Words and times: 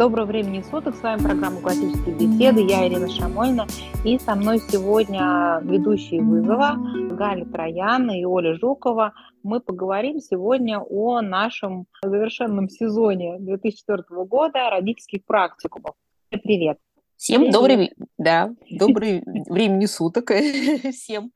Доброго 0.00 0.24
времени 0.24 0.62
суток, 0.62 0.96
с 0.96 1.02
вами 1.02 1.20
программа 1.20 1.60
«Классические 1.60 2.14
беседы», 2.14 2.62
я 2.62 2.88
Ирина 2.88 3.06
Шамольна, 3.06 3.66
и 4.02 4.18
со 4.18 4.34
мной 4.34 4.58
сегодня 4.58 5.60
ведущие 5.62 6.22
вызова 6.22 6.78
Галя 7.10 7.44
Троян 7.44 8.10
и 8.10 8.24
Оля 8.24 8.54
Жукова. 8.54 9.12
Мы 9.42 9.60
поговорим 9.60 10.18
сегодня 10.20 10.80
о 10.80 11.20
нашем 11.20 11.84
завершенном 12.02 12.70
сезоне 12.70 13.40
2004 13.40 14.24
года 14.24 14.70
родительских 14.70 15.22
практикумов. 15.26 15.96
Привет! 16.30 16.78
Всем 17.18 17.50
добрый, 17.50 17.92
да, 18.16 18.54
добрый 18.70 19.22
времени 19.50 19.84
суток 19.84 20.30
всем. 20.94 21.30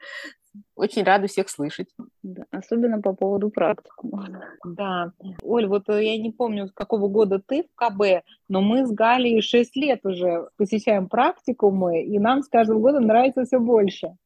Очень 0.76 1.04
рада 1.04 1.28
всех 1.28 1.48
слышать. 1.48 1.88
Да, 2.22 2.44
особенно 2.50 3.00
по 3.00 3.14
поводу 3.14 3.50
практикума. 3.50 4.42
Да. 4.64 5.12
Оль, 5.42 5.66
вот 5.66 5.88
э, 5.88 6.04
я 6.04 6.18
не 6.18 6.32
помню, 6.32 6.66
с 6.66 6.72
какого 6.72 7.06
года 7.06 7.40
ты 7.44 7.62
в 7.62 7.74
КБ, 7.76 8.24
но 8.48 8.60
мы 8.60 8.84
с 8.84 8.90
Галей 8.90 9.40
6 9.40 9.76
лет 9.76 10.00
уже 10.04 10.48
посещаем 10.56 11.08
практикумы, 11.08 12.02
и 12.02 12.18
нам 12.18 12.42
с 12.42 12.48
каждым 12.48 12.80
годом 12.80 13.06
нравится 13.06 13.44
все 13.44 13.60
больше. 13.60 14.16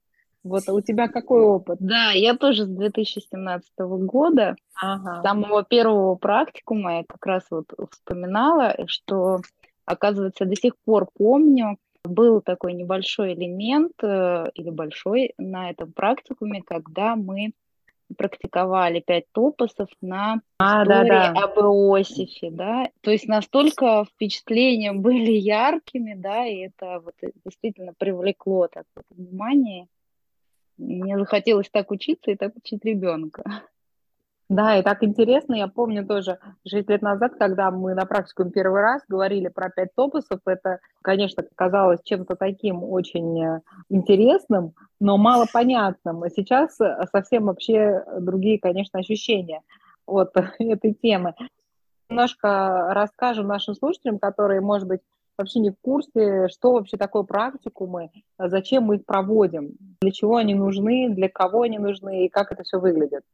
Вот 0.42 0.62
а 0.68 0.72
у 0.72 0.80
тебя 0.80 1.08
какой 1.08 1.42
опыт? 1.42 1.78
Да, 1.80 2.12
я 2.12 2.34
тоже 2.34 2.64
с 2.64 2.68
2017 2.68 3.70
года, 3.78 4.56
ага. 4.80 5.20
с 5.20 5.22
самого 5.22 5.64
первого 5.64 6.14
практикума 6.14 6.98
я 6.98 7.04
как 7.06 7.26
раз 7.26 7.42
вот 7.50 7.66
вспоминала, 7.90 8.74
что, 8.86 9.40
оказывается, 9.84 10.46
до 10.46 10.56
сих 10.56 10.74
пор 10.84 11.08
помню, 11.12 11.76
был 12.04 12.40
такой 12.40 12.74
небольшой 12.74 13.34
элемент 13.34 13.92
э, 14.02 14.50
или 14.54 14.70
большой 14.70 15.34
на 15.38 15.70
этом 15.70 15.92
практикуме, 15.92 16.62
когда 16.62 17.16
мы 17.16 17.52
практиковали 18.16 19.00
пять 19.00 19.30
топосов 19.32 19.88
на 20.00 20.40
а, 20.58 20.82
истории 20.82 21.08
да, 21.08 21.32
да. 21.32 21.44
об 21.44 21.58
Иосифе, 21.58 22.50
да, 22.50 22.90
то 23.02 23.10
есть 23.10 23.28
настолько 23.28 24.04
впечатления 24.04 24.92
были 24.92 25.32
яркими, 25.32 26.14
да, 26.14 26.46
и 26.46 26.58
это 26.58 27.00
вот 27.00 27.14
действительно 27.44 27.92
привлекло 27.96 28.68
так 28.68 28.84
вот 28.96 29.04
внимание. 29.10 29.88
Мне 30.78 31.18
захотелось 31.18 31.68
так 31.70 31.90
учиться 31.90 32.30
и 32.30 32.36
так 32.36 32.56
учить 32.56 32.84
ребенка. 32.84 33.42
Да, 34.48 34.78
и 34.78 34.82
так 34.82 35.04
интересно, 35.04 35.54
я 35.54 35.68
помню 35.68 36.06
тоже 36.06 36.38
6 36.66 36.88
лет 36.88 37.02
назад, 37.02 37.34
когда 37.38 37.70
мы 37.70 37.92
на 37.94 38.06
практику 38.06 38.46
первый 38.46 38.80
раз 38.80 39.02
говорили 39.06 39.48
про 39.48 39.68
пять 39.68 39.94
топусов, 39.94 40.40
это, 40.46 40.78
конечно, 41.02 41.44
казалось 41.54 42.00
чем-то 42.02 42.34
таким 42.34 42.82
очень 42.82 43.44
э, 43.44 43.60
интересным, 43.90 44.72
но 45.00 45.18
мало 45.18 45.44
понятным. 45.52 46.22
А 46.22 46.30
сейчас 46.30 46.80
э, 46.80 47.06
совсем 47.12 47.44
вообще 47.44 48.02
другие, 48.20 48.58
конечно, 48.58 48.98
ощущения 48.98 49.60
от 50.06 50.34
этой 50.58 50.94
темы. 50.94 51.34
Немножко 52.08 52.88
расскажем 52.94 53.48
нашим 53.48 53.74
слушателям, 53.74 54.18
которые, 54.18 54.62
может 54.62 54.88
быть, 54.88 55.00
вообще 55.36 55.60
не 55.60 55.72
в 55.72 55.76
курсе, 55.82 56.48
что 56.48 56.72
вообще 56.72 56.96
такое 56.96 57.22
практикумы, 57.22 58.10
зачем 58.38 58.84
мы 58.84 58.96
их 58.96 59.04
проводим, 59.04 59.72
для 60.00 60.10
чего 60.10 60.36
они 60.36 60.54
нужны, 60.54 61.10
для 61.10 61.28
кого 61.28 61.62
они 61.62 61.78
нужны 61.78 62.24
и 62.24 62.28
как 62.30 62.50
это 62.50 62.62
все 62.62 62.80
выглядит 62.80 63.24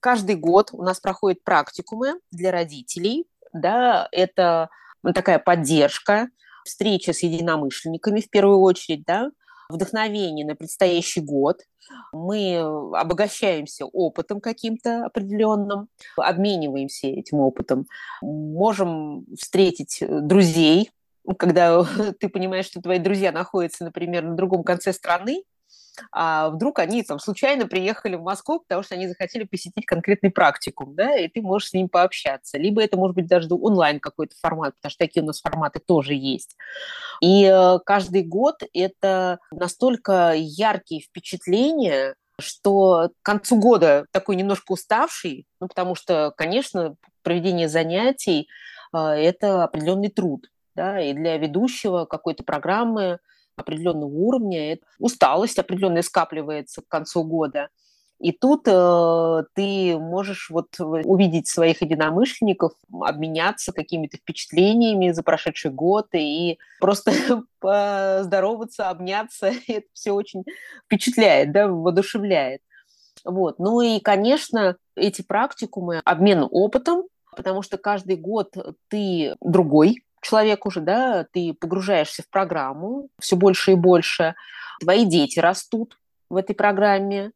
каждый 0.00 0.36
год 0.36 0.70
у 0.72 0.82
нас 0.82 1.00
проходят 1.00 1.42
практикумы 1.44 2.14
для 2.30 2.50
родителей. 2.50 3.26
Да, 3.52 4.08
это 4.12 4.70
такая 5.14 5.38
поддержка, 5.38 6.28
встреча 6.64 7.12
с 7.12 7.22
единомышленниками 7.22 8.20
в 8.20 8.30
первую 8.30 8.60
очередь, 8.60 9.04
да, 9.04 9.30
вдохновение 9.68 10.46
на 10.46 10.54
предстоящий 10.54 11.20
год. 11.20 11.62
Мы 12.12 12.58
обогащаемся 12.58 13.86
опытом 13.86 14.40
каким-то 14.40 15.06
определенным, 15.06 15.88
обмениваемся 16.16 17.08
этим 17.08 17.40
опытом. 17.40 17.86
Можем 18.20 19.26
встретить 19.36 20.02
друзей, 20.08 20.90
когда 21.38 21.84
ты 22.20 22.28
понимаешь, 22.28 22.66
что 22.66 22.80
твои 22.80 22.98
друзья 22.98 23.32
находятся, 23.32 23.84
например, 23.84 24.24
на 24.24 24.36
другом 24.36 24.62
конце 24.62 24.92
страны, 24.92 25.42
а 26.10 26.50
вдруг 26.50 26.78
они 26.78 27.02
там 27.02 27.18
случайно 27.18 27.66
приехали 27.66 28.16
в 28.16 28.22
Москву, 28.22 28.60
потому 28.60 28.82
что 28.82 28.94
они 28.94 29.08
захотели 29.08 29.44
посетить 29.44 29.86
конкретный 29.86 30.30
практикум, 30.30 30.94
да, 30.94 31.16
и 31.16 31.28
ты 31.28 31.42
можешь 31.42 31.70
с 31.70 31.72
ним 31.72 31.88
пообщаться. 31.88 32.58
Либо 32.58 32.82
это 32.82 32.96
может 32.96 33.14
быть 33.14 33.26
даже 33.26 33.48
онлайн 33.50 34.00
какой-то 34.00 34.34
формат, 34.40 34.74
потому 34.76 34.90
что 34.90 34.98
такие 34.98 35.22
у 35.22 35.26
нас 35.26 35.40
форматы 35.40 35.80
тоже 35.80 36.14
есть. 36.14 36.56
И 37.20 37.44
э, 37.44 37.78
каждый 37.84 38.22
год 38.22 38.62
это 38.72 39.38
настолько 39.50 40.32
яркие 40.34 41.02
впечатления, 41.02 42.14
что 42.40 43.10
к 43.22 43.24
концу 43.24 43.58
года 43.58 44.06
такой 44.10 44.36
немножко 44.36 44.72
уставший, 44.72 45.46
ну, 45.60 45.68
потому 45.68 45.94
что, 45.94 46.32
конечно, 46.36 46.96
проведение 47.22 47.68
занятий 47.68 48.48
э,– 48.94 48.98
это 48.98 49.64
определенный 49.64 50.10
труд, 50.10 50.48
да, 50.74 51.00
и 51.00 51.12
для 51.12 51.36
ведущего 51.36 52.06
какой-то 52.06 52.44
программы– 52.44 53.18
определенного 53.56 54.10
уровня, 54.10 54.78
усталость 54.98 55.58
определенная 55.58 56.02
скапливается 56.02 56.82
к 56.82 56.88
концу 56.88 57.24
года. 57.24 57.68
И 58.22 58.30
тут 58.30 58.68
э, 58.68 59.42
ты 59.54 59.98
можешь 59.98 60.48
вот 60.48 60.78
увидеть 60.78 61.48
своих 61.48 61.82
единомышленников, 61.82 62.70
обменяться 62.92 63.72
какими-то 63.72 64.16
впечатлениями 64.16 65.10
за 65.10 65.24
прошедший 65.24 65.72
год 65.72 66.06
и 66.12 66.60
просто 66.78 67.10
поздороваться, 67.58 68.90
обняться. 68.90 69.50
Это 69.66 69.86
все 69.92 70.12
очень 70.12 70.44
впечатляет, 70.84 71.50
да, 71.50 71.66
воодушевляет. 71.66 72.62
Вот. 73.24 73.58
Ну 73.58 73.80
и, 73.80 73.98
конечно, 73.98 74.76
эти 74.94 75.22
практикумы, 75.22 76.00
обмен 76.04 76.46
опытом, 76.48 77.02
потому 77.36 77.62
что 77.62 77.76
каждый 77.76 78.14
год 78.14 78.54
ты 78.86 79.34
другой, 79.40 80.04
человек 80.22 80.64
уже, 80.64 80.80
да, 80.80 81.26
ты 81.30 81.52
погружаешься 81.52 82.22
в 82.22 82.28
программу 82.28 83.08
все 83.20 83.36
больше 83.36 83.72
и 83.72 83.74
больше, 83.74 84.34
твои 84.80 85.04
дети 85.04 85.38
растут 85.38 85.98
в 86.30 86.36
этой 86.36 86.54
программе, 86.54 87.32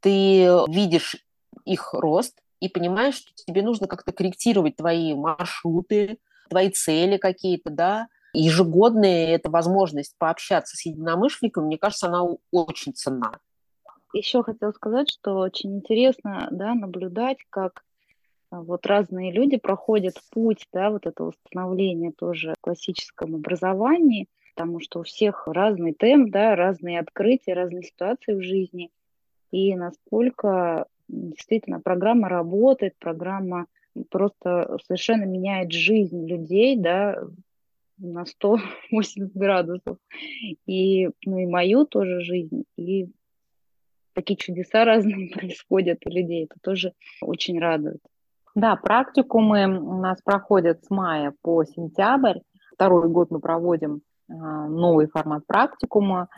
ты 0.00 0.48
видишь 0.68 1.16
их 1.64 1.92
рост 1.92 2.40
и 2.60 2.68
понимаешь, 2.68 3.16
что 3.16 3.32
тебе 3.34 3.62
нужно 3.62 3.86
как-то 3.86 4.12
корректировать 4.12 4.76
твои 4.76 5.14
маршруты, 5.14 6.18
твои 6.48 6.70
цели 6.70 7.16
какие-то, 7.16 7.70
да, 7.70 8.08
ежегодная 8.32 9.34
эта 9.34 9.50
возможность 9.50 10.14
пообщаться 10.18 10.76
с 10.76 10.86
единомышленниками, 10.86 11.66
мне 11.66 11.78
кажется, 11.78 12.06
она 12.06 12.22
очень 12.50 12.94
ценна. 12.94 13.38
Еще 14.12 14.42
хотела 14.42 14.72
сказать, 14.72 15.10
что 15.10 15.36
очень 15.36 15.76
интересно 15.76 16.48
да, 16.50 16.74
наблюдать, 16.74 17.38
как 17.50 17.84
вот 18.50 18.86
разные 18.86 19.32
люди 19.32 19.56
проходят 19.56 20.14
путь, 20.30 20.66
да, 20.72 20.90
вот 20.90 21.06
этого 21.06 21.32
становления 21.46 22.12
тоже 22.12 22.54
в 22.58 22.60
классическом 22.60 23.36
образовании, 23.36 24.26
потому 24.54 24.80
что 24.80 25.00
у 25.00 25.02
всех 25.04 25.46
разный 25.46 25.94
темп, 25.94 26.30
да, 26.30 26.56
разные 26.56 27.00
открытия, 27.00 27.54
разные 27.54 27.84
ситуации 27.84 28.34
в 28.34 28.42
жизни, 28.42 28.90
и 29.52 29.74
насколько 29.76 30.86
действительно 31.08 31.80
программа 31.80 32.28
работает, 32.28 32.94
программа 32.98 33.66
просто 34.10 34.78
совершенно 34.86 35.24
меняет 35.24 35.72
жизнь 35.72 36.26
людей, 36.26 36.76
да, 36.76 37.22
на 37.98 38.24
180 38.24 39.32
градусов, 39.34 39.98
и, 40.66 41.10
ну, 41.24 41.38
и 41.38 41.46
мою 41.46 41.84
тоже 41.84 42.20
жизнь, 42.20 42.64
и 42.76 43.08
такие 44.12 44.36
чудеса 44.36 44.84
разные 44.84 45.30
происходят 45.30 46.04
у 46.04 46.10
людей, 46.10 46.44
это 46.44 46.56
тоже 46.60 46.94
очень 47.20 47.60
радует. 47.60 48.00
Да, 48.54 48.76
практикумы 48.76 49.66
у 49.66 49.98
нас 49.98 50.20
проходят 50.22 50.84
с 50.84 50.90
мая 50.90 51.32
по 51.42 51.64
сентябрь. 51.64 52.40
Второй 52.74 53.08
год 53.08 53.30
мы 53.30 53.40
проводим 53.40 54.00
а, 54.28 54.68
новый 54.68 55.06
формат 55.06 55.46
практикума. 55.46 56.28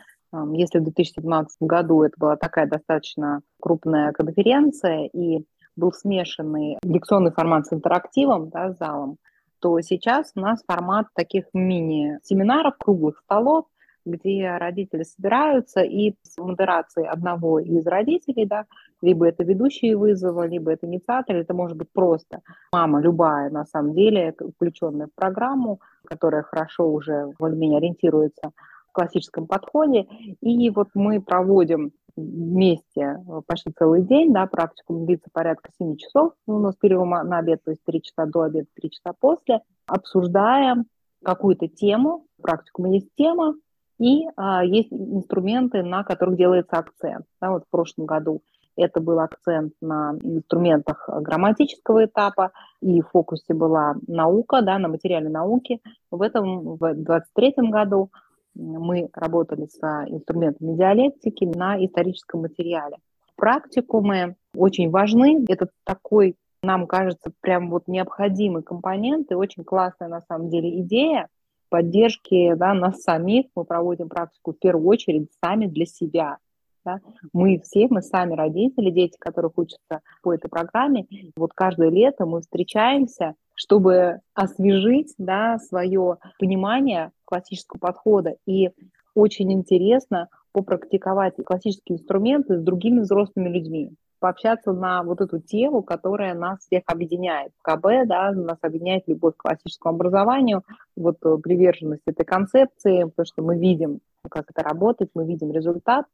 Если 0.53 0.79
в 0.79 0.83
2017 0.83 1.57
году 1.61 2.01
это 2.01 2.15
была 2.17 2.35
такая 2.35 2.67
достаточно 2.67 3.41
крупная 3.61 4.11
конференция 4.13 5.05
и 5.13 5.45
был 5.75 5.91
смешанный 5.91 6.77
лекционный 6.83 7.31
формат 7.31 7.67
с 7.67 7.73
интерактивом, 7.73 8.49
да, 8.49 8.73
с 8.73 8.77
залом, 8.77 9.17
то 9.59 9.79
сейчас 9.81 10.31
у 10.35 10.39
нас 10.39 10.63
формат 10.67 11.07
таких 11.15 11.45
мини-семинаров, 11.53 12.77
круглых 12.77 13.19
столов, 13.19 13.65
где 14.05 14.57
родители 14.57 15.03
собираются 15.03 15.81
и 15.81 16.15
с 16.23 16.37
модерацией 16.37 17.07
одного 17.07 17.59
из 17.59 17.85
родителей, 17.87 18.45
да, 18.45 18.65
либо 19.03 19.27
это 19.27 19.43
ведущие 19.43 19.97
вызова, 19.97 20.47
либо 20.47 20.71
это 20.71 20.87
инициатор, 20.87 21.35
это 21.35 21.53
может 21.53 21.77
быть 21.77 21.89
просто 21.91 22.41
мама 22.71 23.01
любая, 23.01 23.49
на 23.49 23.65
самом 23.65 23.93
деле, 23.93 24.33
включенная 24.55 25.07
в 25.07 25.13
программу, 25.13 25.81
которая 26.05 26.41
хорошо 26.41 26.89
уже 26.89 27.33
более-менее 27.37 27.79
ориентируется 27.79 28.51
в 28.87 28.93
классическом 28.93 29.45
подходе. 29.45 30.07
И 30.39 30.69
вот 30.69 30.87
мы 30.93 31.21
проводим 31.21 31.91
вместе 32.15 33.17
почти 33.45 33.71
целый 33.77 34.03
день, 34.03 34.31
да, 34.31 34.47
практику 34.47 35.05
длится 35.05 35.29
порядка 35.33 35.69
7 35.77 35.97
часов, 35.97 36.31
у 36.47 36.59
нас 36.59 36.75
перерыв 36.77 37.05
на 37.05 37.39
обед, 37.39 37.61
то 37.65 37.71
есть 37.71 37.83
3 37.83 38.01
часа 38.03 38.25
до 38.25 38.43
обеда, 38.43 38.67
3 38.75 38.89
часа 38.89 39.13
после, 39.19 39.59
обсуждаем 39.85 40.85
какую-то 41.25 41.67
тему, 41.67 42.25
практикум 42.41 42.91
есть 42.91 43.09
тема, 43.17 43.55
и 43.99 44.27
а, 44.37 44.63
есть 44.63 44.91
инструменты, 44.91 45.83
на 45.83 46.03
которых 46.03 46.37
делается 46.37 46.77
акцент. 46.77 47.25
Да, 47.41 47.51
вот 47.51 47.63
в 47.65 47.69
прошлом 47.69 48.05
году 48.05 48.41
это 48.75 48.99
был 48.99 49.19
акцент 49.19 49.73
на 49.81 50.15
инструментах 50.21 51.07
грамматического 51.07 52.05
этапа, 52.05 52.51
и 52.81 53.01
в 53.01 53.09
фокусе 53.09 53.53
была 53.53 53.95
наука, 54.07 54.61
да, 54.61 54.79
на 54.79 54.87
материальной 54.87 55.31
науке. 55.31 55.79
В 56.11 56.21
этом, 56.21 56.75
в 56.75 56.79
2023 56.79 57.69
году 57.69 58.09
мы 58.55 59.09
работали 59.13 59.67
с 59.67 59.79
инструментами 60.07 60.75
диалектики 60.75 61.45
на 61.45 61.83
историческом 61.83 62.41
материале. 62.41 62.97
Практикумы 63.35 64.35
очень 64.55 64.89
важны. 64.89 65.43
Это 65.47 65.69
такой, 65.83 66.35
нам 66.61 66.87
кажется, 66.87 67.31
прям 67.41 67.69
вот 67.69 67.87
необходимый 67.87 68.63
компонент 68.63 69.31
и 69.31 69.35
очень 69.35 69.63
классная 69.63 70.07
на 70.07 70.21
самом 70.21 70.49
деле 70.49 70.79
идея 70.81 71.27
поддержки 71.69 72.53
да, 72.53 72.75
нас 72.75 73.01
самих. 73.01 73.47
Мы 73.55 73.65
проводим 73.65 74.07
практику 74.07 74.53
в 74.53 74.59
первую 74.59 74.87
очередь 74.87 75.29
сами 75.43 75.65
для 75.65 75.87
себя. 75.87 76.37
Да? 76.85 76.99
Мы 77.31 77.59
все, 77.63 77.87
мы 77.89 78.01
сами 78.01 78.33
родители, 78.33 78.91
дети, 78.91 79.15
которых 79.17 79.57
учатся 79.57 80.01
по 80.21 80.33
этой 80.33 80.49
программе. 80.49 81.07
Вот 81.35 81.53
каждое 81.53 81.89
лето 81.89 82.25
мы 82.25 82.41
встречаемся, 82.41 83.35
чтобы 83.55 84.19
освежить 84.33 85.13
да, 85.17 85.57
свое 85.59 86.17
понимание 86.39 87.11
классического 87.25 87.79
подхода. 87.79 88.35
И 88.45 88.71
очень 89.15 89.51
интересно 89.53 90.27
попрактиковать 90.51 91.35
классические 91.43 91.97
инструменты 91.97 92.57
с 92.57 92.63
другими 92.63 92.99
взрослыми 92.99 93.49
людьми 93.49 93.91
пообщаться 94.23 94.71
на 94.71 95.03
вот 95.03 95.19
эту 95.19 95.41
тему, 95.41 95.83
которая 95.83 96.33
нас 96.33 96.59
всех 96.59 96.83
объединяет. 96.85 97.51
КБ, 97.61 98.07
да, 98.07 98.31
нас 98.31 98.57
объединяет 98.61 99.03
любовь 99.05 99.33
к 99.35 99.41
классическому 99.41 99.95
образованию, 99.95 100.63
вот 100.95 101.17
э, 101.25 101.37
приверженность 101.43 102.03
этой 102.05 102.25
концепции, 102.25 103.03
потому 103.03 103.25
что 103.25 103.41
мы 103.41 103.59
видим, 103.59 103.99
как 104.29 104.45
это 104.49 104.63
работает, 104.63 105.11
мы 105.13 105.25
видим 105.25 105.51
результат, 105.51 106.05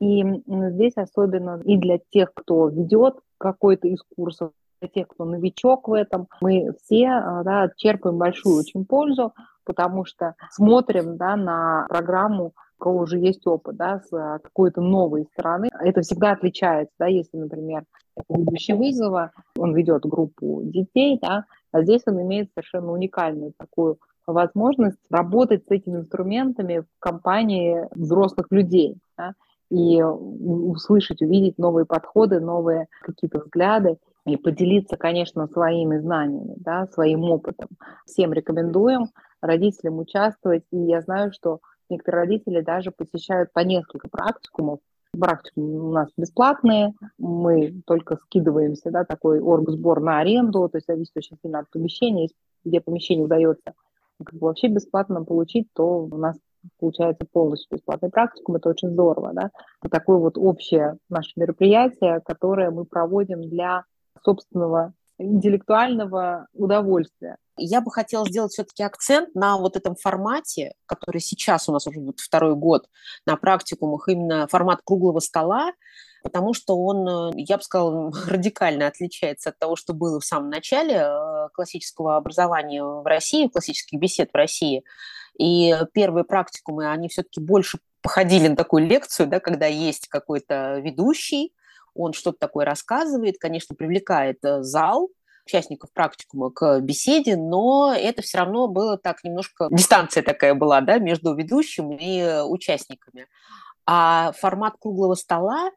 и 0.00 0.24
здесь 0.46 0.94
особенно 0.96 1.60
и 1.64 1.76
для 1.76 1.98
тех, 2.10 2.32
кто 2.34 2.68
ведет 2.68 3.18
какой-то 3.38 3.88
из 3.88 4.00
курсов, 4.16 4.52
для 4.80 4.88
тех, 4.88 5.08
кто 5.08 5.24
новичок 5.24 5.88
в 5.88 5.92
этом, 5.92 6.28
мы 6.40 6.74
все 6.82 7.08
а, 7.08 7.42
да, 7.42 7.70
черпаем 7.76 8.18
большую 8.18 8.58
очень 8.58 8.84
пользу, 8.84 9.32
потому 9.64 10.04
что 10.04 10.34
смотрим 10.50 11.16
да, 11.16 11.36
на 11.36 11.86
программу, 11.88 12.52
у 12.78 12.82
кого 12.82 12.98
уже 13.00 13.18
есть 13.18 13.46
опыт, 13.46 13.76
да, 13.76 14.00
с 14.00 14.12
а, 14.12 14.38
какой-то 14.38 14.82
новой 14.82 15.24
стороны. 15.32 15.70
Это 15.80 16.02
всегда 16.02 16.32
отличается, 16.32 16.94
да, 16.98 17.06
если, 17.06 17.38
например, 17.38 17.84
ведущий 18.28 18.74
вызова, 18.74 19.32
он 19.56 19.74
ведет 19.74 20.02
группу 20.02 20.60
детей, 20.62 21.18
да, 21.22 21.46
а 21.72 21.82
здесь 21.82 22.02
он 22.06 22.20
имеет 22.20 22.50
совершенно 22.52 22.92
уникальную 22.92 23.54
такую 23.56 23.98
возможность 24.26 24.98
работать 25.08 25.64
с 25.66 25.70
этими 25.70 25.98
инструментами 25.98 26.80
в 26.80 26.86
компании 26.98 27.88
взрослых 27.94 28.48
людей. 28.50 28.98
Да 29.16 29.34
и 29.70 30.02
услышать, 30.02 31.22
увидеть 31.22 31.58
новые 31.58 31.86
подходы, 31.86 32.40
новые 32.40 32.86
какие-то 33.00 33.40
взгляды 33.40 33.98
и 34.24 34.36
поделиться, 34.36 34.96
конечно, 34.96 35.46
своими 35.46 35.98
знаниями, 35.98 36.54
да, 36.56 36.86
своим 36.86 37.24
опытом. 37.24 37.68
Всем 38.06 38.32
рекомендуем 38.32 39.08
родителям 39.40 39.98
участвовать, 39.98 40.64
и 40.70 40.78
я 40.78 41.00
знаю, 41.00 41.32
что 41.32 41.60
некоторые 41.88 42.24
родители 42.24 42.60
даже 42.60 42.90
посещают 42.90 43.52
по 43.52 43.60
несколько 43.60 44.08
практикумов. 44.08 44.80
Практикумы 45.18 45.88
у 45.88 45.92
нас 45.92 46.08
бесплатные, 46.16 46.94
мы 47.18 47.80
только 47.86 48.16
скидываемся, 48.16 48.90
да, 48.90 49.04
такой 49.04 49.40
оргсбор 49.40 50.00
на 50.00 50.18
аренду, 50.18 50.68
то 50.68 50.76
есть 50.76 50.86
зависит 50.86 51.16
очень 51.16 51.38
сильно 51.42 51.60
от 51.60 51.70
помещения, 51.70 52.28
где 52.64 52.80
помещение 52.80 53.24
удается 53.24 53.74
как 54.24 54.34
бы 54.34 54.46
вообще 54.46 54.68
бесплатно 54.68 55.24
получить, 55.24 55.68
то 55.74 56.04
у 56.04 56.16
нас 56.16 56.36
получается 56.78 57.26
полностью 57.30 57.76
бесплатный 57.76 58.10
практикум, 58.10 58.56
это 58.56 58.68
очень 58.68 58.90
здорово, 58.90 59.32
да. 59.32 59.50
Это 59.82 59.90
такое 59.90 60.18
вот 60.18 60.38
общее 60.38 60.98
наше 61.08 61.32
мероприятие, 61.36 62.20
которое 62.24 62.70
мы 62.70 62.84
проводим 62.84 63.42
для 63.42 63.84
собственного 64.24 64.92
интеллектуального 65.18 66.46
удовольствия. 66.52 67.36
Я 67.58 67.80
бы 67.80 67.90
хотела 67.90 68.28
сделать 68.28 68.52
все-таки 68.52 68.82
акцент 68.82 69.34
на 69.34 69.56
вот 69.56 69.76
этом 69.76 69.96
формате, 69.96 70.74
который 70.84 71.20
сейчас 71.20 71.68
у 71.68 71.72
нас 71.72 71.86
уже 71.86 72.00
вот 72.00 72.20
второй 72.20 72.54
год 72.54 72.86
на 73.24 73.36
практикумах, 73.36 74.08
именно 74.08 74.46
формат 74.46 74.80
круглого 74.84 75.20
стола, 75.20 75.72
потому 76.22 76.52
что 76.52 76.76
он, 76.76 77.34
я 77.36 77.56
бы 77.56 77.62
сказала, 77.62 78.12
радикально 78.28 78.88
отличается 78.88 79.50
от 79.50 79.58
того, 79.58 79.76
что 79.76 79.94
было 79.94 80.20
в 80.20 80.24
самом 80.24 80.50
начале 80.50 80.96
э, 80.96 81.48
классического 81.54 82.16
образования 82.16 82.84
в 82.84 83.06
России, 83.06 83.48
классических 83.48 83.98
бесед 83.98 84.30
в 84.32 84.36
России. 84.36 84.84
И 85.38 85.74
первые 85.92 86.24
практикумы, 86.24 86.90
они 86.90 87.08
все-таки 87.08 87.40
больше 87.40 87.78
походили 88.00 88.48
на 88.48 88.56
такую 88.56 88.86
лекцию, 88.86 89.26
да, 89.26 89.40
когда 89.40 89.66
есть 89.66 90.08
какой-то 90.08 90.78
ведущий, 90.78 91.52
он 91.94 92.12
что-то 92.12 92.38
такое 92.38 92.64
рассказывает, 92.64 93.38
конечно, 93.38 93.74
привлекает 93.74 94.38
э, 94.44 94.62
зал, 94.62 95.08
участников 95.46 95.92
практикума 95.92 96.50
к 96.50 96.80
беседе, 96.80 97.36
но 97.36 97.94
это 97.96 98.22
все 98.22 98.38
равно 98.38 98.68
было 98.68 98.98
так 98.98 99.22
немножко... 99.24 99.68
Дистанция 99.70 100.22
такая 100.22 100.54
была, 100.54 100.80
да, 100.80 100.98
между 100.98 101.34
ведущим 101.34 101.92
и 101.92 102.18
э, 102.18 102.42
участниками. 102.42 103.26
А 103.86 104.32
формат 104.32 104.74
круглого 104.78 105.14
стола, 105.14 105.70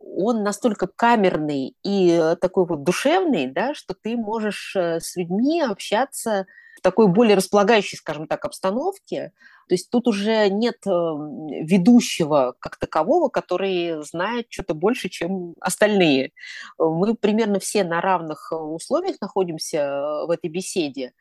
он 0.00 0.42
настолько 0.42 0.86
камерный 0.86 1.74
и 1.82 2.10
э, 2.10 2.36
такой 2.36 2.66
вот 2.66 2.84
душевный, 2.84 3.46
да, 3.46 3.74
что 3.74 3.94
ты 3.94 4.16
можешь 4.16 4.74
с 4.76 5.16
людьми 5.16 5.62
общаться 5.62 6.46
в 6.78 6.80
такой 6.80 7.08
более 7.08 7.36
располагающей, 7.36 7.98
скажем 7.98 8.28
так, 8.28 8.44
обстановке. 8.44 9.32
То 9.68 9.74
есть 9.74 9.90
тут 9.90 10.06
уже 10.06 10.48
нет 10.48 10.78
эм, 10.86 11.46
ведущего 11.48 12.54
как 12.60 12.76
такового, 12.76 13.28
который 13.28 14.02
знает 14.04 14.46
что-то 14.48 14.74
больше, 14.74 15.08
чем 15.08 15.54
остальные. 15.60 16.30
Мы 16.78 17.14
примерно 17.14 17.58
все 17.58 17.84
на 17.84 18.00
равных 18.00 18.50
э, 18.52 18.54
условиях 18.54 19.16
находимся 19.20 19.78
э, 19.78 20.26
в 20.26 20.30
этой 20.30 20.48
беседе. 20.48 21.12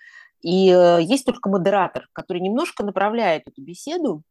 И 0.42 0.72
э, 0.72 1.00
есть 1.02 1.26
только 1.26 1.50
модератор, 1.50 2.08
который 2.14 2.40
немножко 2.40 2.84
направляет 2.84 3.48
эту 3.48 3.62
беседу. 3.62 4.22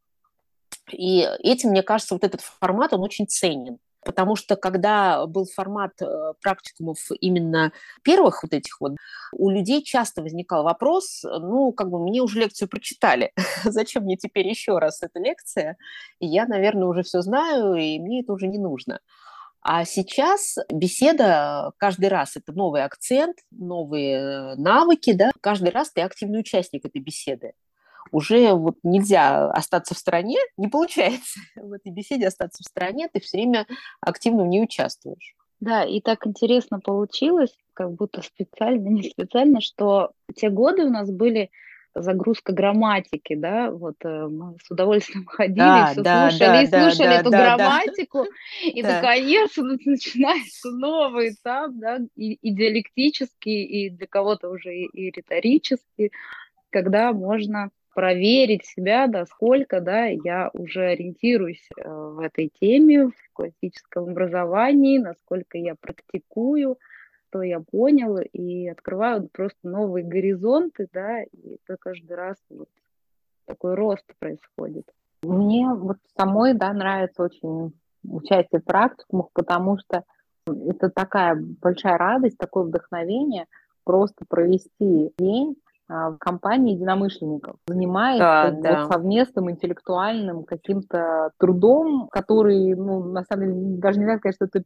И 0.93 1.29
этим, 1.41 1.71
мне 1.71 1.83
кажется, 1.83 2.15
вот 2.15 2.23
этот 2.23 2.41
формат, 2.41 2.93
он 2.93 3.01
очень 3.01 3.27
ценен 3.27 3.79
потому 4.07 4.37
что 4.37 4.57
когда 4.57 5.27
был 5.27 5.45
формат 5.45 6.01
э, 6.01 6.33
практикумов 6.41 6.99
именно 7.21 7.73
первых 8.03 8.43
вот 8.45 8.55
этих 8.55 8.81
вот, 8.81 8.93
у 9.33 9.51
людей 9.51 9.83
часто 9.83 10.23
возникал 10.23 10.63
вопрос, 10.63 11.23
ну, 11.25 11.73
как 11.73 11.91
бы 11.91 11.99
мне 11.99 12.23
уже 12.23 12.39
лекцию 12.39 12.69
прочитали, 12.69 13.33
зачем 13.65 14.05
мне 14.05 14.17
теперь 14.17 14.49
еще 14.49 14.79
раз 14.79 15.03
эта 15.03 15.19
лекция? 15.19 15.77
Я, 16.21 16.47
наверное, 16.47 16.87
уже 16.87 17.03
все 17.03 17.21
знаю, 17.21 17.75
и 17.75 17.99
мне 17.99 18.23
это 18.23 18.33
уже 18.33 18.47
не 18.47 18.59
нужно. 18.59 19.01
А 19.61 19.85
сейчас 19.85 20.57
беседа 20.73 21.73
каждый 21.79 22.09
раз 22.09 22.37
это 22.37 22.53
новый 22.53 22.85
акцент, 22.85 23.39
новые 23.51 24.15
э, 24.15 24.55
навыки, 24.55 25.13
да, 25.13 25.33
каждый 25.41 25.71
раз 25.71 25.91
ты 25.91 26.03
активный 26.03 26.41
участник 26.41 26.85
этой 26.85 27.03
беседы 27.03 27.53
уже 28.13 28.53
вот 28.55 28.77
нельзя 28.83 29.51
остаться 29.51 29.95
в 29.95 29.99
стороне, 29.99 30.39
не 30.57 30.69
получается 30.69 31.41
в 31.57 31.73
этой 31.73 31.93
беседе 31.93 32.29
остаться 32.29 32.63
в 32.63 32.67
стороне, 32.67 33.09
ты 33.13 33.21
все 33.21 33.39
время 33.39 33.67
активно 34.01 34.45
в 34.45 34.49
ней 34.49 34.63
участвуешь. 34.63 35.35
Да, 35.61 35.85
и 35.85 36.01
так 36.01 36.27
интересно 36.27 36.81
получилось, 36.81 37.57
как 37.73 37.93
будто 37.93 38.23
специально, 38.23 38.89
не 38.89 39.03
специально, 39.05 39.61
что 39.61 40.13
те 40.35 40.51
годы 40.51 40.85
у 40.85 40.91
нас 40.91 41.11
были 41.11 41.51
загрузка 41.99 42.53
грамматики, 42.53 43.35
да, 43.35 43.71
вот 43.71 43.97
э, 44.05 44.27
мы 44.29 44.57
с 44.63 44.71
удовольствием 44.71 45.25
ходили, 45.25 45.57
да, 45.57 45.87
все 45.93 46.03
да, 46.03 46.31
слушали 46.31 46.49
да, 46.49 46.63
и 46.63 46.67
слушали 46.67 47.09
да, 47.09 47.21
эту 47.21 47.31
да, 47.31 47.39
грамматику, 47.39 48.25
да. 48.25 48.69
и 48.69 48.83
да. 48.83 49.01
наконец 49.01 49.57
начинается 49.57 50.71
новый 50.73 51.31
этап, 51.31 51.71
да, 51.73 52.01
и, 52.15 52.35
и 52.35 52.55
диалектический, 52.55 53.65
и 53.65 53.89
для 53.91 54.07
кого-то 54.07 54.51
уже 54.51 54.77
и, 54.77 54.85
и 54.87 55.11
риторический, 55.11 56.13
когда 56.69 57.13
можно 57.13 57.71
проверить 57.97 58.67
себя, 58.67 59.07
да, 59.07 59.25
сколько, 59.25 59.81
да, 59.81 60.05
я 60.05 60.51
уже 60.53 60.83
ориентируюсь 60.83 61.67
э, 61.79 61.89
в 61.89 62.21
этой 62.21 62.53
теме, 62.61 63.07
в 63.07 63.33
классическом 63.33 64.11
образовании, 64.11 64.99
насколько 64.99 65.57
я 65.57 65.75
практикую, 65.75 66.77
что 67.31 67.41
я 67.41 67.59
понял, 67.61 68.19
и 68.19 68.69
открываю 68.69 69.31
просто 69.33 69.59
новые 69.63 70.05
горизонты, 70.05 70.89
да, 70.93 71.23
и 71.23 71.59
это 71.65 71.79
каждый 71.81 72.15
раз 72.15 72.37
вот 72.51 72.69
такой 73.47 73.75
рост 73.75 74.05
происходит. 74.19 74.93
Мне 75.23 75.67
вот 75.73 75.97
самой, 76.19 76.53
да, 76.53 76.75
нравится 76.75 77.23
очень 77.23 77.73
участие 78.05 78.61
в 78.61 78.65
практикумах, 78.65 79.29
потому 79.33 79.79
что 79.79 80.05
это 80.47 80.91
такая 80.91 81.35
большая 81.35 81.97
радость, 81.97 82.37
такое 82.37 82.65
вдохновение 82.65 83.47
просто 83.85 84.27
провести 84.29 85.13
день 85.17 85.57
в 85.89 86.17
компании 86.19 86.75
единомышленников, 86.75 87.57
занимаясь 87.67 88.19
да, 88.19 88.51
вот 88.51 88.61
да. 88.61 88.87
совместным 88.87 89.51
интеллектуальным 89.51 90.45
каким-то 90.45 91.31
трудом, 91.39 92.09
который, 92.09 92.75
ну, 92.75 93.05
на 93.05 93.25
самом 93.25 93.47
деле, 93.47 93.77
даже 93.79 94.01
нельзя 94.01 94.19
сказать, 94.19 94.35
что 94.35 94.45
это 94.47 94.63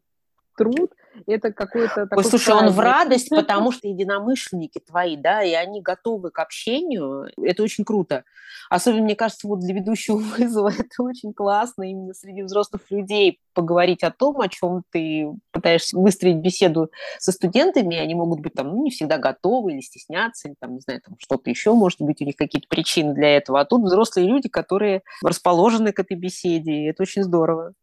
труд, 0.60 0.92
это 1.26 1.52
какой-то 1.52 2.06
такой... 2.06 2.18
Ой, 2.18 2.24
слушай, 2.24 2.46
праздник. 2.46 2.70
он 2.70 2.76
в 2.76 2.80
радость, 2.80 3.28
потому 3.30 3.72
что 3.72 3.88
единомышленники 3.88 4.78
твои, 4.78 5.16
да, 5.16 5.42
и 5.42 5.52
они 5.52 5.80
готовы 5.80 6.30
к 6.30 6.38
общению, 6.38 7.28
это 7.42 7.62
очень 7.62 7.84
круто. 7.84 8.24
Особенно, 8.68 9.02
мне 9.02 9.16
кажется, 9.16 9.48
вот 9.48 9.60
для 9.60 9.74
ведущего 9.74 10.16
вызова 10.38 10.70
это 10.70 11.02
очень 11.02 11.32
классно 11.32 11.84
именно 11.84 12.14
среди 12.14 12.42
взрослых 12.42 12.82
людей 12.90 13.40
поговорить 13.52 14.02
о 14.02 14.10
том, 14.10 14.40
о 14.40 14.48
чем 14.48 14.84
ты 14.90 15.28
пытаешься 15.50 15.96
выстроить 15.98 16.36
беседу 16.36 16.90
со 17.18 17.32
студентами, 17.32 17.96
они 17.96 18.14
могут 18.14 18.40
быть 18.40 18.54
там 18.54 18.68
ну, 18.68 18.84
не 18.84 18.90
всегда 18.90 19.18
готовы 19.18 19.72
или 19.72 19.80
стесняться, 19.80 20.48
или 20.48 20.54
там, 20.58 20.74
не 20.74 20.80
знаю, 20.80 21.00
там 21.04 21.16
что-то 21.18 21.50
еще, 21.50 21.74
может 21.74 22.00
быть, 22.00 22.20
у 22.20 22.24
них 22.24 22.36
какие-то 22.36 22.68
причины 22.68 23.14
для 23.14 23.36
этого. 23.36 23.60
А 23.60 23.64
тут 23.64 23.82
взрослые 23.82 24.28
люди, 24.28 24.48
которые 24.48 25.02
расположены 25.22 25.92
к 25.92 25.98
этой 25.98 26.16
беседе, 26.16 26.72
и 26.72 26.84
это 26.90 27.02
очень 27.02 27.22
здорово. 27.22 27.74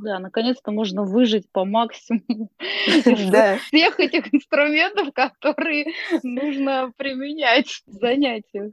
Да, 0.00 0.18
наконец-то 0.18 0.72
можно 0.72 1.02
выжить 1.02 1.50
по 1.52 1.64
максимуму 1.64 2.48
из 2.86 3.60
всех 3.62 4.00
этих 4.00 4.34
инструментов, 4.34 5.12
которые 5.12 5.86
нужно 6.22 6.92
применять 6.96 7.82
в 7.86 7.92
занятиях. 7.92 8.72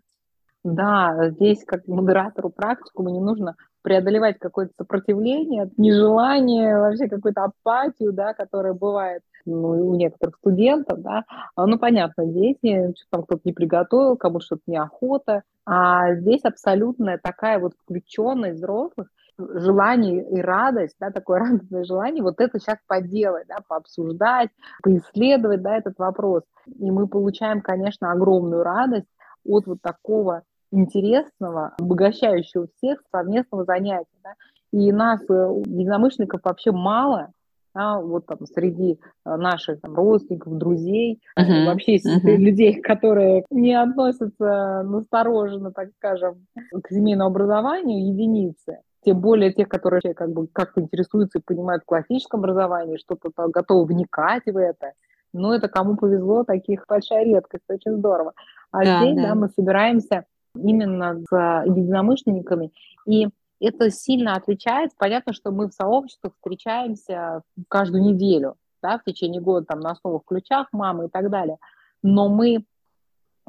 Да, 0.64 1.30
здесь 1.32 1.64
как 1.66 1.88
модератору 1.88 2.50
практикума 2.50 3.12
не 3.12 3.20
нужно 3.20 3.56
преодолевать 3.82 4.40
какое-то 4.40 4.74
сопротивление, 4.78 5.70
нежелание, 5.78 6.78
вообще 6.78 7.08
какую-то 7.08 7.46
апатию, 7.46 8.12
да, 8.12 8.34
которая 8.34 8.74
бывает 8.74 9.22
ну, 9.46 9.90
у 9.90 9.96
некоторых 9.96 10.36
студентов, 10.36 11.02
да, 11.02 11.24
а, 11.56 11.66
ну, 11.66 11.80
понятно, 11.80 12.26
дети, 12.26 12.94
что 12.98 13.08
там 13.10 13.24
кто-то 13.24 13.42
не 13.46 13.54
приготовил, 13.54 14.18
кому 14.18 14.42
что-то 14.42 14.64
неохота, 14.68 15.44
а 15.66 16.14
здесь 16.16 16.44
абсолютная 16.44 17.20
такая 17.22 17.58
вот 17.60 17.74
включенность 17.82 18.58
взрослых, 18.58 19.08
желание 19.40 20.30
и 20.30 20.42
радость, 20.42 20.96
да, 21.00 21.12
такое 21.12 21.40
радостное 21.50 21.84
желание, 21.84 22.24
вот 22.24 22.40
это 22.40 22.60
сейчас 22.60 22.78
поделать, 22.88 23.48
да, 23.48 23.58
пообсуждать, 23.68 24.50
поисследовать, 24.84 25.62
да, 25.62 25.78
этот 25.78 25.98
вопрос. 25.98 26.44
И 26.78 26.92
мы 26.92 27.08
получаем, 27.08 27.62
конечно, 27.62 28.12
огромную 28.12 28.64
радость 28.64 29.08
от 29.46 29.66
вот 29.66 29.82
такого 29.82 30.44
интересного, 30.72 31.74
обогащающего 31.80 32.68
всех 32.78 33.02
совместного 33.12 33.66
занятия. 33.66 34.08
Да? 34.24 34.34
И 34.72 34.92
нас, 34.92 35.22
э, 35.22 35.34
единомышленников, 35.66 36.42
вообще 36.44 36.72
мало, 36.72 37.32
да, 37.74 38.00
вот 38.00 38.26
там 38.28 38.46
среди 38.46 39.00
э, 39.26 39.36
наших 39.36 39.82
там, 39.82 39.96
родственников, 39.96 40.58
друзей, 40.58 41.22
uh-huh, 41.40 41.66
вообще 41.66 41.96
uh-huh. 41.98 42.36
людей, 42.36 42.82
которые 42.82 43.46
не 43.50 43.74
относятся 43.74 44.84
настороженно, 44.86 45.72
так 45.72 45.90
скажем, 45.98 46.46
к 46.84 46.90
семейному 46.90 47.30
образованию, 47.30 48.08
единицы 48.08 48.80
тем 49.10 49.22
более 49.22 49.52
тех, 49.52 49.68
которые 49.68 50.02
как 50.14 50.32
бы 50.32 50.46
как-то 50.46 50.82
интересуются 50.82 51.40
и 51.40 51.42
понимают 51.42 51.82
в 51.82 51.88
классическом 51.88 52.42
образовании, 52.42 52.98
что-то 52.98 53.32
готовы 53.48 53.86
вникать 53.86 54.46
в 54.46 54.56
это. 54.56 54.92
Но 55.34 55.56
это 55.56 55.68
кому 55.68 55.98
повезло, 55.98 56.44
таких 56.44 56.86
большая 56.88 57.26
редкость, 57.26 57.64
очень 57.70 57.98
здорово. 57.98 58.34
А 58.72 58.84
да, 58.84 59.02
здесь, 59.02 59.16
да. 59.16 59.30
да, 59.30 59.36
мы 59.36 59.50
собираемся 59.50 60.26
именно 60.56 61.20
с 61.28 61.64
единомышленниками, 61.66 62.72
и 63.08 63.30
это 63.60 63.90
сильно 63.90 64.36
отличается. 64.36 64.96
Понятно, 65.00 65.34
что 65.34 65.50
мы 65.50 65.70
в 65.70 65.74
сообществах 65.74 66.34
встречаемся 66.36 67.42
каждую 67.68 68.04
неделю, 68.04 68.58
да, 68.84 69.00
в 69.00 69.04
течение 69.04 69.42
года, 69.42 69.66
там, 69.66 69.80
на 69.80 69.92
основах 69.92 70.22
ключах 70.24 70.68
мамы 70.72 71.08
и 71.08 71.10
так 71.10 71.32
далее. 71.32 71.58
Но 72.04 72.30
мы 72.30 72.64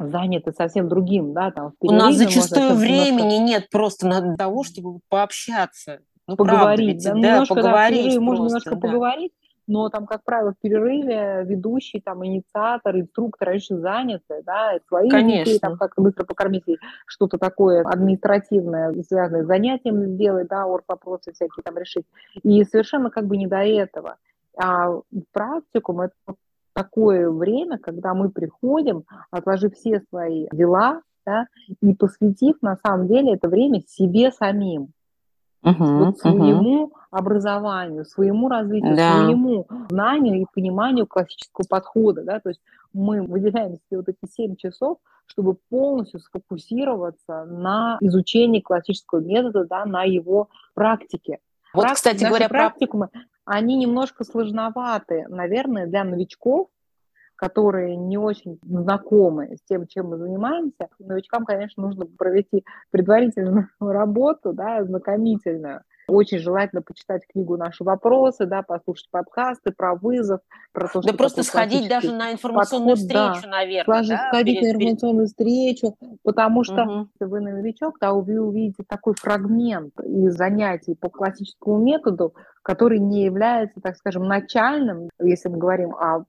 заняты 0.08 0.52
совсем 0.52 0.88
другим, 0.88 1.32
да, 1.32 1.50
там. 1.50 1.72
У 1.80 1.92
нас 1.92 2.14
зачастую 2.14 2.74
времени 2.74 3.34
немножко... 3.34 3.44
нет 3.44 3.70
просто 3.70 4.06
на 4.08 4.36
того, 4.36 4.64
чтобы 4.64 5.00
пообщаться. 5.08 6.00
Ну, 6.26 6.36
поговорить, 6.36 7.02
правда, 7.02 7.18
ведь, 7.18 7.22
да, 7.22 7.40
да, 7.40 7.44
поговорить. 7.46 8.14
Да, 8.14 8.20
можно 8.20 8.44
немножко 8.44 8.76
да. 8.76 8.80
поговорить, 8.80 9.32
но 9.66 9.88
там, 9.88 10.06
как 10.06 10.24
правило, 10.24 10.52
в 10.52 10.60
перерыве 10.60 11.44
ведущий, 11.44 12.00
там, 12.00 12.24
инициатор, 12.24 12.96
инструктор 12.96 13.50
очень 13.50 13.78
заняты, 13.78 14.42
да, 14.44 14.78
свои 14.86 15.08
Конечно. 15.08 15.44
детей, 15.44 15.58
там, 15.58 15.76
как 15.76 15.94
быстро 15.96 16.24
покормить, 16.24 16.64
что-то 17.06 17.38
такое 17.38 17.82
административное, 17.82 18.92
связанное 19.02 19.44
с 19.44 19.46
занятием 19.46 20.04
сделать, 20.06 20.48
да, 20.48 20.66
орг 20.66 20.84
вопросы 20.88 21.32
всякие 21.32 21.62
там 21.64 21.76
решить. 21.78 22.04
И 22.42 22.64
совершенно 22.64 23.10
как 23.10 23.26
бы 23.26 23.36
не 23.36 23.46
до 23.46 23.58
этого. 23.58 24.16
А 24.56 25.00
практикум 25.32 26.02
это 26.02 26.14
такое 26.80 27.30
время, 27.30 27.78
когда 27.78 28.14
мы 28.14 28.30
приходим, 28.30 29.04
отложив 29.30 29.74
все 29.74 30.02
свои 30.08 30.48
дела, 30.52 31.02
да, 31.26 31.46
и 31.82 31.94
посвятив 31.94 32.56
на 32.62 32.76
самом 32.76 33.06
деле 33.08 33.34
это 33.34 33.48
время 33.48 33.82
себе 33.86 34.32
самим. 34.32 34.88
Uh-huh, 35.62 36.04
вот 36.06 36.18
своему 36.18 36.86
uh-huh. 36.86 36.90
образованию, 37.10 38.06
своему 38.06 38.48
развитию, 38.48 38.96
да. 38.96 39.12
своему 39.12 39.66
знанию 39.90 40.40
и 40.40 40.46
пониманию 40.54 41.06
классического 41.06 41.66
подхода. 41.68 42.24
Да? 42.24 42.40
То 42.40 42.48
есть 42.48 42.62
мы 42.94 43.20
выделяем 43.20 43.72
себе 43.74 43.98
вот 43.98 44.08
эти 44.08 44.32
7 44.32 44.56
часов, 44.56 44.96
чтобы 45.26 45.58
полностью 45.68 46.20
сфокусироваться 46.20 47.44
на 47.44 47.98
изучении 48.00 48.60
классического 48.60 49.20
метода, 49.20 49.66
да, 49.66 49.84
на 49.84 50.04
его 50.04 50.48
практике. 50.72 51.40
Вот, 51.74 51.84
Практи- 51.84 51.94
кстати 51.94 52.24
говоря, 52.24 52.48
практикумы, 52.48 53.08
про... 53.08 53.20
они 53.44 53.76
немножко 53.76 54.24
сложноваты, 54.24 55.26
наверное, 55.28 55.86
для 55.86 56.04
новичков, 56.04 56.68
которые 57.36 57.96
не 57.96 58.18
очень 58.18 58.58
знакомы 58.62 59.56
с 59.56 59.62
тем, 59.62 59.86
чем 59.86 60.08
мы 60.08 60.18
занимаемся, 60.18 60.88
новичкам, 60.98 61.46
конечно, 61.46 61.82
нужно 61.82 62.04
провести 62.06 62.64
предварительную 62.90 63.68
работу, 63.80 64.52
да, 64.52 64.78
ознакомительную. 64.78 65.82
Очень 66.10 66.38
желательно 66.38 66.82
почитать 66.82 67.22
книгу 67.26 67.56
«Наши 67.56 67.84
вопросы», 67.84 68.46
да, 68.46 68.62
послушать 68.62 69.08
подкасты 69.10 69.72
про 69.72 69.94
вызов, 69.94 70.40
про 70.72 70.88
то, 70.88 71.02
что... 71.02 71.12
Да 71.12 71.16
просто 71.16 71.42
сходить 71.42 71.88
даже 71.88 72.12
на 72.12 72.32
информационную 72.32 72.96
подход, 72.96 73.06
встречу, 73.06 73.42
да, 73.42 73.48
наверное, 73.48 74.08
да? 74.08 74.28
сходить 74.28 74.60
перед, 74.60 74.74
на 74.74 74.76
информационную 74.76 75.26
перед... 75.26 75.30
встречу, 75.30 75.96
потому 76.22 76.64
что 76.64 76.82
угу. 76.82 77.08
если 77.20 77.30
вы 77.30 77.40
новичок, 77.40 77.98
да, 78.00 78.12
вы 78.12 78.40
увидите 78.40 78.82
такой 78.86 79.14
фрагмент 79.14 79.98
из 80.00 80.34
занятий 80.34 80.94
по 80.94 81.08
классическому 81.08 81.78
методу, 81.78 82.34
который 82.62 82.98
не 82.98 83.24
является, 83.24 83.80
так 83.80 83.96
скажем, 83.96 84.24
начальным, 84.24 85.08
если 85.20 85.48
мы 85.48 85.58
говорим 85.58 85.94
о 85.94 86.24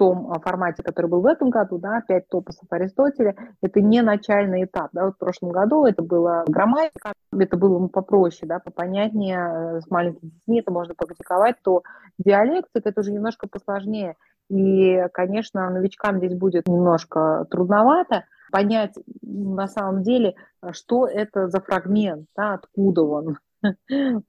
том 0.00 0.32
а, 0.32 0.40
формате, 0.40 0.82
который 0.82 1.08
был 1.10 1.20
в 1.20 1.26
этом 1.26 1.50
году, 1.50 1.76
да, 1.76 2.00
5 2.08 2.28
топосов 2.28 2.64
Аристотеля, 2.70 3.36
это 3.60 3.82
не 3.82 4.00
начальный 4.00 4.64
этап. 4.64 4.88
Да, 4.94 5.10
в 5.10 5.18
прошлом 5.18 5.50
году 5.50 5.84
это 5.84 6.02
было 6.02 6.44
грамматика, 6.48 7.12
это 7.38 7.58
было 7.58 7.78
ну, 7.78 7.90
попроще, 7.90 8.48
да, 8.48 8.60
попонятнее, 8.60 9.76
э, 9.76 9.80
с 9.82 9.90
маленькими 9.90 10.30
детьми 10.30 10.60
это 10.60 10.72
можно 10.72 10.94
практиковать, 10.94 11.56
то 11.62 11.82
диалектика 12.16 12.88
это 12.88 12.98
уже 12.98 13.12
немножко 13.12 13.46
посложнее. 13.46 14.16
И, 14.48 15.06
конечно, 15.12 15.68
новичкам 15.68 16.16
здесь 16.16 16.34
будет 16.34 16.66
немножко 16.66 17.46
трудновато 17.50 18.24
понять 18.50 18.94
на 19.20 19.68
самом 19.68 20.02
деле, 20.02 20.34
что 20.72 21.06
это 21.06 21.48
за 21.48 21.60
фрагмент, 21.60 22.26
да, 22.34 22.54
откуда 22.54 23.02
он 23.02 23.36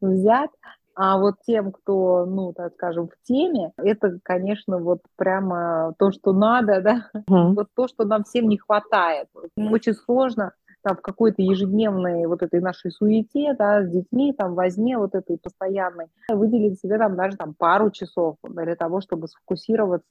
взят, 0.01 0.51
а 1.03 1.17
вот 1.17 1.37
тем, 1.47 1.71
кто, 1.71 2.27
ну, 2.27 2.53
так 2.53 2.73
скажем, 2.73 3.07
в 3.07 3.27
теме, 3.27 3.71
это, 3.77 4.19
конечно, 4.21 4.77
вот 4.77 4.99
прямо 5.15 5.95
то, 5.97 6.11
что 6.11 6.31
надо, 6.31 6.79
да, 6.81 7.09
mm. 7.15 7.55
вот 7.55 7.69
то, 7.75 7.87
что 7.87 8.05
нам 8.05 8.23
всем 8.23 8.47
не 8.47 8.59
хватает. 8.59 9.27
Очень 9.57 9.95
сложно 9.95 10.51
там 10.83 10.95
в 10.95 11.01
какой-то 11.01 11.41
ежедневной 11.41 12.27
вот 12.27 12.43
этой 12.43 12.61
нашей 12.61 12.91
суете, 12.91 13.55
да, 13.57 13.83
с 13.83 13.89
детьми, 13.89 14.31
там, 14.31 14.53
возне 14.53 14.99
вот 14.99 15.15
этой 15.15 15.39
постоянной, 15.39 16.05
выделить 16.29 16.79
себе 16.79 16.99
там 16.99 17.15
даже 17.15 17.35
там 17.35 17.55
пару 17.55 17.89
часов 17.89 18.35
для 18.43 18.75
того, 18.75 19.01
чтобы 19.01 19.27
сфокусироваться 19.27 20.07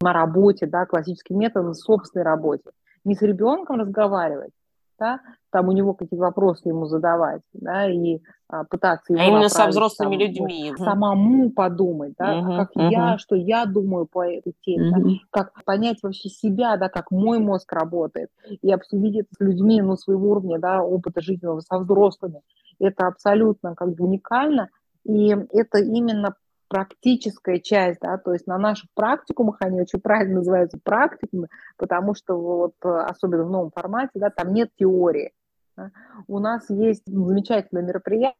на 0.00 0.12
работе, 0.12 0.66
да, 0.66 0.86
классическим 0.86 1.40
методом, 1.40 1.74
собственной 1.74 2.24
работе. 2.24 2.70
Не 3.04 3.16
с 3.16 3.22
ребенком 3.22 3.80
разговаривать, 3.80 4.52
да, 5.00 5.20
там 5.50 5.68
у 5.68 5.72
него 5.72 5.94
какие 5.94 6.20
вопросы 6.20 6.68
ему 6.68 6.84
задавать, 6.84 7.40
да, 7.54 7.90
и 7.90 8.20
а, 8.48 8.64
пытаться 8.64 9.12
его 9.12 9.22
а 9.22 9.26
именно 9.26 9.48
со 9.48 9.66
взрослыми 9.66 10.16
там, 10.16 10.20
людьми. 10.20 10.72
Самому 10.76 11.50
подумать, 11.50 12.14
да, 12.18 12.38
угу, 12.38 12.56
как 12.56 12.70
угу. 12.76 12.88
я, 12.90 13.18
что 13.18 13.34
я 13.34 13.64
думаю 13.64 14.06
по 14.06 14.24
этой 14.24 14.54
теме, 14.60 14.90
угу. 14.90 15.08
да, 15.08 15.14
как 15.30 15.64
понять 15.64 15.98
вообще 16.02 16.28
себя, 16.28 16.76
да, 16.76 16.88
как 16.88 17.10
мой 17.10 17.38
мозг 17.38 17.72
работает, 17.72 18.28
и 18.48 18.70
обсудить 18.70 19.16
это 19.16 19.28
с 19.36 19.40
людьми, 19.40 19.80
ну, 19.80 19.96
своего 19.96 20.30
уровня, 20.30 20.58
да, 20.58 20.82
опыта 20.82 21.20
жизненного 21.22 21.60
со 21.60 21.78
взрослыми. 21.78 22.42
Это 22.78 23.06
абсолютно 23.06 23.74
как 23.74 23.94
бы 23.94 24.04
уникально, 24.04 24.68
и 25.04 25.30
это 25.52 25.78
именно 25.78 26.36
практическая 26.70 27.58
часть, 27.58 27.98
да, 28.00 28.16
то 28.16 28.32
есть 28.32 28.46
на 28.46 28.56
наших 28.56 28.88
практикумах, 28.94 29.56
они 29.58 29.80
очень 29.80 30.00
правильно 30.00 30.36
называются 30.36 30.78
практикумы, 30.82 31.48
потому 31.76 32.14
что 32.14 32.40
вот 32.40 32.74
особенно 32.80 33.44
в 33.44 33.50
новом 33.50 33.72
формате, 33.72 34.12
да, 34.14 34.30
там 34.30 34.54
нет 34.54 34.70
теории. 34.78 35.32
Да. 35.76 35.90
У 36.28 36.38
нас 36.38 36.70
есть 36.70 37.02
замечательное 37.06 37.82
мероприятие, 37.82 38.36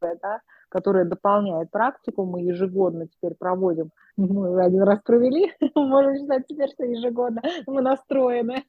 да, 0.00 0.40
которое 0.68 1.04
дополняет 1.04 1.72
практику, 1.72 2.24
мы 2.24 2.42
ежегодно 2.42 3.08
теперь 3.08 3.34
проводим, 3.36 3.90
мы 4.16 4.64
один 4.64 4.82
раз 4.82 5.00
провели, 5.04 5.52
можем 5.74 6.16
считать 6.18 6.46
теперь, 6.46 6.70
что 6.70 6.84
ежегодно 6.84 7.42
мы 7.66 7.82
настроены, 7.82 8.64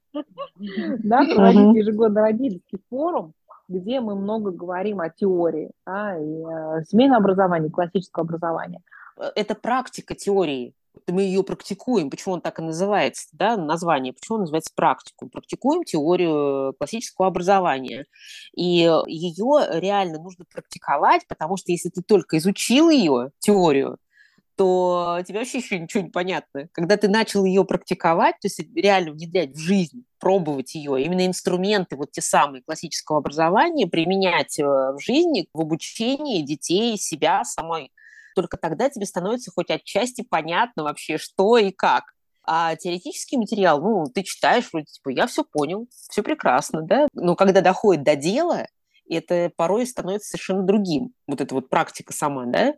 да, 1.04 1.24
проводить 1.36 1.76
ежегодно 1.76 2.22
родительский 2.22 2.80
форум, 2.90 3.34
где 3.68 4.00
мы 4.00 4.16
много 4.16 4.52
говорим 4.52 5.00
о 5.02 5.10
теории, 5.10 5.72
да, 5.86 6.18
и 6.18 6.22
э, 6.22 6.84
семейного 6.86 7.22
образования, 7.22 7.70
классического 7.70 8.24
образования. 8.24 8.82
это 9.36 9.56
практика 9.56 10.16
теории 10.16 10.74
мы 11.08 11.22
ее 11.22 11.44
практикуем, 11.44 12.10
почему 12.10 12.36
он 12.36 12.42
так 12.42 12.60
и 12.60 12.64
называется, 12.64 13.28
да, 13.34 13.58
название, 13.58 14.14
почему 14.14 14.36
он 14.36 14.42
называется 14.42 14.72
практикум. 14.76 15.30
Практикуем 15.30 15.84
теорию 15.84 16.74
классического 16.78 17.28
образования. 17.28 18.06
И 18.56 18.90
ее 19.08 19.80
реально 19.80 20.20
нужно 20.20 20.46
практиковать, 20.52 21.28
потому 21.28 21.58
что 21.58 21.72
если 21.72 21.90
ты 21.90 22.02
только 22.02 22.38
изучил 22.38 22.90
ее, 22.90 23.32
теорию, 23.40 23.98
то 24.58 25.20
тебе 25.26 25.40
вообще 25.40 25.60
еще 25.60 25.80
ничего 25.80 26.04
не 26.04 26.10
понятно. 26.10 26.68
Когда 26.72 26.98
ты 26.98 27.08
начал 27.08 27.46
ее 27.46 27.64
практиковать, 27.64 28.36
то 28.42 28.48
есть 28.48 28.60
реально 28.76 29.12
внедрять 29.12 29.52
в 29.52 29.60
жизнь, 29.60 30.04
пробовать 30.20 30.74
ее, 30.74 31.02
именно 31.04 31.28
инструменты 31.28 31.96
вот 31.96 32.12
те 32.12 32.22
самые 32.22 32.64
классического 32.64 33.20
образования 33.20 33.86
применять 33.86 34.60
э, 34.60 34.64
в 34.64 34.98
жизни, 35.00 35.48
в 35.54 35.62
обучении 35.62 36.42
детей, 36.42 36.98
себя 36.98 37.44
самой, 37.44 37.92
только 38.36 38.58
тогда 38.58 38.90
тебе 38.90 39.06
становится 39.06 39.52
хоть 39.52 39.70
отчасти 39.70 40.26
понятно 40.28 40.84
вообще, 40.84 41.20
что 41.20 41.58
и 41.58 41.72
как. 41.72 42.14
А 42.44 42.76
теоретический 42.78 43.38
материал, 43.38 43.82
ну, 43.82 44.06
ты 44.06 44.24
читаешь, 44.24 44.70
вроде, 44.72 44.86
типа, 44.86 45.10
я 45.10 45.28
все 45.28 45.44
понял, 45.44 45.88
все 46.10 46.24
прекрасно, 46.24 46.82
да? 46.82 47.08
Но 47.14 47.36
когда 47.36 47.62
доходит 47.62 48.04
до 48.04 48.16
дела, 48.16 48.68
это 49.16 49.52
порой 49.56 49.86
становится 49.86 50.30
совершенно 50.30 50.64
другим. 50.64 51.14
Вот 51.28 51.42
эта 51.42 51.54
вот 51.56 51.70
практика 51.70 52.14
сама, 52.14 52.46
да? 52.46 52.74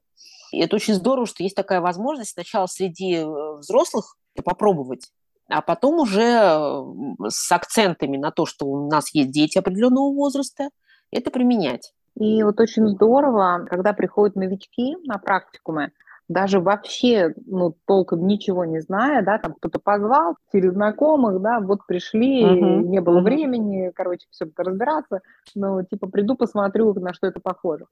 И 0.52 0.60
это 0.60 0.76
очень 0.76 0.96
здорово, 0.96 1.28
что 1.28 1.44
есть 1.44 1.56
такая 1.56 1.82
возможность 1.82 2.32
сначала 2.32 2.66
среди 2.66 3.16
э, 3.16 3.58
взрослых 3.58 4.16
попробовать, 4.44 5.12
а 5.50 5.62
потом 5.62 6.00
уже 6.00 6.84
с 7.28 7.52
акцентами 7.52 8.18
на 8.18 8.32
то, 8.32 8.46
что 8.46 8.66
у 8.66 8.88
нас 8.88 9.14
есть 9.14 9.32
дети 9.32 9.58
определенного 9.58 10.14
возраста, 10.14 10.70
это 11.12 11.32
применять. 11.32 11.94
И 12.16 12.44
вот 12.44 12.60
очень 12.60 12.88
здорово, 12.88 13.66
когда 13.70 13.94
приходят 13.94 14.36
новички 14.36 14.96
на 15.06 15.18
практикумы, 15.18 15.92
даже 16.30 16.60
вообще, 16.60 17.34
ну, 17.48 17.76
толком 17.86 18.28
ничего 18.28 18.64
не 18.64 18.80
зная, 18.80 19.24
да, 19.24 19.40
там 19.40 19.56
кто-то 19.56 19.80
позвал 19.80 20.36
через 20.52 20.74
знакомых, 20.74 21.42
да, 21.42 21.60
вот 21.60 21.80
пришли, 21.88 22.44
uh-huh. 22.44 22.84
не 22.84 23.02
было 23.02 23.20
uh-huh. 23.20 23.24
времени, 23.24 23.92
короче, 23.94 24.28
все 24.30 24.46
разбираться, 24.56 25.22
ну, 25.56 25.84
типа, 25.84 26.08
приду, 26.08 26.36
посмотрю, 26.36 26.94
на 26.94 27.14
что 27.14 27.28
это 27.28 27.40
похоже. 27.42 27.88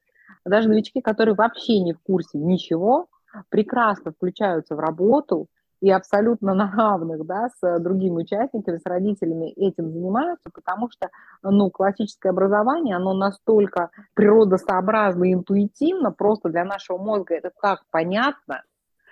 Даже 0.46 0.70
новички, 0.70 1.02
которые 1.02 1.34
вообще 1.34 1.80
не 1.80 1.94
в 1.94 2.00
курсе 2.00 2.38
ничего, 2.38 3.08
прекрасно 3.50 4.12
включаются 4.12 4.76
в 4.76 4.80
работу, 4.80 5.48
и 5.82 5.92
абсолютно 5.92 6.54
на 6.54 6.72
равных, 6.72 7.26
да, 7.26 7.50
с 7.50 7.80
другими 7.80 8.22
участниками, 8.22 8.78
с 8.78 8.86
родителями 8.86 9.52
этим 9.52 9.92
занимаются, 9.92 10.50
потому 10.54 10.90
что, 10.90 11.10
ну, 11.44 11.70
классическое 11.70 12.32
образование, 12.32 12.96
оно 12.96 13.14
настолько 13.14 13.92
природосообразно 14.14 15.26
и 15.26 15.34
интуитивно, 15.34 16.12
просто 16.12 16.50
для 16.50 16.66
нашего 16.66 16.98
мозга 16.98 17.36
это 17.36 17.52
так 17.62 17.84
понятно, 17.92 18.64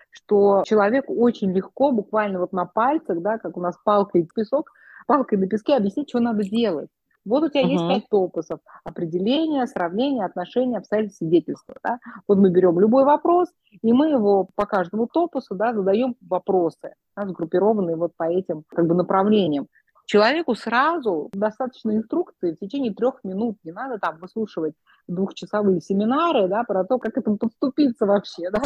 что 0.10 0.64
человеку 0.66 1.14
очень 1.14 1.52
легко, 1.52 1.92
буквально 1.92 2.40
вот 2.40 2.54
на 2.54 2.66
пальцах, 2.66 3.22
да, 3.22 3.38
как 3.38 3.58
у 3.58 3.62
нас 3.62 3.78
палкой 3.84 4.28
песок, 4.34 4.72
палкой 5.08 5.38
на 5.38 5.48
песке 5.48 5.76
объяснить, 5.76 6.10
что 6.10 6.20
надо 6.20 6.44
делать. 6.44 6.90
Вот 7.25 7.44
у 7.44 7.50
тебя 7.50 7.63
uh-huh. 7.63 7.72
есть 7.72 7.88
пять 7.88 8.10
топосов. 8.10 8.60
Определение, 8.84 9.65
сравнение, 9.67 10.25
отношения, 10.25 10.77
обстоятельства, 10.77 11.25
свидетельства. 11.25 11.75
Да? 11.84 12.00
Вот 12.27 12.38
мы 12.38 12.50
берем 12.50 12.79
любой 12.79 13.03
вопрос, 13.03 13.50
и 13.82 13.94
мы 13.94 14.10
его 14.10 14.48
по 14.55 14.65
каждому 14.65 15.08
топосу 15.08 15.55
да, 15.55 15.74
задаем 15.74 16.15
вопросы, 16.22 16.94
да, 17.15 17.27
сгруппированные 17.27 17.96
вот 17.96 18.12
по 18.15 18.25
этим 18.25 18.63
как 18.70 18.86
бы, 18.86 18.94
направлениям. 18.94 19.67
Человеку 20.05 20.53
сразу 20.53 21.29
достаточно 21.34 21.96
инструкции 21.96 22.51
в 22.51 22.60
течение 22.60 22.94
трех 22.94 23.24
минут. 23.24 23.58
Не 23.63 23.72
надо 23.72 23.98
там 23.98 24.20
выслушивать 24.20 24.75
двухчасовые 25.08 25.82
семинары, 25.82 26.48
да, 26.48 26.63
про 26.63 26.84
то, 26.84 27.00
как 27.00 27.17
этому 27.17 27.38
подступиться 27.38 28.05
вообще, 28.05 28.51
да. 28.51 28.62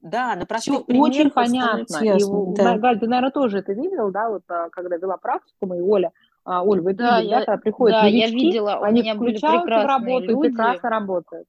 Да, 0.00 0.36
на 0.36 0.46
простых 0.46 0.86
примерах 0.86 1.10
очень 1.10 1.30
понятно. 1.30 2.04
Ясно, 2.04 2.52
и, 2.52 2.56
да. 2.56 2.78
Галь, 2.78 3.00
ты, 3.00 3.08
наверное, 3.08 3.32
тоже 3.32 3.58
это 3.58 3.72
видел, 3.72 4.10
да, 4.10 4.28
вот 4.28 4.42
а, 4.48 4.68
когда 4.70 4.96
вела 4.96 5.16
практику, 5.16 5.72
и 5.74 5.80
Оля 5.80 6.12
а, 6.44 6.62
Оль, 6.62 6.80
вы 6.80 6.94
да, 6.94 7.20
видели, 7.20 7.30
я, 7.30 7.44
да, 7.44 7.56
приходят 7.56 7.98
да, 7.98 8.02
новички, 8.02 8.18
я 8.18 8.28
видела, 8.28 8.74
они 8.84 9.12
включаются 9.12 9.64
в 9.64 9.86
работу 9.86 10.26
люди. 10.26 10.46
и 10.46 10.50
прекрасно 10.50 10.90
работают. 10.90 11.46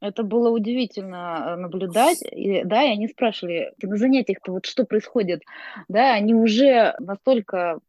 Это 0.00 0.22
было 0.22 0.50
удивительно 0.50 1.44
э, 1.44 1.56
наблюдать, 1.56 2.22
и, 2.22 2.62
да, 2.64 2.84
и 2.84 2.92
они 2.92 3.08
спрашивали, 3.08 3.72
на 3.82 3.96
занятиях-то 3.96 4.52
вот 4.52 4.66
что 4.66 4.84
происходит, 4.84 5.42
да, 5.88 6.14
они 6.14 6.34
уже 6.34 6.94
настолько 7.00 7.80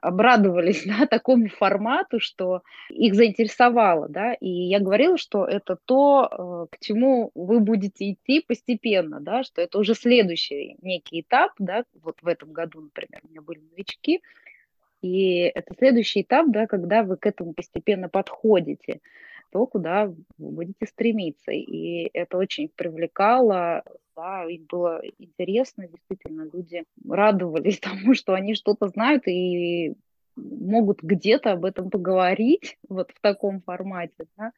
обрадовались 0.00 0.84
да, 0.86 1.06
такому 1.06 1.48
формату, 1.48 2.20
что 2.20 2.62
их 2.88 3.14
заинтересовало, 3.14 4.08
да, 4.08 4.34
и 4.34 4.48
я 4.48 4.78
говорила, 4.78 5.18
что 5.18 5.44
это 5.44 5.76
то, 5.84 6.68
э, 6.70 6.76
к 6.76 6.78
чему 6.80 7.32
вы 7.34 7.58
будете 7.58 8.12
идти 8.12 8.44
постепенно, 8.46 9.20
да, 9.20 9.42
что 9.42 9.60
это 9.60 9.78
уже 9.78 9.94
следующий 9.94 10.76
некий 10.82 11.22
этап, 11.22 11.52
да, 11.58 11.84
вот 12.00 12.16
в 12.22 12.28
этом 12.28 12.52
году, 12.52 12.80
например, 12.80 13.20
у 13.24 13.28
меня 13.28 13.42
были 13.42 13.60
новички, 13.72 14.22
и 15.06 15.50
это 15.54 15.74
следующий 15.78 16.22
этап, 16.22 16.46
да, 16.50 16.66
когда 16.66 17.02
вы 17.02 17.16
к 17.16 17.26
этому 17.26 17.54
постепенно 17.54 18.08
подходите, 18.08 19.00
то, 19.50 19.66
куда 19.66 20.06
вы 20.06 20.16
будете 20.38 20.86
стремиться. 20.86 21.52
И 21.52 22.10
это 22.12 22.36
очень 22.36 22.68
привлекало, 22.74 23.84
да, 24.16 24.44
им 24.44 24.66
было 24.68 25.02
интересно, 25.18 25.86
действительно, 25.86 26.48
люди 26.52 26.84
радовались 27.08 27.78
тому, 27.80 28.14
что 28.14 28.34
они 28.34 28.54
что-то 28.54 28.88
знают 28.88 29.26
и 29.28 29.94
могут 30.36 31.02
где-то 31.02 31.52
об 31.52 31.64
этом 31.64 31.90
поговорить 31.90 32.78
вот 32.88 33.10
в 33.12 33.20
таком 33.20 33.60
формате, 33.62 34.26
да, 34.36 34.52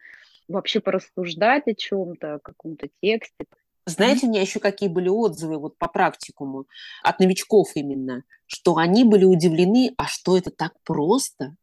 вообще 0.49 0.81
порассуждать 0.81 1.67
о 1.67 1.75
чем-то, 1.75 2.35
о 2.35 2.39
каком-то 2.39 2.89
тексте. 3.03 3.45
Знаете, 3.89 4.27
у 4.27 4.29
меня 4.29 4.43
еще 4.43 4.61
какие 4.61 4.89
были 4.91 5.09
отзывы 5.09 5.59
вот 5.59 5.79
по 5.79 5.89
практикуму 5.89 6.67
от 7.03 7.21
новичков 7.21 7.71
именно, 7.75 8.23
что 8.45 8.77
они 8.77 9.05
были 9.05 9.25
удивлены, 9.25 9.95
а 9.97 10.07
что 10.07 10.37
это 10.37 10.51
так 10.51 10.75
просто? 10.85 11.57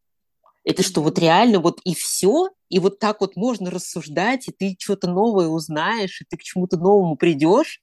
Это 0.64 0.82
что, 0.82 1.02
вот 1.02 1.20
реально 1.20 1.60
вот 1.60 1.80
и 1.84 1.94
все? 1.94 2.50
И 2.70 2.80
вот 2.80 2.98
так 2.98 3.22
вот 3.22 3.36
можно 3.36 3.70
рассуждать, 3.70 4.48
и 4.48 4.52
ты 4.52 4.76
что-то 4.80 5.08
новое 5.08 5.48
узнаешь, 5.48 6.22
и 6.22 6.26
ты 6.28 6.38
к 6.38 6.42
чему-то 6.42 6.78
новому 6.78 7.16
придешь. 7.16 7.80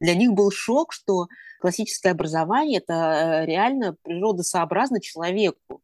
Для 0.00 0.16
них 0.16 0.32
был 0.32 0.50
шок, 0.50 0.92
что 0.92 1.28
классическое 1.60 2.12
образование– 2.12 2.80
это 2.84 2.94
э, 3.44 3.46
реально 3.46 3.96
природосообразно 4.02 5.00
человеку 5.00 5.83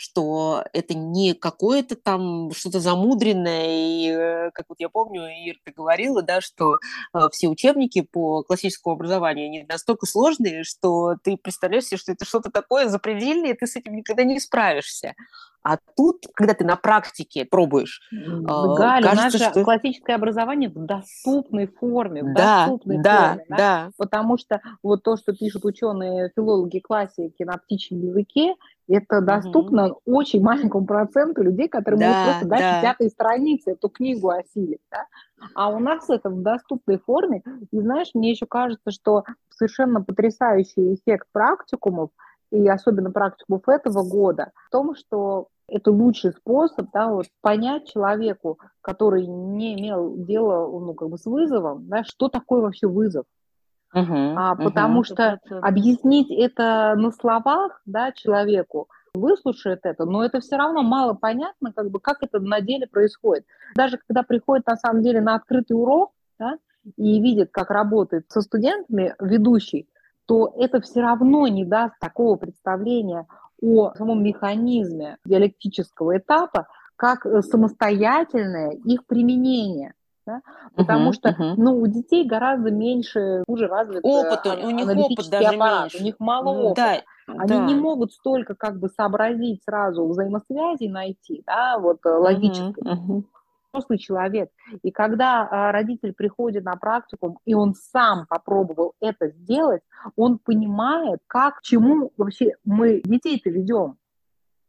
что 0.00 0.64
это 0.72 0.94
не 0.94 1.34
какое-то 1.34 1.94
там 1.94 2.52
что-то 2.52 2.80
замудренное, 2.80 3.66
и, 3.68 4.08
э, 4.08 4.50
как 4.52 4.64
вот 4.70 4.80
я 4.80 4.88
помню, 4.88 5.26
Ир, 5.26 5.56
ты 5.62 5.72
говорила, 5.72 6.22
да, 6.22 6.40
что 6.40 6.78
э, 7.12 7.18
все 7.30 7.48
учебники 7.48 8.00
по 8.00 8.42
классическому 8.42 8.94
образованию, 8.94 9.44
они 9.48 9.66
настолько 9.68 10.06
сложные, 10.06 10.64
что 10.64 11.16
ты 11.22 11.36
представляешь 11.36 11.84
себе, 11.84 11.98
что 11.98 12.12
это 12.12 12.24
что-то 12.24 12.50
такое 12.50 12.88
запредельное, 12.88 13.50
и 13.50 13.54
ты 13.54 13.66
с 13.66 13.76
этим 13.76 13.94
никогда 13.94 14.24
не 14.24 14.40
справишься. 14.40 15.14
А 15.62 15.76
тут, 15.96 16.26
когда 16.34 16.54
ты 16.54 16.64
на 16.64 16.76
практике 16.76 17.44
пробуешь, 17.44 18.00
Галя, 18.10 19.02
кажется, 19.02 19.38
наше 19.38 19.50
что... 19.50 19.64
классическое 19.64 20.16
образование 20.16 20.70
в 20.70 20.86
доступной 20.86 21.66
форме, 21.66 22.22
в 22.22 22.34
да, 22.34 22.66
доступной 22.66 23.02
да, 23.02 23.28
форме, 23.28 23.46
да, 23.50 23.56
да. 23.56 23.90
потому 23.98 24.38
что 24.38 24.60
вот 24.82 25.02
то, 25.02 25.16
что 25.16 25.34
пишут 25.34 25.64
ученые, 25.66 26.30
филологи, 26.34 26.78
классики 26.78 27.42
на 27.42 27.58
птичьем 27.58 28.00
языке, 28.00 28.54
это 28.88 29.20
доступно 29.20 29.90
угу. 29.90 30.00
очень 30.06 30.42
маленькому 30.42 30.86
проценту 30.86 31.42
людей, 31.42 31.68
которые 31.68 32.00
да, 32.00 32.08
могут 32.08 32.24
просто 32.24 32.48
дать 32.48 32.60
да. 32.60 32.80
пятой 32.82 33.10
странице 33.10 33.72
эту 33.72 33.88
книгу 33.88 34.30
осилить. 34.30 34.80
Да? 34.90 35.06
А 35.54 35.68
у 35.68 35.78
нас 35.78 36.08
это 36.08 36.30
в 36.30 36.42
доступной 36.42 36.98
форме. 36.98 37.42
И 37.70 37.80
знаешь, 37.80 38.10
мне 38.14 38.30
еще 38.30 38.46
кажется, 38.46 38.90
что 38.90 39.24
совершенно 39.50 40.02
потрясающий 40.02 40.94
эффект 40.94 41.28
практикумов– 41.32 42.10
и 42.50 42.68
особенно 42.68 43.10
практикумов 43.10 43.68
этого 43.68 44.02
года, 44.02 44.50
в 44.68 44.70
том, 44.70 44.94
что 44.94 45.48
это 45.68 45.92
лучший 45.92 46.32
способ 46.32 46.88
да, 46.92 47.08
вот, 47.08 47.26
понять 47.40 47.88
человеку, 47.88 48.58
который 48.82 49.26
не 49.26 49.80
имел 49.80 50.16
дела 50.16 50.66
ну, 50.66 50.94
как 50.94 51.08
бы 51.08 51.16
с 51.16 51.26
вызовом, 51.26 51.88
да, 51.88 52.02
что 52.04 52.28
такое 52.28 52.60
вообще 52.60 52.86
вызов. 52.86 53.24
Uh-huh, 53.94 54.34
а, 54.36 54.54
потому 54.54 55.00
uh-huh. 55.00 55.04
что 55.04 55.40
объяснить 55.62 56.30
это 56.30 56.94
на 56.96 57.10
словах 57.10 57.82
да, 57.86 58.12
человеку, 58.12 58.88
выслушает 59.14 59.80
это, 59.82 60.04
но 60.04 60.24
это 60.24 60.40
все 60.40 60.56
равно 60.56 60.82
мало 60.82 61.14
понятно, 61.14 61.72
как 61.72 61.90
бы, 61.90 61.98
как 61.98 62.18
это 62.22 62.38
на 62.38 62.60
деле 62.60 62.86
происходит. 62.86 63.44
Даже 63.74 63.98
когда 63.98 64.22
приходит 64.22 64.66
на 64.66 64.76
самом 64.76 65.02
деле 65.02 65.20
на 65.20 65.34
открытый 65.34 65.76
урок 65.76 66.12
да, 66.38 66.58
и 66.96 67.20
видит, 67.20 67.50
как 67.50 67.70
работает 67.70 68.30
со 68.30 68.40
студентами 68.42 69.14
ведущий, 69.20 69.88
то 70.30 70.54
это 70.56 70.80
все 70.80 71.00
равно 71.00 71.48
не 71.48 71.64
даст 71.64 71.98
такого 71.98 72.36
представления 72.36 73.26
о 73.60 73.92
самом 73.94 74.22
механизме 74.22 75.16
диалектического 75.24 76.18
этапа, 76.18 76.68
как 76.94 77.26
э, 77.26 77.42
самостоятельное 77.42 78.70
их 78.70 79.06
применение. 79.06 79.92
Да? 80.24 80.42
Потому 80.76 81.10
uh-huh, 81.10 81.14
что 81.14 81.28
uh-huh. 81.30 81.54
Ну, 81.56 81.80
у 81.80 81.86
детей 81.88 82.24
гораздо 82.24 82.70
меньше, 82.70 83.42
хуже 83.48 83.66
развит 83.66 84.04
опыт, 84.04 84.46
у 84.62 84.70
них 84.70 84.86
опыт 84.86 85.28
даже 85.30 85.48
аппарат, 85.48 85.82
меньше. 85.82 85.98
у 85.98 86.02
них 86.04 86.14
мало 86.20 86.50
опыта. 86.50 87.02
Да, 87.26 87.34
Они 87.36 87.48
да. 87.48 87.66
не 87.66 87.74
могут 87.74 88.12
столько 88.12 88.54
как 88.54 88.78
бы 88.78 88.88
сообразить 88.88 89.64
сразу 89.64 90.06
взаимосвязи 90.06 90.86
найти, 90.86 91.42
да, 91.44 91.76
вот 91.80 92.06
uh-huh, 92.06 92.18
логической. 92.18 92.84
Uh-huh. 92.84 93.24
Взрослый 93.72 93.98
человек. 93.98 94.50
И 94.82 94.90
когда 94.90 95.48
а, 95.50 95.72
родитель 95.72 96.12
приходит 96.12 96.64
на 96.64 96.76
практику, 96.76 97.38
и 97.44 97.54
он 97.54 97.74
сам 97.74 98.26
попробовал 98.28 98.94
это 99.00 99.28
сделать, 99.28 99.82
он 100.16 100.38
понимает, 100.38 101.20
как, 101.26 101.58
к 101.58 101.62
чему 101.62 102.12
вообще 102.16 102.52
мы 102.64 103.00
детей-то 103.04 103.50
ведем. 103.50 103.96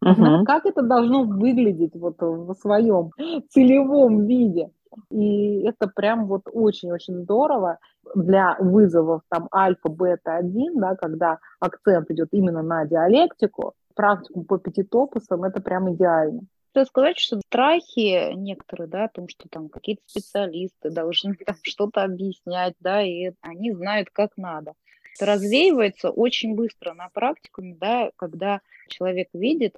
Uh-huh. 0.04 0.46
Как 0.46 0.66
это 0.66 0.82
должно 0.82 1.24
выглядеть 1.24 1.96
вот 1.96 2.16
в 2.20 2.54
своем 2.56 3.12
целевом 3.50 4.26
виде. 4.26 4.72
И 5.10 5.62
это 5.62 5.88
прям 5.88 6.26
вот 6.26 6.48
очень-очень 6.52 7.22
здорово 7.22 7.78
для 8.16 8.58
вызовов 8.60 9.22
там 9.30 9.48
альфа, 9.54 9.90
бета 9.90 10.36
1, 10.36 10.80
да, 10.80 10.96
когда 10.96 11.38
акцент 11.60 12.10
идет 12.10 12.30
именно 12.32 12.62
на 12.62 12.86
диалектику, 12.86 13.74
практику 13.96 14.44
по 14.44 14.58
пятитопусам, 14.58 15.44
это 15.44 15.62
прям 15.62 15.94
идеально. 15.94 16.42
Хочу 16.74 16.86
сказать, 16.88 17.20
что 17.20 17.42
страхи 17.42 18.34
некоторые, 18.34 18.88
да, 18.88 19.06
о 19.06 19.10
том, 19.10 19.28
что 19.28 19.50
там 19.50 19.68
какие-то 19.68 20.04
специалисты 20.06 20.90
должны 20.90 21.36
там 21.46 21.56
что-то 21.64 22.04
объяснять, 22.04 22.76
да, 22.80 23.02
и 23.02 23.32
они 23.42 23.72
знают, 23.74 24.10
как 24.12 24.38
надо. 24.38 24.74
Это 25.16 25.26
развеивается 25.26 26.10
очень 26.10 26.56
быстро 26.56 26.94
на 26.94 27.10
практикуме, 27.10 27.76
да, 27.76 28.12
когда 28.16 28.62
человек 28.88 29.28
видит, 29.34 29.78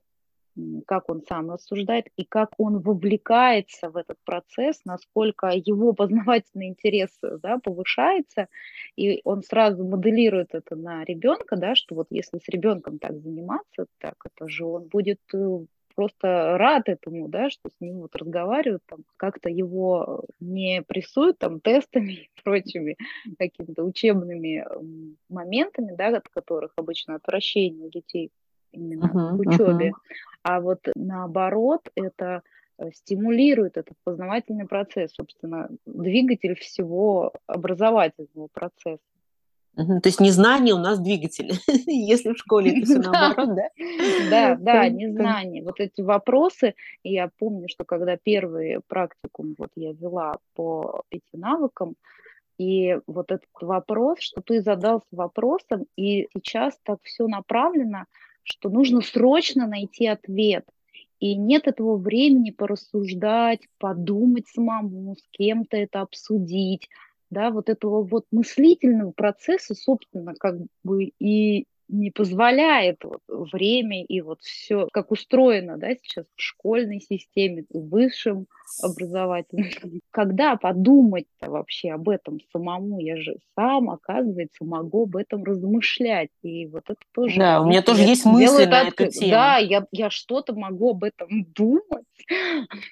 как 0.86 1.10
он 1.10 1.24
сам 1.28 1.50
рассуждает 1.50 2.08
и 2.16 2.26
как 2.26 2.52
он 2.60 2.80
вовлекается 2.80 3.90
в 3.90 3.98
этот 3.98 4.18
процесс, 4.24 4.82
насколько 4.86 5.48
его 5.48 5.94
познавательный 5.94 6.68
интерес 6.68 7.10
да, 7.22 7.58
повышается, 7.58 8.48
и 8.96 9.22
он 9.24 9.42
сразу 9.42 9.84
моделирует 9.84 10.54
это 10.54 10.76
на 10.76 11.04
ребенка, 11.04 11.56
да, 11.56 11.76
что 11.76 11.96
вот 11.96 12.08
если 12.12 12.38
с 12.38 12.48
ребенком 12.50 13.00
так 13.00 13.20
заниматься, 13.20 13.88
так 13.98 14.16
это 14.26 14.48
же 14.48 14.66
он 14.66 14.88
будет 14.88 15.20
э, 15.34 15.66
просто 15.96 16.58
рад 16.58 16.90
этому, 16.90 17.28
да, 17.28 17.50
что 17.50 17.70
с 17.70 17.80
ним 17.80 18.02
вот 18.02 18.16
разговаривают, 18.16 18.84
там, 18.86 19.00
как-то 19.18 19.50
его 19.50 20.24
не 20.40 20.82
прессуют 20.82 21.40
там 21.40 21.60
тестами 21.60 22.12
и 22.14 22.30
прочими 22.44 22.98
какими-то 23.38 23.84
учебными 23.84 24.66
моментами, 25.30 25.96
да, 25.96 26.08
от 26.18 26.28
которых 26.30 26.74
обычно 26.76 27.16
отвращение 27.16 27.90
детей 27.90 28.32
именно 28.72 29.06
uh-huh, 29.06 29.38
к 29.38 29.40
учебе. 29.40 29.90
Uh-huh. 29.90 29.94
А 30.44 30.60
вот 30.60 30.80
наоборот, 30.96 31.90
это 31.96 32.42
э, 32.78 32.92
стимулирует 32.92 33.78
этот 33.78 33.96
познавательный 34.04 34.68
процесс, 34.68 35.14
собственно, 35.14 35.70
двигатель 35.86 36.56
всего 36.56 37.34
образовательного 37.46 38.48
процесса. 38.48 39.13
Угу. 39.76 40.02
То 40.02 40.10
есть 40.10 40.20
незнание 40.20 40.74
у 40.76 40.78
нас 40.78 41.00
двигатель, 41.00 41.54
если 41.88 42.34
в 42.34 42.38
школе 42.38 42.78
это 42.78 42.86
все 42.86 43.00
наоборот, 43.12 43.56
да? 43.56 43.70
Да, 44.30 44.56
да, 44.60 44.90
незнание. 44.90 45.64
Вот 45.64 45.80
эти 45.80 46.02
вопросы, 46.02 46.76
я 47.04 47.30
помню, 47.40 47.68
что 47.70 47.84
когда 47.84 48.18
первый 48.18 48.80
практикум 48.88 49.56
вот 49.58 49.72
я 49.76 49.94
вела 49.94 50.38
по 50.56 51.04
пяти 51.10 51.24
навыкам, 51.34 51.96
и 52.60 53.00
вот 53.08 53.32
этот 53.32 53.50
вопрос, 53.62 54.20
что 54.20 54.42
ты 54.42 54.62
задался 54.62 55.08
вопросом, 55.12 55.86
и 55.98 56.28
сейчас 56.34 56.78
так 56.84 57.00
все 57.04 57.28
направлено 57.28 58.06
что 58.44 58.70
нужно 58.70 59.02
срочно 59.02 59.68
найти 59.68 60.06
ответ. 60.06 60.66
И 61.20 61.36
нет 61.36 61.68
этого 61.68 61.96
времени 61.96 62.52
порассуждать, 62.52 63.62
подумать 63.78 64.48
самому, 64.48 65.16
с 65.16 65.24
кем-то 65.32 65.78
это 65.78 66.02
обсудить. 66.02 66.90
Да, 67.34 67.50
вот 67.50 67.68
этого 67.70 68.04
вот 68.04 68.26
мыслительного 68.32 69.12
процесса, 69.12 69.74
собственно, 69.74 70.36
как 70.36 70.56
бы 70.84 71.06
и 71.20 71.66
не 71.88 72.12
позволяет 72.12 73.04
вот 73.04 73.22
время 73.28 74.04
и 74.04 74.22
вот 74.22 74.42
все, 74.42 74.88
как 74.92 75.12
устроено 75.12 75.78
да, 75.78 75.94
сейчас 75.96 76.26
в 76.36 76.42
школьной 76.42 77.00
системе, 77.00 77.66
в 77.70 77.90
высшем 77.90 78.48
образовательном. 78.82 79.70
Когда 80.12 80.56
подумать-то 80.56 81.50
вообще 81.50 81.92
об 81.92 82.10
этом 82.10 82.40
самому? 82.52 83.00
Я 83.00 83.18
же 83.18 83.38
сам, 83.56 83.90
оказывается, 83.90 84.66
могу 84.66 85.04
об 85.04 85.16
этом 85.16 85.44
размышлять. 85.44 86.30
И 86.42 86.66
вот 86.68 86.84
это 86.86 87.02
тоже... 87.14 87.40
Да, 87.40 87.62
у 87.62 87.68
меня 87.68 87.82
тоже 87.82 88.04
есть 88.04 88.26
мысли 88.26 88.66
на 88.66 88.88
эту 88.88 89.08
тему. 89.08 89.32
Да, 89.32 89.58
я, 89.58 89.86
я 89.92 90.10
что-то 90.10 90.54
могу 90.54 90.92
об 90.92 91.04
этом 91.04 91.46
думать. 91.56 92.06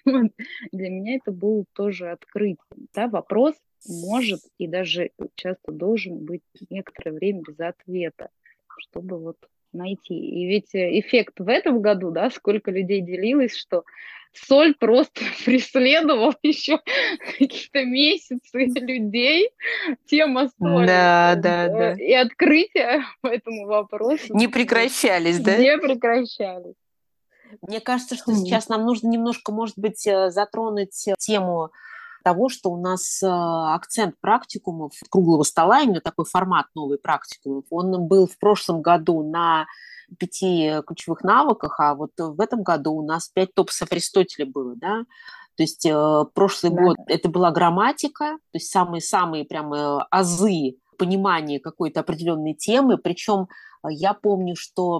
Для 0.05 0.89
меня 0.89 1.15
это 1.15 1.31
было 1.31 1.63
тоже 1.73 2.11
открытие. 2.11 2.57
Да, 2.93 3.07
вопрос 3.07 3.55
может 3.87 4.41
и 4.59 4.67
даже 4.67 5.11
часто 5.35 5.71
должен 5.71 6.23
быть 6.23 6.43
некоторое 6.69 7.13
время 7.13 7.41
без 7.47 7.59
ответа 7.59 8.29
чтобы 8.79 9.19
вот 9.19 9.37
найти. 9.73 10.13
И 10.13 10.47
ведь 10.47 10.73
э, 10.75 10.99
эффект 10.99 11.39
в 11.39 11.47
этом 11.47 11.81
году, 11.81 12.11
да, 12.11 12.29
сколько 12.29 12.71
людей 12.71 13.01
делилось, 13.01 13.55
что 13.55 13.83
соль 14.33 14.75
просто 14.75 15.21
преследовал 15.45 16.33
еще 16.43 16.79
какие-то 17.37 17.85
месяцы 17.85 18.65
людей, 18.79 19.49
тема 20.05 20.49
соли. 20.59 20.87
Да, 20.87 21.35
да, 21.37 21.67
да. 21.67 21.93
И 21.93 22.13
открытия 22.13 23.03
по 23.21 23.27
этому 23.27 23.67
вопросу. 23.67 24.35
Не 24.35 24.47
прекращались, 24.47 25.39
да? 25.39 25.57
Не 25.57 25.77
прекращались. 25.77 26.75
Мне 27.61 27.81
кажется, 27.81 28.15
что 28.15 28.33
сейчас 28.33 28.69
нам 28.69 28.85
нужно 28.85 29.09
немножко, 29.09 29.51
может 29.51 29.77
быть, 29.77 30.07
э, 30.07 30.31
затронуть 30.31 31.09
тему 31.19 31.71
того, 32.23 32.49
что 32.49 32.71
у 32.71 32.77
нас 32.77 33.21
э, 33.21 33.27
акцент 33.27 34.15
практикумов 34.19 34.93
круглого 35.09 35.43
стола, 35.43 35.81
именно 35.81 36.01
такой 36.01 36.25
формат 36.25 36.67
новый 36.75 36.97
практикумов, 36.97 37.65
он 37.69 38.07
был 38.07 38.27
в 38.27 38.37
прошлом 38.37 38.81
году 38.81 39.23
на 39.23 39.65
пяти 40.17 40.81
ключевых 40.85 41.23
навыках, 41.23 41.79
а 41.79 41.95
вот 41.95 42.11
в 42.17 42.41
этом 42.41 42.63
году 42.63 42.93
у 42.93 43.05
нас 43.05 43.29
пять 43.29 43.53
топсов 43.53 43.91
Аристотеля 43.91 44.45
было, 44.45 44.75
да, 44.75 45.05
то 45.55 45.63
есть 45.63 45.85
э, 45.85 46.25
прошлый 46.33 46.73
да. 46.73 46.81
год 46.81 46.97
это 47.07 47.29
была 47.29 47.51
грамматика, 47.51 48.37
то 48.51 48.55
есть 48.55 48.71
самые-самые 48.71 49.45
прямо 49.45 50.03
азы 50.09 50.77
понимания 50.97 51.59
какой-то 51.59 52.01
определенной 52.01 52.53
темы, 52.53 52.97
причем 52.97 53.47
я 53.89 54.13
помню, 54.13 54.55
что 54.55 54.99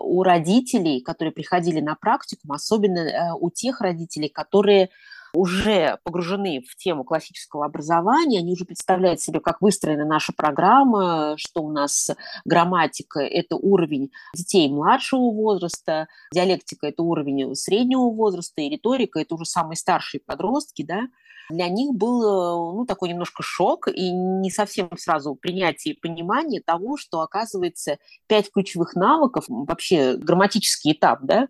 у 0.00 0.22
родителей, 0.22 1.00
которые 1.00 1.32
приходили 1.32 1.80
на 1.80 1.94
практикум, 1.94 2.52
особенно 2.52 2.98
э, 2.98 3.32
у 3.38 3.50
тех 3.50 3.80
родителей, 3.80 4.28
которые 4.28 4.90
уже 5.34 5.98
погружены 6.04 6.62
в 6.62 6.76
тему 6.76 7.04
классического 7.04 7.66
образования, 7.66 8.38
они 8.38 8.52
уже 8.52 8.64
представляют 8.64 9.20
себе, 9.20 9.40
как 9.40 9.60
выстроена 9.60 10.04
наша 10.04 10.32
программа, 10.32 11.34
что 11.36 11.62
у 11.62 11.70
нас 11.70 12.10
грамматика– 12.44 13.20
это 13.20 13.56
уровень 13.56 14.10
детей 14.34 14.68
младшего 14.68 15.30
возраста, 15.30 16.08
диалектика– 16.32 16.86
это 16.88 17.02
уровень 17.02 17.54
среднего 17.54 18.10
возраста, 18.10 18.62
и 18.62 18.70
риторика– 18.70 19.20
это 19.20 19.34
уже 19.34 19.44
самые 19.44 19.76
старшие 19.76 20.20
подростки, 20.24 20.82
да, 20.82 21.08
для 21.50 21.68
них 21.68 21.94
был 21.94 22.74
ну, 22.74 22.86
такой 22.86 23.10
немножко 23.10 23.42
шок 23.42 23.88
и 23.88 24.10
не 24.10 24.50
совсем 24.50 24.88
сразу 24.96 25.34
принятие 25.34 25.94
и 25.94 26.00
понимание 26.00 26.62
того, 26.62 26.96
что, 26.96 27.20
оказывается, 27.20 27.98
пять 28.26 28.50
ключевых 28.50 28.94
навыков, 28.94 29.44
вообще 29.48 30.16
грамматический 30.16 30.92
этап, 30.92 31.20
да, 31.22 31.48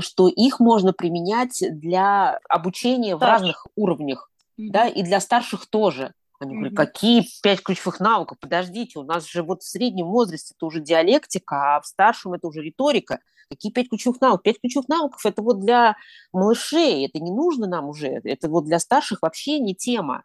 что 0.00 0.28
их 0.28 0.60
можно 0.60 0.92
применять 0.92 1.62
для 1.62 2.38
обучения 2.48 3.16
Старше. 3.16 3.24
в 3.24 3.28
разных 3.28 3.66
уровнях, 3.76 4.30
mm-hmm. 4.58 4.70
да, 4.70 4.88
и 4.88 5.02
для 5.02 5.20
старших 5.20 5.66
тоже. 5.66 6.14
Они 6.40 6.54
говорят, 6.54 6.74
какие 6.74 7.26
пять 7.42 7.62
ключевых 7.62 8.00
навыков? 8.00 8.38
Подождите, 8.40 8.98
у 8.98 9.02
нас 9.02 9.26
же 9.26 9.42
вот 9.42 9.62
в 9.62 9.68
среднем 9.68 10.06
возрасте 10.06 10.54
это 10.56 10.66
уже 10.66 10.80
диалектика, 10.80 11.76
а 11.76 11.80
в 11.80 11.86
старшем 11.86 12.34
это 12.34 12.48
уже 12.48 12.60
риторика. 12.60 13.20
Какие 13.48 13.72
пять 13.72 13.88
ключевых 13.88 14.20
навыков? 14.20 14.42
Пять 14.42 14.60
ключевых 14.60 14.88
навыков– 14.88 15.20
это 15.24 15.42
вот 15.42 15.60
для 15.60 15.96
малышей, 16.32 17.06
это 17.06 17.20
не 17.20 17.30
нужно 17.30 17.66
нам 17.66 17.88
уже, 17.88 18.20
это 18.24 18.48
вот 18.48 18.64
для 18.64 18.78
старших 18.78 19.22
вообще 19.22 19.58
не 19.58 19.74
тема. 19.74 20.24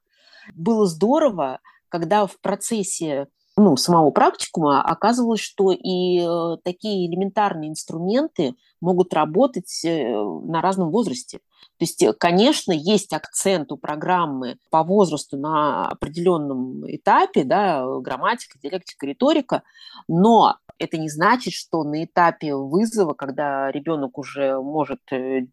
Было 0.53 0.85
здорово, 0.87 1.59
когда 1.89 2.25
в 2.25 2.39
процессе 2.39 3.27
ну, 3.59 3.77
самого 3.77 4.11
практикума 4.11 4.81
оказывалось, 4.81 5.41
что 5.41 5.71
и 5.71 6.19
э, 6.19 6.57
такие 6.63 7.07
элементарные 7.07 7.69
инструменты 7.69 8.55
могут 8.81 9.13
работать 9.13 9.81
э, 9.83 10.13
на 10.13 10.61
разном 10.61 10.91
возрасте. 10.91 11.39
То 11.77 11.83
есть, 11.83 12.01
э, 12.01 12.13
конечно, 12.13 12.71
есть 12.71 13.13
акцент 13.13 13.71
у 13.71 13.77
программы 13.77 14.57
по 14.69 14.83
возрасту 14.83 15.37
на 15.37 15.87
определенном 15.89 16.85
этапе, 16.87 17.43
да, 17.43 17.85
грамматика, 17.99 18.57
диалектика, 18.59 19.05
риторика, 19.05 19.63
но 20.07 20.55
это 20.79 20.97
не 20.97 21.09
значит, 21.09 21.53
что 21.53 21.83
на 21.83 22.03
этапе 22.03 22.55
вызова, 22.55 23.13
когда 23.13 23.69
ребенок 23.71 24.17
уже 24.17 24.59
может 24.59 24.99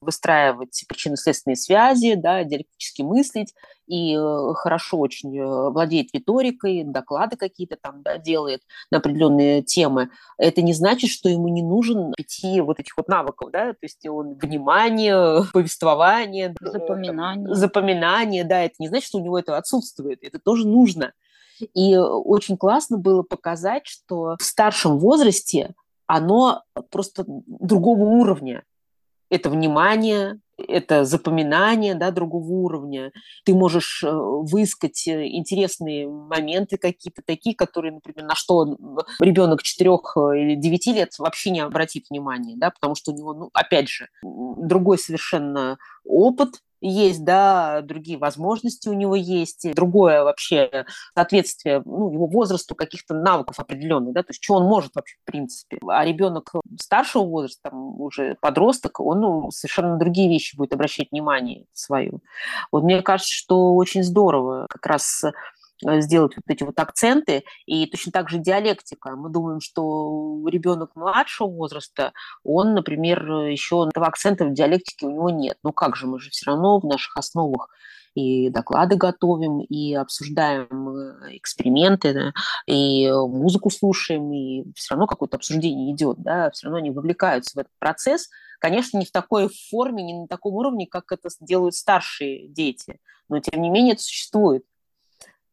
выстраивать 0.01 0.85
причинно-следственные 0.89 1.57
связи, 1.57 2.15
да, 2.15 2.45
диалектически 2.45 3.03
мыслить, 3.03 3.53
и 3.87 4.17
э, 4.17 4.55
хорошо 4.55 4.99
очень 4.99 5.37
э, 5.39 5.71
владеет 5.71 6.09
риторикой, 6.13 6.85
доклады 6.85 7.37
какие-то 7.37 7.77
там 7.81 8.03
да, 8.03 8.19
делает 8.19 8.63
на 8.91 8.99
определенные 8.99 9.63
темы, 9.63 10.11
это 10.39 10.63
не 10.63 10.73
значит, 10.73 11.11
что 11.11 11.29
ему 11.29 11.49
не 11.49 11.63
нужен 11.63 12.13
пяти 12.17 12.61
вот 12.61 12.81
этих 12.81 12.97
вот 12.97 13.09
навыков, 13.09 13.51
да, 13.53 13.73
то 13.73 13.79
есть 13.83 14.07
он 14.07 14.35
внимание, 14.35 15.45
повествование, 15.53 16.55
э, 16.61 16.67
запоминание. 16.67 17.55
запоминание, 17.55 18.45
да, 18.45 18.63
это 18.63 18.75
не 18.79 18.89
значит, 18.89 19.07
что 19.07 19.19
у 19.19 19.25
него 19.25 19.39
это 19.39 19.57
отсутствует, 19.57 20.23
это 20.23 20.39
тоже 20.39 20.67
нужно. 20.67 21.13
И 21.75 21.97
очень 21.97 22.57
классно 22.57 22.99
было 22.99 23.23
показать, 23.23 23.87
что 23.87 24.37
в 24.39 24.43
старшем 24.43 24.99
возрасте 24.99 25.75
оно 26.07 26.63
просто 26.91 27.25
другого 27.27 28.05
уровня. 28.05 28.63
Это 29.29 29.51
внимание, 29.51 30.39
это 30.57 31.05
запоминание 31.05 31.95
да, 31.95 32.13
другого 32.13 32.49
уровня. 32.49 33.13
Ты 33.45 33.55
можешь 33.55 34.05
э, 34.05 34.11
выискать 34.11 35.07
э, 35.09 35.27
интересные 35.27 36.09
моменты 36.09 36.79
какие-то 36.79 37.23
такие, 37.25 37.57
которые, 37.57 37.93
например, 37.93 38.25
на 38.25 38.37
что 38.37 38.77
ребенок 39.21 39.63
4 39.63 39.91
или 39.91 40.55
9 40.55 40.87
лет 40.89 41.19
вообще 41.19 41.51
не 41.51 41.61
обратит 41.61 42.07
внимания, 42.09 42.55
да, 42.57 42.71
потому 42.71 42.95
что 42.95 43.11
у 43.11 43.17
него, 43.17 43.35
ну, 43.35 43.51
опять 43.53 43.89
же, 43.89 44.09
другой 44.23 44.99
совершенно 44.99 45.79
опыт, 46.05 46.61
есть, 46.81 47.25
да, 47.25 47.81
другие 47.83 48.19
возможности 48.19 48.89
у 48.89 48.93
него 48.93 49.17
есть, 49.17 49.73
другое 49.75 50.23
вообще 50.23 50.85
соответствие 51.15 51.83
ну, 51.85 52.13
его 52.13 52.27
возрасту 52.27 52.75
каких-то 52.75 53.15
навыков 53.15 53.59
определенных, 53.59 54.15
да, 54.15 54.23
то 54.23 54.31
есть 54.31 54.43
что 54.43 54.55
он 54.55 54.65
может 54.65 54.95
вообще 54.95 55.17
в 55.23 55.31
принципе. 55.31 55.79
А 55.89 56.05
ребенок 56.05 56.53
старшего 56.81 57.25
возраста, 57.25 57.71
там, 57.71 58.01
уже 58.01 58.37
подросток, 58.41 59.01
он 59.01 59.21
ну, 59.21 59.51
совершенно 59.51 59.93
на 59.93 59.99
другие 59.99 60.29
вещи 60.29 60.57
будет 60.57 60.73
обращать 60.73 61.11
внимание 61.11 61.65
свое. 61.73 62.13
Вот 62.73 62.83
мне 62.83 63.03
кажется, 63.03 63.33
что 63.33 63.75
очень 63.75 64.03
здорово 64.03 64.67
как 64.69 64.87
раз 64.87 65.25
сделать 65.83 66.37
вот 66.37 66.45
эти 66.49 66.63
вот 66.63 66.79
акценты, 66.79 67.45
и 67.67 67.87
точно 67.87 68.13
так 68.13 68.29
же 68.29 68.39
диалектика. 68.39 69.17
Мы 69.17 69.31
думаем, 69.31 69.61
что 69.61 70.43
ребенок 70.49 70.97
младшего 70.97 71.49
возраста, 71.49 72.13
он, 72.45 72.75
например, 72.75 73.25
еще 73.47 73.87
этого 73.89 74.07
акцента 74.07 74.45
в 74.45 74.53
диалектике 74.53 75.07
у 75.07 75.11
него 75.11 75.31
нет. 75.31 75.59
Ну 75.63 75.73
как 75.73 75.97
же, 75.97 76.07
мы 76.07 76.19
же 76.19 76.31
все 76.31 76.51
равно 76.51 76.81
в 76.81 76.85
наших 76.85 77.17
основах 77.17 77.69
и 78.17 78.49
доклады 78.49 78.97
готовим, 78.97 79.61
и 79.61 79.95
обсуждаем 79.95 80.89
э, 80.89 81.37
эксперименты, 81.37 82.15
да, 82.15 82.33
и 82.67 83.11
музыку 83.11 83.69
слушаем, 83.71 84.33
и 84.33 84.65
все 84.75 84.95
равно 84.95 85.07
какое-то 85.07 85.37
обсуждение 85.37 85.95
идет, 85.95 86.19
да, 86.23 86.51
все 86.51 86.67
равно 86.67 86.79
они 86.79 86.91
вовлекаются 86.91 87.53
в 87.55 87.61
этот 87.61 87.73
процесс. 87.79 88.31
Конечно, 88.59 88.97
не 88.97 89.05
в 89.05 89.13
такой 89.13 89.51
форме, 89.71 90.03
не 90.03 90.15
на 90.15 90.27
таком 90.29 90.55
уровне, 90.55 90.87
как 90.87 91.13
это 91.13 91.29
делают 91.41 91.75
старшие 91.75 92.49
дети, 92.49 93.01
но 93.29 93.39
тем 93.41 93.61
не 93.61 93.69
менее 93.69 93.93
это 93.93 94.03
существует. 94.03 94.65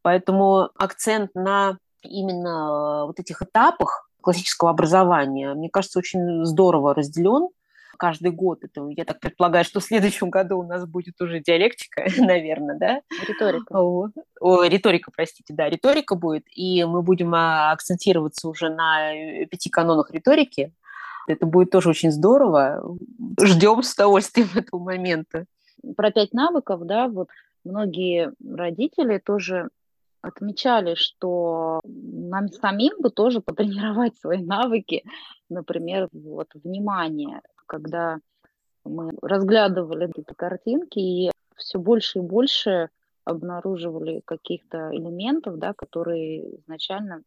Поэтому 0.04 0.68
акцент 0.76 1.30
на 1.34 1.78
именно 2.02 3.06
вот 3.06 3.18
этих 3.18 3.40
этапах 3.40 4.10
классического 4.20 4.68
образования, 4.68 5.54
мне 5.54 5.70
кажется, 5.70 5.98
очень 5.98 6.44
здорово 6.44 6.94
разделен 6.94 7.48
каждый 7.96 8.30
год. 8.30 8.64
Это, 8.64 8.86
я 8.90 9.06
так 9.06 9.18
предполагаю, 9.18 9.64
что 9.64 9.80
в 9.80 9.84
следующем 9.84 10.28
году 10.28 10.58
у 10.58 10.62
нас 10.62 10.84
будет 10.86 11.18
уже 11.22 11.40
диалектика, 11.40 12.04
наверное, 12.18 12.78
да? 12.78 13.00
Риторика. 13.26 13.78
О, 13.78 14.10
о, 14.40 14.64
риторика, 14.64 15.10
простите, 15.10 15.54
да, 15.54 15.70
риторика 15.70 16.16
будет. 16.16 16.44
И 16.54 16.84
мы 16.84 17.00
будем 17.00 17.34
а, 17.34 17.72
акцентироваться 17.72 18.46
уже 18.50 18.68
на 18.68 19.14
э, 19.14 19.46
пяти 19.46 19.70
канонах 19.70 20.10
риторики. 20.10 20.74
Это 21.26 21.46
будет 21.46 21.70
тоже 21.70 21.88
очень 21.88 22.12
здорово. 22.12 22.84
Ждем 23.40 23.82
с 23.82 23.94
удовольствием 23.94 24.50
этого 24.54 24.82
момента. 24.82 25.46
Про 25.96 26.10
пять 26.10 26.34
навыков, 26.34 26.84
да, 26.84 27.08
вот 27.08 27.30
многие 27.64 28.34
родители 28.46 29.16
тоже 29.16 29.70
отмечали, 30.24 30.94
что 30.94 31.80
нам 31.84 32.48
самим 32.48 33.00
бы 33.00 33.10
тоже 33.10 33.40
потренировать 33.40 34.16
свои 34.16 34.42
навыки, 34.42 35.04
например, 35.48 36.08
вот 36.12 36.48
внимание, 36.54 37.42
когда 37.66 38.18
мы 38.84 39.12
разглядывали 39.22 40.10
эти 40.14 40.32
картинки 40.34 40.98
и 40.98 41.30
все 41.56 41.78
больше 41.78 42.18
и 42.18 42.22
больше 42.22 42.90
обнаруживали 43.24 44.20
каких-то 44.24 44.90
элементов, 44.92 45.58
да, 45.58 45.72
которые 45.72 46.56
изначально 46.60 47.22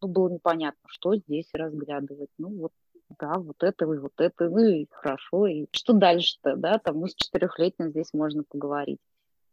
ну, 0.00 0.08
было 0.08 0.28
непонятно, 0.28 0.80
что 0.86 1.16
здесь 1.16 1.48
разглядывать. 1.52 2.30
Ну 2.38 2.48
вот, 2.48 2.72
да, 3.18 3.34
вот 3.34 3.62
это 3.62 3.84
и 3.84 3.98
вот 3.98 4.12
это, 4.18 4.48
ну 4.48 4.58
и 4.58 4.86
хорошо, 4.90 5.46
и 5.46 5.66
что 5.72 5.92
дальше-то, 5.92 6.56
да, 6.56 6.78
там 6.78 7.00
ну, 7.00 7.06
с 7.06 7.14
четырехлетним 7.14 7.90
здесь 7.90 8.12
можно 8.14 8.44
поговорить. 8.44 9.00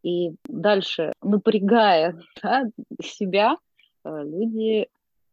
И 0.04 0.36
дальше, 0.48 1.14
напрягая 1.22 2.20
да, 2.44 2.66
себя, 3.02 3.58
э, 4.04 4.24
люди 4.24 4.88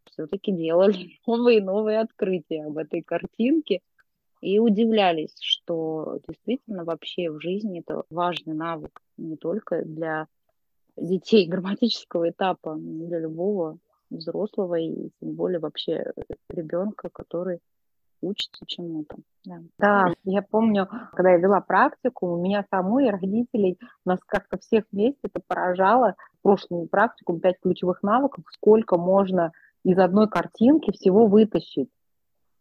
все-таки 0.06 0.52
делали 0.52 1.18
новые 1.26 1.58
и 1.58 1.62
новые 1.62 2.00
открытия 2.00 2.64
об 2.64 2.78
этой 2.78 3.02
картинке 3.02 3.80
и 4.40 4.58
удивлялись, 4.58 5.36
что 5.40 6.20
действительно 6.28 6.84
вообще 6.84 7.30
в 7.30 7.40
жизни 7.40 7.80
это 7.80 8.04
важный 8.10 8.54
навык 8.54 9.00
не 9.16 9.36
только 9.36 9.84
для 9.84 10.26
детей 10.96 11.46
грамматического 11.46 12.30
этапа, 12.30 12.74
но 12.74 13.06
для 13.06 13.18
любого 13.18 13.78
взрослого 14.10 14.76
и 14.76 15.10
тем 15.20 15.32
более 15.34 15.58
вообще 15.58 16.12
ребенка, 16.48 17.08
который 17.10 17.60
учится 18.20 18.64
чему-то. 18.66 19.16
Да. 19.44 19.60
да, 19.78 20.14
я 20.24 20.42
помню, 20.42 20.88
когда 21.12 21.30
я 21.30 21.38
вела 21.38 21.60
практику, 21.60 22.32
у 22.32 22.42
меня 22.42 22.64
самой 22.70 23.06
и 23.06 23.10
родителей, 23.10 23.78
нас 24.04 24.18
как-то 24.26 24.58
всех 24.58 24.84
вместе 24.90 25.20
это 25.22 25.40
поражало, 25.46 26.16
прошлую 26.42 26.88
практику, 26.88 27.38
пять 27.38 27.60
ключевых 27.60 28.02
навыков, 28.02 28.44
сколько 28.52 28.98
можно 28.98 29.52
из 29.84 29.98
одной 29.98 30.28
картинки 30.28 30.90
всего 30.92 31.26
вытащить. 31.26 31.90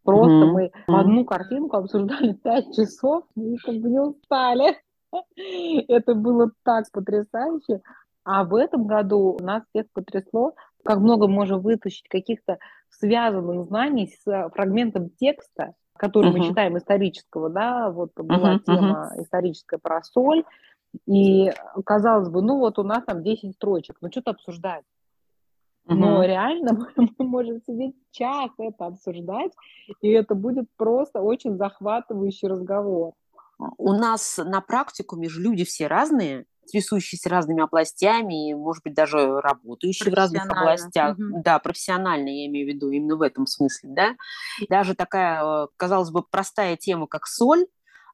Просто 0.04 0.30
mm-hmm. 0.30 0.52
мы 0.52 0.66
mm-hmm. 0.66 1.00
одну 1.00 1.24
картинку 1.24 1.76
обсуждали 1.76 2.32
пять 2.44 2.72
часов 2.74 3.24
и 3.34 3.56
как 3.56 3.74
бы 3.76 3.90
не 3.90 4.00
устали. 4.00 4.76
Это 5.88 6.14
было 6.14 6.52
так 6.62 6.84
потрясающе. 6.92 7.80
А 8.26 8.42
в 8.42 8.56
этом 8.56 8.88
году 8.88 9.38
нас 9.40 9.62
всех 9.68 9.86
потрясло, 9.92 10.54
как 10.84 10.98
много 10.98 11.28
можем 11.28 11.60
вытащить 11.60 12.08
каких-то 12.08 12.58
связанных 12.90 13.68
знаний 13.68 14.08
с 14.08 14.26
э, 14.26 14.50
фрагментом 14.52 15.10
текста, 15.10 15.74
который 15.96 16.32
uh-huh. 16.32 16.38
мы 16.38 16.48
читаем 16.48 16.76
исторического, 16.76 17.50
да, 17.50 17.88
вот 17.88 18.10
была 18.16 18.56
uh-huh, 18.56 18.64
тема 18.66 19.12
uh-huh. 19.14 19.22
историческая 19.22 19.78
про 19.78 20.02
соль, 20.02 20.42
и 21.06 21.52
казалось 21.84 22.28
бы, 22.28 22.42
ну 22.42 22.58
вот 22.58 22.80
у 22.80 22.82
нас 22.82 23.04
там 23.04 23.22
10 23.22 23.54
строчек, 23.54 23.96
ну 24.00 24.10
что-то 24.10 24.32
обсуждать. 24.32 24.84
Uh-huh. 25.86 25.94
Но 25.94 26.24
реально 26.24 26.72
мы, 26.96 27.08
мы 27.16 27.24
можем 27.24 27.60
сидеть 27.62 27.94
час 28.10 28.50
это 28.58 28.86
обсуждать, 28.86 29.52
и 30.00 30.10
это 30.10 30.34
будет 30.34 30.66
просто 30.76 31.20
очень 31.20 31.56
захватывающий 31.56 32.48
разговор. 32.48 33.12
У 33.78 33.92
нас 33.92 34.38
на 34.44 34.60
практикуме 34.60 35.28
же 35.28 35.40
люди 35.40 35.64
все 35.64 35.86
разные, 35.86 36.44
интересующиеся 36.66 37.28
разными 37.28 37.62
областями, 37.62 38.52
может 38.54 38.82
быть, 38.82 38.94
даже 38.94 39.40
работающие 39.40 40.10
в 40.10 40.14
разных 40.14 40.46
областях. 40.46 41.18
Угу. 41.18 41.42
Да, 41.42 41.58
профессионально 41.58 42.28
я 42.28 42.46
имею 42.46 42.66
в 42.66 42.74
виду, 42.74 42.90
именно 42.90 43.16
в 43.16 43.22
этом 43.22 43.46
смысле, 43.46 43.90
да. 43.92 44.16
Даже 44.68 44.94
такая, 44.94 45.42
э, 45.42 45.66
казалось 45.76 46.10
бы, 46.10 46.22
простая 46.22 46.76
тема, 46.76 47.06
как 47.06 47.26
соль, 47.26 47.66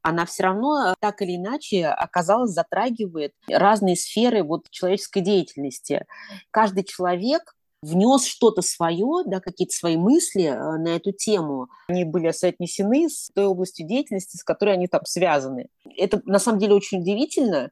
она 0.02 0.26
все 0.26 0.44
равно 0.44 0.90
э, 0.90 0.94
так 1.00 1.22
или 1.22 1.36
иначе 1.36 1.86
оказалось 1.86 2.50
затрагивает 2.50 3.34
разные 3.48 3.96
сферы 3.96 4.42
вот 4.42 4.68
человеческой 4.70 5.20
деятельности. 5.20 6.06
Каждый 6.50 6.84
человек 6.84 7.54
внес 7.82 8.24
что-то 8.24 8.62
свое, 8.62 9.24
да, 9.26 9.40
какие-то 9.40 9.74
свои 9.74 9.96
мысли 9.96 10.44
э, 10.44 10.78
на 10.78 10.88
эту 10.88 11.12
тему. 11.12 11.68
Они 11.88 12.04
были 12.04 12.30
соотнесены 12.30 13.08
с 13.08 13.30
той 13.34 13.46
областью 13.46 13.86
деятельности, 13.86 14.36
с 14.36 14.44
которой 14.44 14.74
они 14.74 14.86
там 14.86 15.04
связаны. 15.04 15.68
Это 15.96 16.22
на 16.24 16.38
самом 16.38 16.58
деле 16.58 16.74
очень 16.74 17.00
удивительно, 17.00 17.70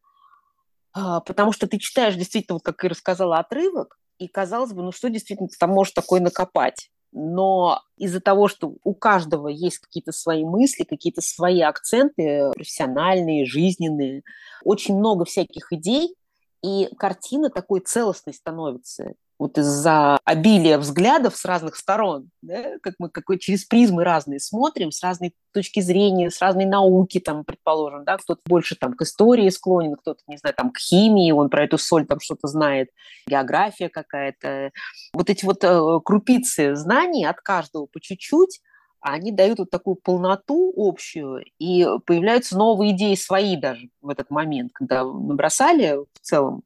потому 0.93 1.53
что 1.53 1.67
ты 1.67 1.79
читаешь 1.79 2.17
действительно, 2.17 2.55
вот 2.55 2.63
как 2.63 2.85
и 2.85 2.89
рассказала, 2.89 3.39
отрывок, 3.39 3.99
и 4.19 4.29
казалось 4.29 4.73
бы, 4.73 4.83
ну 4.83 4.93
что 4.93 5.09
действительно 5.09 5.49
ты 5.49 5.57
там 5.59 5.71
можешь 5.71 5.93
такое 5.93 6.21
накопать? 6.21 6.91
Но 7.13 7.83
из-за 7.97 8.21
того, 8.21 8.47
что 8.47 8.75
у 8.85 8.95
каждого 8.95 9.49
есть 9.49 9.79
какие-то 9.79 10.13
свои 10.13 10.45
мысли, 10.45 10.85
какие-то 10.85 11.21
свои 11.23 11.61
акценты 11.61 12.51
профессиональные, 12.55 13.47
жизненные, 13.47 14.23
очень 14.63 14.97
много 14.97 15.25
всяких 15.25 15.73
идей, 15.73 16.15
и 16.63 16.89
картина 16.99 17.51
такой 17.51 17.81
целостной 17.81 18.35
становится 18.35 19.15
вот 19.41 19.57
из-за 19.57 20.19
обилия 20.27 20.77
взглядов 20.77 21.35
с 21.35 21.47
разных 21.47 21.77
сторон, 21.77 22.29
да, 22.43 22.79
как 22.83 22.95
мы 22.99 23.09
какой, 23.09 23.39
через 23.39 23.65
призмы 23.65 24.05
разные 24.05 24.39
смотрим, 24.39 24.93
с 24.93 25.03
разной 25.03 25.35
точки 25.53 25.81
зрения, 25.81 26.31
с 26.31 26.43
разной 26.43 26.67
науки, 26.67 27.21
там, 27.21 27.45
предположим, 27.45 28.05
да, 28.05 28.19
кто-то 28.19 28.43
больше 28.45 28.77
там 28.77 28.93
к 28.93 29.01
истории 29.01 29.49
склонен, 29.49 29.97
кто-то, 29.97 30.21
не 30.27 30.37
знаю, 30.37 30.55
там, 30.55 30.71
к 30.71 30.79
химии, 30.79 31.33
он 31.33 31.49
про 31.49 31.65
эту 31.65 31.79
соль 31.79 32.07
там 32.07 32.21
что-то 32.21 32.49
знает, 32.49 32.91
география 33.27 33.89
какая-то. 33.89 34.73
Вот 35.15 35.31
эти 35.31 35.47
вот 35.47 35.65
э, 35.65 36.01
крупицы 36.05 36.75
знаний 36.75 37.25
от 37.25 37.41
каждого 37.41 37.87
по 37.87 37.99
чуть-чуть, 37.99 38.61
они 39.01 39.33
дают 39.33 39.59
вот 39.59 39.71
такую 39.71 39.97
полноту 39.97 40.75
общую, 40.77 41.47
и 41.59 41.87
появляются 42.05 42.59
новые 42.59 42.93
идеи 42.93 43.15
свои 43.15 43.57
даже 43.57 43.89
в 44.03 44.11
этот 44.11 44.29
момент, 44.29 44.73
когда 44.75 45.03
набросали 45.03 45.97
в 46.13 46.21
целом 46.21 46.63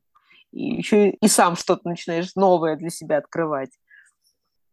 и 0.54 0.76
еще 0.76 1.10
и 1.10 1.26
сам 1.26 1.56
что-то 1.56 1.88
начинаешь 1.88 2.34
новое 2.36 2.76
для 2.76 2.90
себя 2.90 3.18
открывать. 3.18 3.70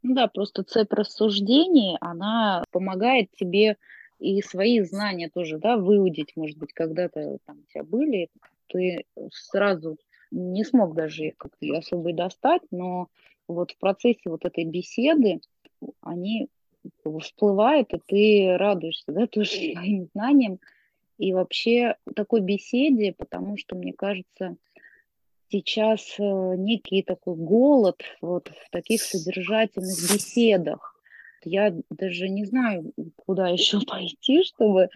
Ну 0.03 0.13
да, 0.13 0.27
просто 0.27 0.63
цепь 0.63 0.93
рассуждений, 0.93 1.97
она 2.01 2.63
помогает 2.71 3.31
тебе 3.31 3.77
и 4.19 4.41
свои 4.41 4.81
знания 4.81 5.29
тоже, 5.33 5.57
да, 5.57 5.77
выудить, 5.77 6.33
может 6.35 6.57
быть, 6.57 6.73
когда-то 6.73 7.37
там 7.45 7.59
у 7.59 7.71
тебя 7.71 7.83
были, 7.83 8.29
ты 8.67 9.05
сразу 9.31 9.97
не 10.29 10.63
смог 10.63 10.93
даже 10.95 11.27
их 11.27 11.37
как-то 11.37 11.77
особо 11.77 12.11
и 12.11 12.13
достать, 12.13 12.61
но 12.69 13.07
вот 13.47 13.71
в 13.71 13.77
процессе 13.79 14.21
вот 14.25 14.45
этой 14.45 14.65
беседы 14.65 15.41
они 16.01 16.47
всплывают, 17.19 17.91
и 17.93 17.99
ты 18.05 18.57
радуешься, 18.57 19.11
да, 19.11 19.25
тоже 19.31 19.49
своим 19.49 20.07
знаниям, 20.13 20.59
и 21.17 21.33
вообще 21.33 21.95
такой 22.15 22.41
беседе, 22.41 23.13
потому 23.13 23.57
что, 23.57 23.75
мне 23.75 23.93
кажется, 23.93 24.55
сейчас 25.51 26.15
э, 26.17 26.23
некий 26.57 27.03
такой 27.03 27.35
голод 27.35 28.01
вот 28.21 28.49
в 28.49 28.69
таких 28.69 29.01
содержательных 29.01 29.97
беседах. 30.13 30.95
Я 31.43 31.75
даже 31.89 32.29
не 32.29 32.45
знаю, 32.45 32.93
куда 33.15 33.47
еще 33.49 33.81
пойти, 33.81 34.43
чтобы 34.43 34.89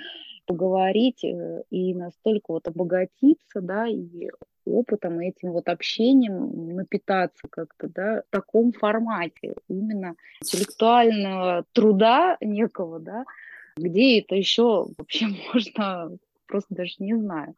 поговорить 0.45 1.23
э, 1.23 1.63
и 1.69 1.93
настолько 1.93 2.53
вот 2.53 2.67
обогатиться, 2.67 3.61
да, 3.61 3.87
и 3.87 4.29
опытом, 4.65 5.19
этим 5.19 5.51
вот 5.51 5.69
общением 5.69 6.75
напитаться 6.75 7.47
как-то, 7.49 7.87
да, 7.87 8.23
в 8.27 8.31
таком 8.31 8.71
формате, 8.71 9.53
именно 9.67 10.15
интеллектуального 10.41 11.65
труда 11.71 12.37
некого, 12.41 12.99
да, 12.99 13.25
где 13.77 14.21
это 14.21 14.35
еще 14.35 14.87
вообще 14.97 15.27
можно, 15.53 16.17
просто 16.47 16.73
даже 16.73 16.95
не 16.99 17.15
знаю 17.15 17.55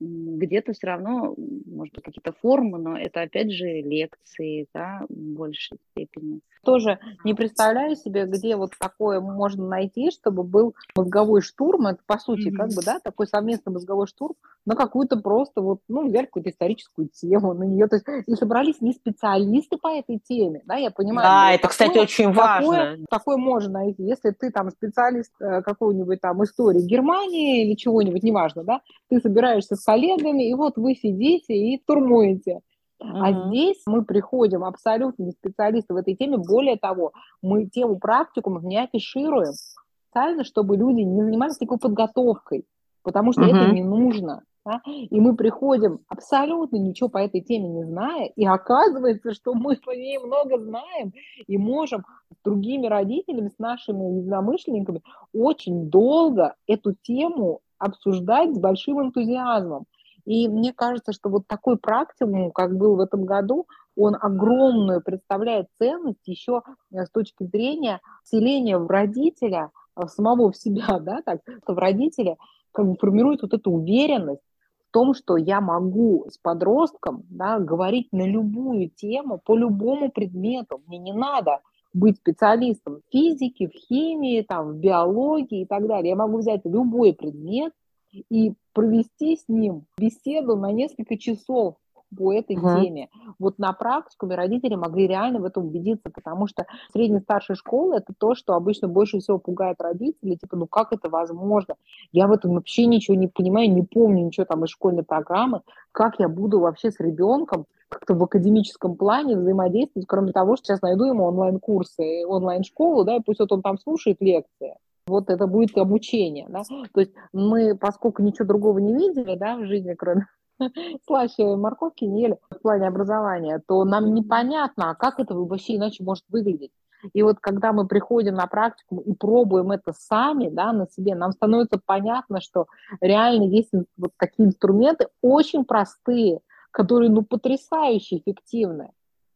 где-то 0.00 0.72
все 0.72 0.88
равно, 0.88 1.34
может 1.66 1.94
быть, 1.94 2.04
какие-то 2.04 2.32
формы, 2.40 2.78
но 2.78 2.98
это 2.98 3.22
опять 3.22 3.50
же 3.50 3.66
лекции, 3.66 4.66
да, 4.74 5.02
в 5.08 5.14
большей 5.14 5.78
степени. 5.92 6.40
Тоже 6.64 6.98
не 7.24 7.32
представляю 7.32 7.94
себе, 7.94 8.26
где 8.26 8.56
вот 8.56 8.72
такое 8.78 9.20
можно 9.20 9.66
найти, 9.66 10.10
чтобы 10.10 10.42
был 10.42 10.74
мозговой 10.96 11.40
штурм, 11.40 11.86
это 11.86 12.00
по 12.06 12.18
сути 12.18 12.48
mm-hmm. 12.48 12.56
как 12.56 12.68
бы, 12.70 12.82
да, 12.84 12.98
такой 12.98 13.28
совместный 13.28 13.72
мозговой 13.72 14.06
штурм 14.08 14.34
на 14.66 14.74
какую-то 14.74 15.16
просто 15.16 15.60
вот, 15.60 15.78
ну, 15.88 16.08
взять 16.08 16.26
какую-то 16.26 16.50
историческую 16.50 17.08
тему 17.08 17.54
на 17.54 17.62
нее, 17.62 17.86
то 17.86 17.96
есть 17.96 18.06
и 18.26 18.34
собрались 18.34 18.80
не 18.80 18.92
специалисты 18.92 19.76
по 19.78 19.96
этой 19.96 20.18
теме, 20.18 20.62
да, 20.66 20.74
я 20.74 20.90
понимаю. 20.90 21.26
Да, 21.26 21.52
это, 21.52 21.62
такое, 21.62 21.70
кстати, 21.70 21.98
очень 21.98 22.32
важно. 22.32 22.72
Такое, 22.72 22.98
такое 23.08 23.36
можно 23.36 23.72
найти, 23.74 24.02
если 24.02 24.30
ты 24.30 24.50
там 24.50 24.70
специалист 24.70 25.32
э, 25.40 25.62
какой-нибудь 25.62 26.20
там 26.20 26.42
истории 26.42 26.80
Германии 26.80 27.64
или 27.64 27.76
чего-нибудь, 27.76 28.24
неважно, 28.24 28.64
да, 28.64 28.80
ты 29.08 29.20
собираешься 29.20 29.76
с 29.76 29.85
коллегами, 29.86 30.48
и 30.48 30.54
вот 30.54 30.76
вы 30.76 30.94
сидите 30.94 31.54
и 31.54 31.82
турмуете. 31.86 32.60
Uh-huh. 33.02 33.20
А 33.22 33.48
здесь 33.48 33.82
мы 33.86 34.04
приходим 34.04 34.64
абсолютно 34.64 35.24
не 35.24 35.32
специалисты 35.32 35.94
в 35.94 35.96
этой 35.96 36.16
теме. 36.16 36.38
Более 36.38 36.76
того, 36.76 37.12
мы 37.42 37.66
тему 37.66 37.98
практикумов 37.98 38.62
не 38.64 38.82
афишируем 38.82 39.52
специально, 39.52 40.44
чтобы 40.44 40.76
люди 40.76 41.02
не 41.02 41.22
занимались 41.22 41.58
такой 41.58 41.78
подготовкой, 41.78 42.64
потому 43.02 43.32
что 43.32 43.42
uh-huh. 43.42 43.54
это 43.54 43.72
не 43.72 43.84
нужно. 43.84 44.42
Да? 44.64 44.80
И 44.84 45.20
мы 45.20 45.36
приходим 45.36 46.00
абсолютно 46.08 46.76
ничего 46.76 47.08
по 47.08 47.18
этой 47.18 47.40
теме 47.40 47.68
не 47.68 47.84
зная, 47.84 48.32
и 48.34 48.44
оказывается, 48.44 49.32
что 49.32 49.54
мы 49.54 49.76
по 49.76 49.92
ней 49.92 50.18
много 50.18 50.58
знаем 50.58 51.12
и 51.46 51.56
можем 51.56 52.04
с 52.32 52.44
другими 52.44 52.88
родителями, 52.88 53.52
с 53.54 53.58
нашими 53.60 54.18
единомышленниками 54.18 55.02
очень 55.32 55.88
долго 55.88 56.56
эту 56.66 56.94
тему 56.94 57.60
обсуждать 57.78 58.54
с 58.54 58.58
большим 58.58 59.00
энтузиазмом. 59.00 59.86
И 60.24 60.48
мне 60.48 60.72
кажется, 60.72 61.12
что 61.12 61.28
вот 61.28 61.46
такой 61.46 61.78
практикум, 61.78 62.50
как 62.50 62.76
был 62.76 62.96
в 62.96 63.00
этом 63.00 63.24
году, 63.24 63.66
он 63.96 64.16
огромную 64.20 65.00
представляет 65.00 65.68
ценность 65.78 66.26
еще 66.26 66.62
э, 66.92 67.06
с 67.06 67.10
точки 67.10 67.44
зрения 67.44 68.00
вселения 68.24 68.76
в 68.76 68.88
родителя, 68.88 69.70
в 69.94 70.08
самого 70.08 70.50
в 70.50 70.56
себя, 70.56 70.98
да, 71.00 71.22
так, 71.22 71.40
в 71.66 71.78
родителя 71.78 72.36
как 72.72 72.86
бы 72.86 72.96
формирует 72.96 73.42
вот 73.42 73.54
эту 73.54 73.70
уверенность 73.70 74.42
в 74.88 74.92
том, 74.92 75.14
что 75.14 75.36
я 75.36 75.60
могу 75.60 76.26
с 76.28 76.38
подростком 76.38 77.24
да, 77.30 77.58
говорить 77.58 78.08
на 78.12 78.26
любую 78.26 78.90
тему, 78.90 79.40
по 79.44 79.56
любому 79.56 80.10
предмету. 80.10 80.82
Мне 80.86 80.98
не 80.98 81.12
надо 81.12 81.60
быть 81.96 82.18
специалистом 82.18 82.96
в 82.96 83.10
физике, 83.10 83.68
в 83.68 83.72
химии, 83.72 84.42
там, 84.42 84.72
в 84.72 84.76
биологии 84.76 85.62
и 85.62 85.66
так 85.66 85.86
далее. 85.86 86.10
Я 86.10 86.16
могу 86.16 86.38
взять 86.38 86.60
любой 86.64 87.14
предмет 87.14 87.72
и 88.12 88.52
провести 88.72 89.36
с 89.36 89.44
ним 89.48 89.86
беседу 89.96 90.56
на 90.56 90.72
несколько 90.72 91.16
часов 91.16 91.76
по 92.16 92.32
этой 92.32 92.56
uh-huh. 92.56 92.80
теме. 92.80 93.08
Вот 93.38 93.58
на 93.58 93.72
практикуме 93.72 94.34
родители 94.34 94.74
могли 94.74 95.06
реально 95.06 95.40
в 95.40 95.44
этом 95.44 95.66
убедиться, 95.66 96.10
потому 96.12 96.46
что 96.46 96.66
средняя 96.92 97.20
старшая 97.20 97.56
школа 97.56 97.94
это 97.94 98.12
то, 98.16 98.34
что 98.34 98.54
обычно 98.54 98.88
больше 98.88 99.18
всего 99.18 99.38
пугает 99.38 99.80
родителей, 99.80 100.36
типа, 100.36 100.56
ну 100.56 100.66
как 100.66 100.92
это 100.92 101.08
возможно? 101.08 101.76
Я 102.12 102.26
в 102.26 102.32
этом 102.32 102.54
вообще 102.54 102.86
ничего 102.86 103.16
не 103.16 103.28
понимаю, 103.28 103.72
не 103.72 103.82
помню 103.82 104.24
ничего 104.24 104.46
там 104.46 104.64
из 104.64 104.70
школьной 104.70 105.02
программы, 105.02 105.60
как 105.92 106.18
я 106.18 106.28
буду 106.28 106.60
вообще 106.60 106.90
с 106.90 107.00
ребенком 107.00 107.66
как-то 107.88 108.14
в 108.14 108.22
академическом 108.22 108.96
плане 108.96 109.36
взаимодействовать, 109.36 110.08
кроме 110.08 110.32
того, 110.32 110.56
что 110.56 110.66
сейчас 110.66 110.82
найду 110.82 111.04
ему 111.04 111.24
онлайн-курсы, 111.24 112.26
онлайн-школу, 112.26 113.04
да, 113.04 113.16
и 113.16 113.20
пусть 113.20 113.40
вот 113.40 113.52
он 113.52 113.62
там 113.62 113.78
слушает 113.78 114.16
лекции. 114.20 114.74
Вот 115.06 115.30
это 115.30 115.46
будет 115.46 115.78
обучение, 115.78 116.46
да. 116.48 116.62
То 116.92 117.00
есть 117.00 117.12
мы, 117.32 117.76
поскольку 117.76 118.22
ничего 118.22 118.44
другого 118.44 118.78
не 118.78 118.92
видели, 118.92 119.36
да, 119.36 119.56
в 119.56 119.64
жизни, 119.64 119.94
кроме 119.94 120.26
слаще 121.06 121.56
морковки 121.56 122.04
не 122.04 122.22
ели 122.22 122.38
в 122.50 122.60
плане 122.60 122.88
образования, 122.88 123.62
то 123.66 123.84
нам 123.84 124.14
непонятно, 124.14 124.90
а 124.90 124.94
как 124.94 125.20
это 125.20 125.34
вообще 125.34 125.76
иначе 125.76 126.02
может 126.04 126.24
выглядеть. 126.28 126.72
И 127.12 127.22
вот 127.22 127.38
когда 127.40 127.72
мы 127.72 127.86
приходим 127.86 128.34
на 128.34 128.46
практику 128.46 129.00
и 129.00 129.12
пробуем 129.12 129.70
это 129.70 129.92
сами, 129.92 130.48
да, 130.48 130.72
на 130.72 130.86
себе, 130.88 131.14
нам 131.14 131.32
становится 131.32 131.80
понятно, 131.84 132.40
что 132.40 132.66
реально 133.00 133.44
есть 133.44 133.70
вот 133.96 134.12
такие 134.18 134.48
инструменты 134.48 135.08
очень 135.22 135.64
простые, 135.64 136.40
которые, 136.70 137.10
ну, 137.10 137.22
потрясающе 137.22 138.18
эффективны. 138.18 138.90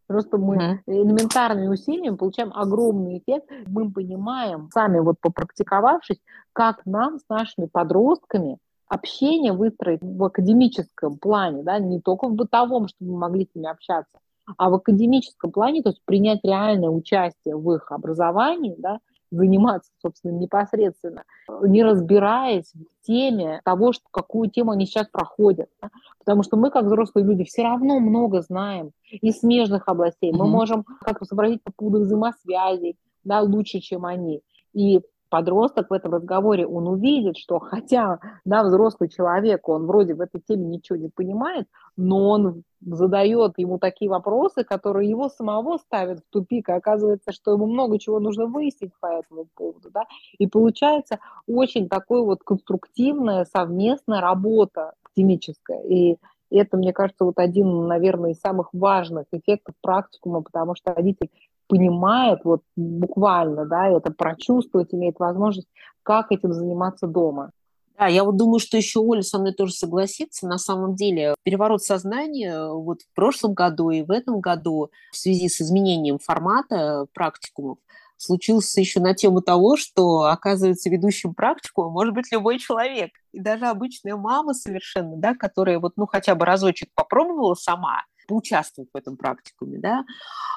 Просто 0.07 0.39
мы 0.39 0.83
элементарными 0.87 1.69
усилиями 1.69 2.17
получаем 2.17 2.53
огромный 2.53 3.19
эффект. 3.19 3.49
Мы 3.67 3.93
понимаем, 3.93 4.69
сами 4.75 4.99
вот 4.99 5.21
попрактиковавшись, 5.21 6.21
как 6.53 6.85
нам 6.85 7.19
с 7.19 7.29
нашими 7.29 7.67
подростками 7.67 8.59
общение 8.91 9.53
выстроить 9.53 10.03
в 10.03 10.25
академическом 10.25 11.17
плане, 11.17 11.63
да, 11.63 11.79
не 11.79 12.01
только 12.01 12.29
в 12.29 12.35
бытовом, 12.35 12.89
чтобы 12.89 13.13
мы 13.13 13.19
могли 13.19 13.47
с 13.47 13.55
ними 13.55 13.71
общаться, 13.71 14.19
а 14.59 14.69
в 14.69 14.75
академическом 14.75 15.53
плане, 15.53 15.83
то 15.83 15.91
есть 15.91 16.03
принять 16.05 16.41
реальное 16.43 16.91
участие 16.91 17.57
в 17.57 17.73
их 17.73 17.93
образовании, 17.93 18.75
да, 18.77 18.99
заниматься, 19.31 19.93
собственно, 20.03 20.33
непосредственно, 20.33 21.23
не 21.63 21.85
разбираясь 21.85 22.73
в 22.75 23.07
теме 23.07 23.61
того, 23.65 23.93
что, 23.93 24.05
какую 24.11 24.51
тему 24.51 24.73
они 24.73 24.87
сейчас 24.87 25.07
проходят. 25.07 25.69
Да? 25.81 25.91
Потому 26.19 26.43
что 26.43 26.57
мы, 26.57 26.73
как 26.73 26.87
взрослые 26.87 27.25
люди, 27.25 27.45
все 27.45 27.63
равно 27.63 28.01
много 28.01 28.43
знаем 28.43 28.91
из 29.09 29.39
смежных 29.39 29.87
областей. 29.87 30.33
Mm-hmm. 30.33 30.37
Мы 30.37 30.49
можем 30.49 30.83
как-то 30.83 31.27
сообразить 31.27 31.63
по 31.63 31.71
поводу 31.71 32.01
взаимосвязей 32.01 32.97
да, 33.23 33.41
лучше, 33.41 33.79
чем 33.79 34.05
они. 34.05 34.43
И 34.73 35.01
подросток 35.31 35.89
в 35.89 35.93
этом 35.93 36.13
разговоре, 36.13 36.67
он 36.67 36.87
увидит, 36.89 37.39
что 37.39 37.59
хотя, 37.59 38.19
да, 38.45 38.63
взрослый 38.63 39.09
человек, 39.09 39.69
он 39.69 39.87
вроде 39.87 40.15
в 40.15 40.21
этой 40.21 40.41
теме 40.41 40.67
ничего 40.67 40.97
не 40.97 41.09
понимает, 41.09 41.67
но 41.97 42.29
он 42.29 42.65
задает 42.81 43.55
ему 43.59 43.79
такие 43.79 44.11
вопросы, 44.11 44.65
которые 44.65 45.09
его 45.09 45.29
самого 45.29 45.79
ставят 45.79 46.21
в 46.21 46.31
тупик, 46.31 46.69
и 46.69 46.73
оказывается, 46.73 47.33
что 47.33 47.53
ему 47.53 47.67
много 47.67 47.99
чего 47.99 48.21
нужно 48.21 48.47
выяснить 48.47 48.93
по 49.01 49.07
этому 49.07 49.47
поводу, 49.55 49.91
да, 49.91 50.05
и 50.39 50.47
получается 50.47 51.19
очень 51.47 51.89
такой 51.89 52.23
вот 52.23 52.43
конструктивная 52.43 53.45
совместная 53.45 54.21
работа 54.21 54.93
академическая, 55.03 55.83
и 55.83 56.17
это, 56.51 56.77
мне 56.77 56.93
кажется, 56.93 57.25
вот 57.25 57.39
один, 57.39 57.87
наверное, 57.87 58.33
из 58.33 58.41
самых 58.41 58.71
важных 58.73 59.27
эффектов 59.31 59.75
практикума, 59.81 60.43
потому 60.43 60.75
что 60.75 60.93
родитель 60.93 61.31
понимает 61.71 62.41
вот 62.45 62.63
буквально, 62.77 63.65
да, 63.65 63.89
это 63.89 64.11
прочувствовать, 64.11 64.93
имеет 64.93 65.19
возможность, 65.19 65.69
как 66.03 66.33
этим 66.33 66.53
заниматься 66.53 67.07
дома. 67.07 67.53
Да, 67.97 68.07
я 68.07 68.25
вот 68.25 68.37
думаю, 68.37 68.59
что 68.59 68.77
еще 68.77 68.99
Оля 68.99 69.23
со 69.23 69.39
мной 69.39 69.53
тоже 69.53 69.73
согласится. 69.73 70.49
На 70.49 70.59
самом 70.59 70.97
деле 70.97 71.35
переворот 71.45 71.83
сознания 71.83 72.69
вот 72.69 73.03
в 73.03 73.15
прошлом 73.15 73.55
году 73.55 73.91
и 73.91 74.03
в 74.03 74.11
этом 74.11 74.41
году 74.41 74.91
в 75.13 75.17
связи 75.17 75.49
с 75.49 75.61
изменением 75.61 76.19
формата 76.19 77.07
практикумов 77.15 77.79
случился 78.17 78.81
еще 78.81 79.01
на 79.01 79.15
тему 79.15 79.41
того, 79.41 79.77
что, 79.77 80.25
оказывается, 80.25 80.91
ведущим 80.91 81.35
практику 81.35 81.89
может 81.91 82.15
быть 82.15 82.31
любой 82.33 82.59
человек. 82.59 83.11
И 83.33 83.41
даже 83.41 83.67
обычная 83.67 84.17
мама 84.17 84.55
совершенно, 84.55 85.17
да, 85.17 85.35
которая 85.35 85.79
вот, 85.79 85.95
ну, 85.97 86.07
хотя 86.07 86.35
бы 86.35 86.45
разочек 86.45 86.91
попробовала 86.95 87.55
сама, 87.55 88.03
поучаствовать 88.31 88.91
в 88.95 88.97
этом 88.97 89.17
практикуме, 89.17 89.79
да, 89.79 90.05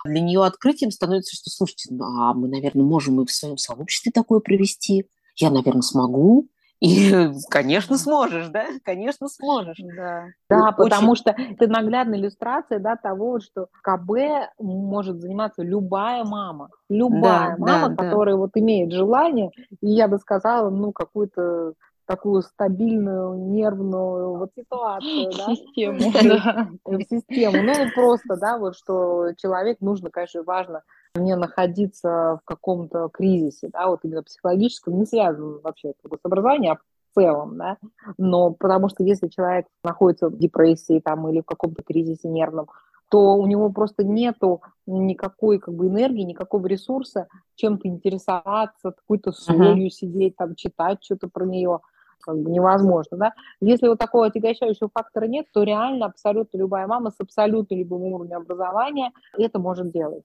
для 0.06 0.22
нее 0.22 0.46
открытием 0.46 0.92
становится, 0.92 1.36
что, 1.36 1.50
слушайте, 1.50 1.90
ну, 1.92 2.04
а 2.04 2.34
мы, 2.34 2.48
наверное, 2.48 2.86
можем 2.86 3.20
и 3.22 3.26
в 3.26 3.32
своем 3.32 3.58
сообществе 3.58 4.12
такое 4.14 4.40
провести. 4.40 5.08
Я, 5.36 5.50
наверное, 5.50 5.82
смогу. 5.82 6.48
И, 6.80 7.12
конечно, 7.50 7.98
сможешь, 7.98 8.50
да? 8.50 8.66
Конечно, 8.84 9.28
сможешь. 9.28 9.78
Да, 9.80 10.26
да 10.50 10.68
Очень... 10.68 10.76
потому 10.78 11.16
что 11.16 11.32
это 11.32 11.68
наглядная 11.68 12.20
иллюстрация 12.20 12.78
да, 12.78 12.96
того, 12.96 13.40
что 13.40 13.68
КБ 13.82 14.52
может 14.60 15.20
заниматься 15.20 15.64
любая 15.64 16.24
мама. 16.26 16.70
Любая 16.90 17.56
да, 17.58 17.66
мама, 17.66 17.90
да, 17.90 18.04
которая 18.04 18.36
да. 18.36 18.40
вот 18.40 18.52
имеет 18.56 18.92
желание, 18.92 19.50
и 19.82 19.90
я 19.90 20.08
бы 20.08 20.20
сказала, 20.20 20.70
ну, 20.70 20.92
какую-то 20.92 21.74
такую 22.06 22.42
стабильную 22.42 23.38
нервную 23.38 24.38
вот 24.38 24.52
ситуацию, 24.56 25.32
да? 25.38 25.56
Систему, 25.56 26.12
да. 26.14 26.70
Систему. 27.10 27.64
Ну, 27.64 27.92
просто, 27.94 28.38
да, 28.38 28.58
вот 28.58 28.76
что 28.76 29.34
человек 29.38 29.80
нужно, 29.82 30.10
конечно, 30.10 30.44
важно 30.44 30.84
не 31.16 31.36
находиться 31.36 32.40
в 32.42 32.46
каком-то 32.46 33.10
кризисе, 33.10 33.70
да, 33.72 33.88
вот 33.88 34.00
именно 34.04 34.24
психологическом, 34.24 35.00
не 35.00 35.06
связанном 35.06 35.62
вообще 35.62 35.92
с 35.92 36.20
образованием, 36.24 36.74
а 36.74 36.80
целом, 37.14 37.58
да, 37.58 37.78
но 38.18 38.52
потому 38.52 38.90
что 38.90 39.04
если 39.04 39.28
человек 39.28 39.68
находится 39.84 40.30
в 40.30 40.38
депрессии 40.38 41.00
там 41.00 41.28
или 41.30 41.42
в 41.42 41.46
каком-то 41.46 41.84
кризисе 41.84 42.28
нервном, 42.28 42.68
то 43.10 43.36
у 43.36 43.46
него 43.46 43.70
просто 43.70 44.04
нету 44.04 44.62
никакой 44.88 45.60
как 45.60 45.76
бы 45.76 45.88
энергии, 45.88 46.24
никакого 46.24 46.66
ресурса 46.66 47.28
чем-то 47.56 47.88
интересоваться, 47.88 48.92
какой-то 48.92 49.32
солью 49.32 49.86
uh-huh. 49.86 49.92
сидеть, 49.92 50.36
там, 50.36 50.56
читать 50.56 51.04
что-то 51.04 51.30
про 51.32 51.46
нее 51.46 51.82
как 52.24 52.40
бы 52.40 52.50
невозможно, 52.50 53.18
да. 53.18 53.34
Если 53.62 53.88
вот 53.88 54.00
такого 54.00 54.28
отягощающего 54.28 54.90
фактора 54.94 55.26
нет, 55.26 55.48
то 55.54 55.64
реально 55.64 56.06
абсолютно 56.08 56.58
любая 56.58 56.88
мама 56.88 57.12
с 57.12 57.16
абсолютно 57.20 57.76
любым 57.76 58.04
уровнем 58.04 58.38
образования 58.38 59.12
это 59.38 59.60
может 59.60 59.92
делать. 59.92 60.24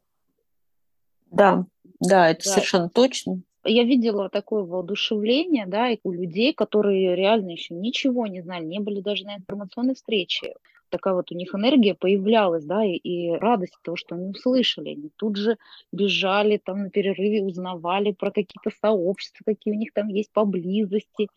Да, 1.30 1.66
да, 2.00 2.30
это 2.30 2.44
да. 2.44 2.50
совершенно 2.50 2.88
точно. 2.88 3.42
Я 3.64 3.82
видела 3.82 4.30
такое 4.30 4.62
воодушевление, 4.62 5.66
да, 5.66 5.90
и 5.90 5.98
у 6.04 6.12
людей, 6.12 6.54
которые 6.54 7.16
реально 7.16 7.50
еще 7.50 7.74
ничего 7.74 8.26
не 8.26 8.40
знали, 8.40 8.64
не 8.64 8.78
были 8.78 9.00
даже 9.00 9.24
на 9.24 9.36
информационной 9.36 9.94
встрече 9.94 10.54
такая 10.90 11.14
вот 11.14 11.30
у 11.30 11.34
них 11.34 11.54
энергия 11.54 11.94
появлялась, 11.94 12.64
да, 12.64 12.84
и, 12.84 12.96
и 12.96 13.32
радость 13.32 13.74
того, 13.82 13.96
что 13.96 14.14
они 14.14 14.28
услышали. 14.28 14.90
Они 14.90 15.10
тут 15.16 15.36
же 15.36 15.56
бежали 15.92 16.56
там 16.56 16.82
на 16.82 16.90
перерыве, 16.90 17.42
узнавали 17.42 18.12
про 18.12 18.30
какие-то 18.30 18.70
сообщества, 18.80 19.44
какие 19.46 19.74
у 19.74 19.76
них 19.76 19.92
там 19.92 20.08
есть 20.08 20.32
поблизости. 20.32 21.28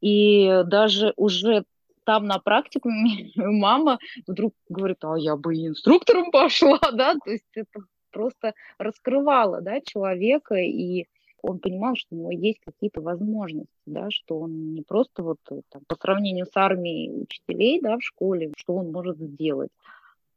И 0.00 0.62
даже 0.66 1.12
уже 1.16 1.64
там 2.04 2.26
на 2.26 2.38
практику 2.38 2.90
мама 3.36 3.98
вдруг 4.26 4.54
говорит, 4.68 4.98
а 5.02 5.16
я 5.18 5.36
бы 5.36 5.56
и 5.56 5.66
инструктором 5.66 6.30
пошла, 6.32 6.80
да, 6.92 7.14
то 7.14 7.30
есть 7.30 7.44
это 7.54 7.80
просто 8.10 8.54
раскрывало, 8.78 9.60
да, 9.60 9.80
человека 9.80 10.54
и 10.54 11.06
он 11.46 11.60
понимал, 11.60 11.94
что 11.96 12.14
у 12.14 12.18
него 12.18 12.30
есть 12.30 12.60
какие-то 12.64 13.00
возможности, 13.00 13.70
да, 13.86 14.10
что 14.10 14.40
он 14.40 14.74
не 14.74 14.82
просто 14.82 15.22
вот 15.22 15.38
э, 15.50 15.60
там, 15.68 15.82
по 15.86 15.96
сравнению 15.96 16.46
с 16.46 16.56
армией 16.56 17.22
учителей 17.22 17.80
да, 17.80 17.96
в 17.96 18.02
школе, 18.02 18.52
что 18.56 18.74
он 18.74 18.90
может 18.90 19.18
сделать, 19.18 19.70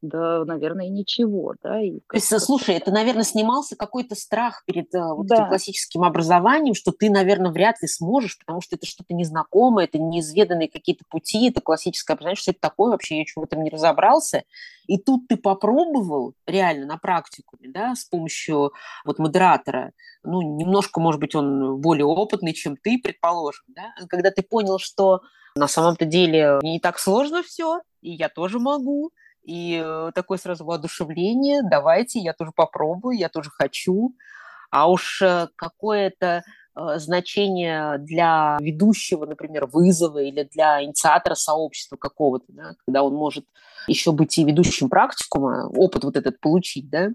да, 0.01 0.45
наверное, 0.45 0.87
ничего, 0.87 1.55
да. 1.61 1.81
И 1.81 1.99
То 1.99 2.15
есть, 2.15 2.39
слушай, 2.41 2.75
это, 2.75 2.91
наверное, 2.91 3.23
снимался 3.23 3.75
какой-то 3.75 4.15
страх 4.15 4.63
перед 4.65 4.93
э, 4.95 5.13
вот 5.13 5.27
да. 5.27 5.35
этим 5.35 5.47
классическим 5.49 6.03
образованием, 6.03 6.73
что 6.73 6.91
ты, 6.91 7.09
наверное, 7.09 7.51
вряд 7.51 7.81
ли 7.81 7.87
сможешь, 7.87 8.37
потому 8.39 8.61
что 8.61 8.75
это 8.75 8.85
что-то 8.85 9.13
незнакомое, 9.13 9.85
это 9.85 9.99
неизведанные 9.99 10.69
какие-то 10.69 11.03
пути, 11.09 11.49
это 11.49 11.61
классическое 11.61 12.15
образование, 12.15 12.37
что 12.37 12.51
это 12.51 12.61
такое 12.61 12.91
вообще, 12.91 13.19
я 13.19 13.23
в 13.35 13.43
этом 13.43 13.63
не 13.63 13.69
разобрался. 13.69 14.43
И 14.87 14.97
тут 14.97 15.27
ты 15.27 15.37
попробовал 15.37 16.33
реально 16.47 16.85
на 16.85 16.97
практику, 16.97 17.57
да, 17.59 17.93
с 17.95 18.05
помощью 18.05 18.71
вот 19.05 19.19
модератора, 19.19 19.91
ну, 20.23 20.41
немножко, 20.41 20.99
может 20.99 21.19
быть, 21.19 21.35
он 21.35 21.79
более 21.79 22.05
опытный, 22.05 22.53
чем 22.53 22.77
ты, 22.77 22.99
предположим, 23.01 23.63
да, 23.67 23.93
когда 24.09 24.31
ты 24.31 24.41
понял, 24.41 24.79
что 24.79 25.21
на 25.55 25.67
самом-то 25.67 26.05
деле 26.05 26.59
не 26.63 26.79
так 26.79 26.99
сложно 26.99 27.43
все, 27.43 27.81
и 28.01 28.11
я 28.11 28.29
тоже 28.29 28.59
могу, 28.59 29.11
и 29.43 29.81
э, 29.83 30.11
такое 30.13 30.37
сразу 30.37 30.65
воодушевление, 30.65 31.61
давайте, 31.63 32.19
я 32.19 32.33
тоже 32.33 32.51
попробую, 32.55 33.17
я 33.17 33.29
тоже 33.29 33.49
хочу. 33.49 34.15
А 34.71 34.89
уж 34.89 35.21
э, 35.21 35.47
какое-то 35.55 36.43
э, 36.75 36.99
значение 36.99 37.97
для 37.97 38.57
ведущего, 38.59 39.25
например, 39.25 39.65
вызова 39.65 40.19
или 40.19 40.43
для 40.43 40.83
инициатора 40.83 41.35
сообщества 41.35 41.95
какого-то, 41.95 42.45
да, 42.49 42.75
когда 42.85 43.03
он 43.03 43.15
может 43.15 43.45
еще 43.87 44.11
быть 44.11 44.37
и 44.37 44.43
ведущим 44.43 44.89
практикума, 44.89 45.67
опыт 45.75 46.03
вот 46.03 46.15
этот 46.15 46.39
получить, 46.39 46.89
да, 46.89 47.09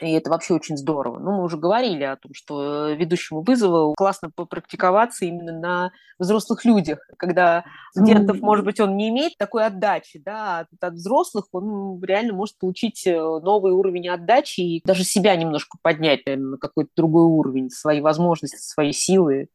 и 0.00 0.12
это 0.12 0.30
вообще 0.30 0.54
очень 0.54 0.76
здорово. 0.76 1.18
Ну, 1.18 1.32
мы 1.32 1.44
уже 1.44 1.56
говорили 1.58 2.04
о 2.04 2.16
том, 2.16 2.32
что 2.34 2.90
ведущему 2.90 3.42
вызову 3.42 3.94
классно 3.94 4.30
попрактиковаться 4.30 5.26
именно 5.26 5.58
на 5.58 5.92
взрослых 6.18 6.64
людях, 6.64 7.06
когда 7.18 7.64
студентов, 7.90 8.40
может 8.40 8.64
быть, 8.64 8.80
он 8.80 8.96
не 8.96 9.10
имеет 9.10 9.36
такой 9.36 9.66
отдачи, 9.66 10.18
да, 10.18 10.60
а 10.60 10.86
от 10.86 10.94
взрослых 10.94 11.46
он 11.52 12.02
реально 12.02 12.34
может 12.34 12.58
получить 12.58 13.06
э, 13.06 13.14
новый 13.14 13.72
уровень 13.72 14.08
отдачи 14.08 14.60
и 14.60 14.82
даже 14.84 15.04
себя 15.04 15.36
немножко 15.36 15.78
поднять 15.82 16.24
наверное, 16.26 16.52
на 16.52 16.58
какой-то 16.58 16.90
другой 16.96 17.24
уровень, 17.24 17.70
свои 17.70 18.00
возможности, 18.00 18.56
свои 18.56 18.92
силы. 18.92 19.48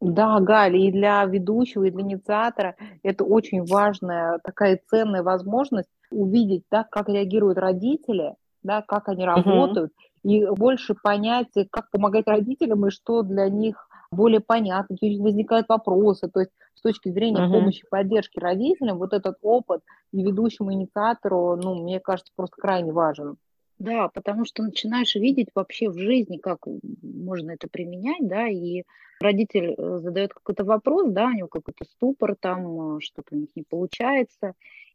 Да, 0.00 0.38
Галя, 0.40 0.78
и 0.78 0.90
для 0.90 1.24
ведущего, 1.24 1.84
и 1.84 1.90
для 1.90 2.02
инициатора 2.02 2.76
это 3.02 3.24
очень 3.24 3.64
важная 3.64 4.38
такая 4.42 4.80
ценная 4.90 5.22
возможность 5.22 5.88
увидеть, 6.10 6.64
да, 6.70 6.84
как 6.84 7.08
реагируют 7.08 7.58
родители– 7.58 8.34
да, 8.64 8.82
как 8.82 9.08
они 9.08 9.24
работают, 9.24 9.92
uh-huh. 9.92 10.30
и 10.30 10.46
больше 10.48 10.94
понять, 11.00 11.52
как 11.70 11.90
помогать 11.90 12.26
родителям 12.26 12.86
и 12.86 12.90
что 12.90 13.22
для 13.22 13.48
них 13.48 13.88
более 14.10 14.40
понятно, 14.40 14.96
какие 14.96 15.20
возникают 15.20 15.68
вопросы. 15.68 16.28
То 16.28 16.40
есть 16.40 16.52
с 16.74 16.82
точки 16.82 17.10
зрения 17.10 17.46
uh-huh. 17.46 17.52
помощи, 17.52 17.86
поддержки 17.88 18.40
родителям, 18.40 18.98
вот 18.98 19.12
этот 19.12 19.36
опыт 19.42 19.82
и 20.12 20.22
ведущему 20.22 20.72
инициатору, 20.72 21.56
ну, 21.56 21.82
мне 21.82 22.00
кажется, 22.00 22.32
просто 22.34 22.56
крайне 22.60 22.92
важен. 22.92 23.36
Да, 23.78 24.08
потому 24.08 24.44
что 24.44 24.62
начинаешь 24.62 25.14
видеть 25.16 25.48
вообще 25.54 25.90
в 25.90 25.98
жизни, 25.98 26.38
как 26.38 26.60
можно 27.02 27.50
это 27.50 27.68
применять, 27.68 28.26
да, 28.26 28.46
и 28.46 28.84
родитель 29.20 29.74
э, 29.76 29.98
задает 29.98 30.32
какой-то 30.32 30.64
вопрос, 30.64 31.10
да, 31.10 31.26
у 31.26 31.32
него 31.32 31.48
какой-то 31.48 31.84
ступор 31.84 32.36
там, 32.38 32.98
э, 32.98 33.00
что-то 33.00 33.34
у 33.34 33.38
них 33.38 33.48
не 33.56 33.64
получается, 33.68 34.54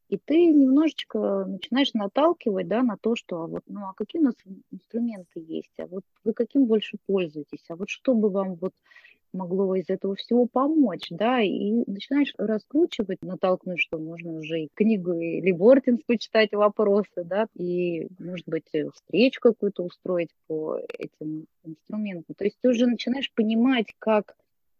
и 0.09 0.17
ты 0.17 0.47
немножечко 0.47 1.45
начинаешь 1.45 1.93
наталкивать 1.93 2.67
да, 2.67 2.81
на 2.81 2.97
то, 2.97 3.15
что 3.15 3.43
а 3.43 3.47
вот, 3.47 3.63
ну 3.67 3.81
а 3.81 3.93
какие 3.93 4.21
у 4.21 4.25
нас 4.25 4.35
инструменты 4.71 5.39
есть, 5.39 5.71
а 5.77 5.85
вот 5.85 6.03
вы 6.23 6.33
каким 6.33 6.65
больше 6.65 6.97
пользуетесь, 7.05 7.63
а 7.69 7.75
вот 7.75 7.89
что 7.89 8.13
бы 8.13 8.29
вам 8.29 8.55
вот 8.55 8.73
могло 9.31 9.75
из 9.75 9.89
этого 9.89 10.15
всего 10.15 10.47
помочь, 10.47 11.07
да, 11.11 11.41
и 11.41 11.83
начинаешь 11.85 12.33
раскручивать, 12.37 13.21
натолкнуть, 13.21 13.79
что 13.79 13.99
можно 13.99 14.33
уже 14.33 14.61
и 14.61 14.69
книгу 14.73 15.13
или 15.13 15.51
Бортинскую 15.51 16.17
читать 16.17 16.51
вопросы, 16.53 17.23
да, 17.23 17.45
и, 17.55 18.07
может 18.17 18.47
быть, 18.47 18.65
встречу 18.95 19.39
какую-то 19.39 19.83
устроить 19.83 20.31
по 20.47 20.79
этим 20.97 21.45
инструментам. 21.63 22.35
То 22.35 22.45
есть 22.45 22.57
ты 22.59 22.69
уже 22.69 22.87
начинаешь 22.87 23.31
понимать, 23.33 23.93
как 23.99 24.35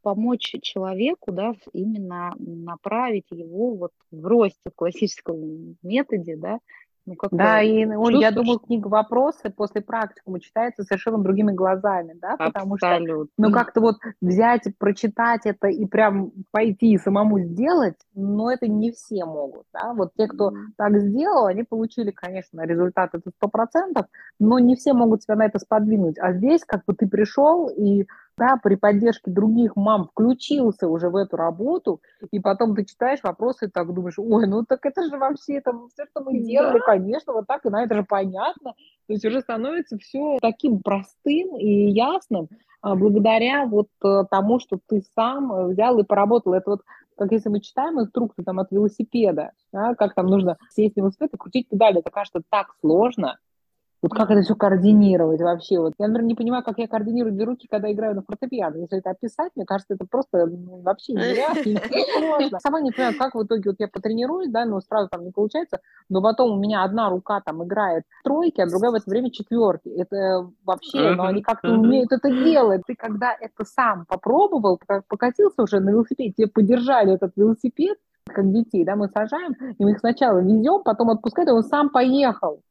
помочь 0.10 0.56
человеку, 0.64 1.32
да, 1.32 1.54
именно 1.72 2.34
направить 2.40 3.28
его 3.30 3.76
вот 3.76 3.92
в 4.12 4.26
росте 4.26 4.72
в 4.72 4.76
классическом 4.76 5.78
методе, 5.84 6.36
да, 6.36 6.60
ну, 7.06 7.16
да, 7.32 7.62
и, 7.62 7.86
Оль, 7.86 8.18
я 8.18 8.30
думаю, 8.30 8.60
книга 8.60 8.88
«Вопросы» 8.88 9.50
после 9.50 9.82
практикума 9.82 10.40
читается 10.40 10.84
совершенно 10.84 11.18
другими 11.18 11.52
глазами, 11.52 12.14
да, 12.22 12.38
потому 12.38 12.76
Абсолютно. 12.76 13.26
что, 13.26 13.34
ну, 13.38 13.52
как-то 13.52 13.82
вот 13.82 13.96
взять, 14.22 14.66
прочитать 14.78 15.42
это 15.46 15.70
и 15.70 15.86
прям 15.86 16.32
пойти 16.52 16.92
и 16.92 16.98
самому 17.00 17.40
сделать, 17.40 17.96
но 18.14 18.52
это 18.52 18.68
не 18.68 18.92
все 18.92 19.26
могут, 19.26 19.66
да, 19.74 19.94
вот 19.94 20.12
те, 20.18 20.28
кто 20.28 20.52
mm. 20.52 20.56
так 20.78 21.00
сделал, 21.00 21.48
они 21.48 21.64
получили, 21.64 22.12
конечно, 22.12 22.62
результат 22.62 23.16
это 23.16 23.32
сто 23.36 23.48
процентов, 23.48 24.06
но 24.40 24.60
не 24.60 24.76
все 24.76 24.94
могут 24.94 25.24
себя 25.24 25.36
на 25.36 25.46
это 25.46 25.58
сподвинуть, 25.58 26.20
а 26.20 26.34
здесь 26.34 26.64
как 26.64 26.86
бы 26.86 26.94
ты 26.94 27.08
пришел 27.08 27.70
и 27.70 28.06
да, 28.40 28.58
при 28.62 28.76
поддержке 28.76 29.30
других 29.30 29.76
мам 29.76 30.08
включился 30.08 30.88
уже 30.88 31.10
в 31.10 31.16
эту 31.16 31.38
работу, 31.38 32.02
и 32.32 32.40
потом 32.40 32.76
ты 32.76 32.86
читаешь 32.86 33.20
вопросы 33.22 33.68
и 33.68 33.70
так 33.70 33.94
думаешь, 33.94 34.18
ой, 34.18 34.48
ну 34.48 34.66
так 34.66 34.86
это 34.86 35.04
же 35.04 35.18
вообще 35.18 35.58
это 35.58 35.74
все, 35.94 36.06
что 36.06 36.24
мы 36.24 36.40
делали, 36.40 36.80
да. 36.80 36.86
конечно, 36.86 37.34
вот 37.34 37.46
так, 37.46 37.66
и 37.66 37.70
на 37.70 37.84
это 37.84 37.96
же 37.96 38.04
понятно. 38.04 38.74
То 39.08 39.14
есть 39.14 39.26
уже 39.26 39.42
становится 39.42 39.98
все 39.98 40.38
таким 40.42 40.80
простым 40.80 41.58
и 41.58 41.90
ясным, 41.92 42.48
а, 42.82 42.96
благодаря 42.96 43.66
вот 43.66 43.90
э, 44.04 44.24
тому, 44.32 44.60
что 44.60 44.80
ты 44.88 45.04
сам 45.14 45.68
взял 45.68 46.00
и 46.00 46.04
поработал. 46.04 46.54
Это 46.54 46.72
вот 46.72 46.82
как 47.18 47.34
если 47.34 47.50
мы 47.50 47.60
читаем 47.60 48.00
инструкцию 48.00 48.46
там 48.46 48.60
от 48.60 48.72
велосипеда, 48.72 49.52
да, 49.74 49.94
как 49.96 50.16
там 50.16 50.28
нужно 50.28 50.58
сесть 50.70 50.96
на 50.96 51.02
велосипед 51.02 51.34
и 51.34 51.38
крутить 51.38 51.68
педали, 51.68 52.00
это 52.00 52.10
кажется 52.10 52.42
так 52.50 52.76
сложно, 52.80 53.38
вот 54.02 54.14
как 54.14 54.32
это 54.32 54.42
все 54.42 54.56
координировать 54.56 55.42
вообще? 55.42 55.80
Вот 55.80 55.94
я, 56.00 56.08
например, 56.08 56.28
не 56.28 56.36
понимаю, 56.36 56.64
как 56.64 56.78
я 56.78 56.88
координирую 56.88 57.34
две 57.34 57.44
руки, 57.44 57.68
когда 57.70 57.92
играю 57.92 58.16
на 58.16 58.22
фортепиано. 58.22 58.78
Если 58.78 59.00
это 59.00 59.10
описать, 59.10 59.52
мне 59.56 59.66
кажется, 59.66 59.96
это 59.96 60.06
просто 60.10 60.46
ну, 60.46 60.82
вообще 60.82 61.14
нереально. 61.14 62.60
Сама 62.60 62.80
не 62.80 62.92
понимаю, 62.92 63.18
как 63.18 63.36
в 63.36 63.44
итоге 63.44 63.72
вот 63.72 63.76
я 63.80 63.88
потренируюсь, 63.88 64.50
да, 64.50 64.66
но 64.66 64.80
сразу 64.80 65.10
там 65.10 65.26
не 65.26 65.32
получается, 65.32 65.80
но 66.08 66.22
потом 66.22 66.58
у 66.58 66.60
меня 66.60 66.84
одна 66.84 67.10
рука 67.10 67.42
там 67.42 67.64
играет 67.64 68.04
тройки, 68.24 68.62
а 68.62 68.68
другая 68.68 68.92
в 68.92 68.96
это 68.96 69.10
время 69.10 69.32
четверки. 69.32 69.90
Это 69.90 70.50
вообще, 70.64 71.12
но 71.12 71.26
они 71.26 71.42
как-то 71.42 71.72
умеют 71.72 72.12
это 72.12 72.30
делать. 72.32 72.84
Ты 72.88 72.96
когда 72.96 73.36
это 73.40 73.66
сам 73.66 74.06
попробовал, 74.06 74.80
покатился 75.08 75.64
уже 75.64 75.80
на 75.80 75.90
велосипеде, 75.90 76.32
тебе 76.32 76.48
подержали 76.48 77.14
этот 77.14 77.34
велосипед, 77.36 77.98
как 78.26 78.52
детей, 78.52 78.86
да, 78.86 78.96
мы 78.96 79.10
сажаем, 79.10 79.54
и 79.54 79.84
мы 79.84 79.92
их 79.92 80.00
сначала 80.00 80.38
везем, 80.38 80.84
потом 80.84 81.10
отпускаем, 81.10 81.50
и 81.50 81.52
он 81.52 81.64
сам 81.64 81.90
поехал 81.90 82.62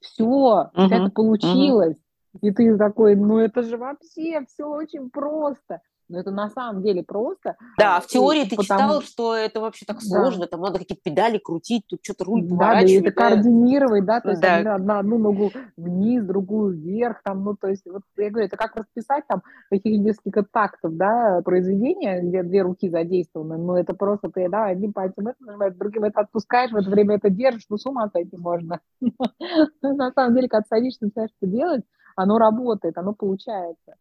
все, 0.00 0.24
угу, 0.24 0.70
это 0.74 1.10
получилось. 1.10 1.96
Угу. 2.32 2.46
И 2.46 2.50
ты 2.52 2.76
такой, 2.76 3.16
ну 3.16 3.38
это 3.38 3.62
же 3.62 3.76
вообще 3.76 4.44
все 4.46 4.64
очень 4.64 5.10
просто. 5.10 5.80
Но 6.10 6.18
это 6.18 6.30
на 6.30 6.50
самом 6.50 6.82
деле 6.82 7.02
просто. 7.02 7.56
Да, 7.78 7.96
а, 7.96 8.00
в 8.00 8.06
теории 8.08 8.44
ты 8.44 8.56
потому... 8.56 8.80
читал, 8.80 9.02
что 9.02 9.34
это 9.34 9.60
вообще 9.60 9.86
так 9.86 10.02
сложно, 10.02 10.42
да. 10.42 10.46
там 10.48 10.60
надо 10.60 10.78
какие-то 10.78 11.02
педали 11.02 11.38
крутить, 11.38 11.84
тут 11.86 12.00
что-то 12.02 12.24
руль 12.24 12.48
поворачивать. 12.48 13.04
Да, 13.04 13.10
да, 13.10 13.28
это 13.28 13.34
координировать, 13.36 14.04
да, 14.04 14.20
то 14.20 14.30
есть 14.30 14.42
да. 14.42 14.74
одна, 14.74 14.98
одну 14.98 15.18
ногу 15.18 15.52
вниз, 15.76 16.24
другую 16.24 16.76
вверх, 16.76 17.22
там, 17.22 17.44
ну, 17.44 17.54
то 17.54 17.68
есть, 17.68 17.86
вот 17.86 18.02
я 18.16 18.30
говорю, 18.30 18.46
это 18.46 18.56
как 18.56 18.76
расписать 18.76 19.24
там 19.28 19.42
каких 19.70 19.98
несколько 20.00 20.42
тактов, 20.42 20.94
да, 20.96 21.40
произведения, 21.44 22.20
где 22.20 22.42
две 22.42 22.62
руки 22.62 22.90
задействованы, 22.90 23.56
но 23.56 23.78
это 23.78 23.94
просто 23.94 24.30
ты, 24.30 24.48
да, 24.48 24.66
одним 24.66 24.92
пальцем 24.92 25.28
это 25.28 25.36
нажимаешь, 25.40 25.74
другим 25.74 26.04
это 26.04 26.20
отпускаешь, 26.20 26.72
в 26.72 26.76
это 26.76 26.90
время 26.90 27.16
это 27.16 27.30
держишь, 27.30 27.66
ну, 27.70 27.76
с 27.76 27.86
ума 27.86 28.08
сойти 28.12 28.36
можно. 28.36 28.80
На 29.82 30.10
самом 30.12 30.34
деле, 30.34 30.48
когда 30.48 30.66
садишься, 30.68 31.04
начинаешь 31.04 31.30
что 31.36 31.46
делать, 31.46 31.84
оно 32.16 32.38
работает, 32.38 32.98
оно 32.98 33.12
получается. 33.12 33.94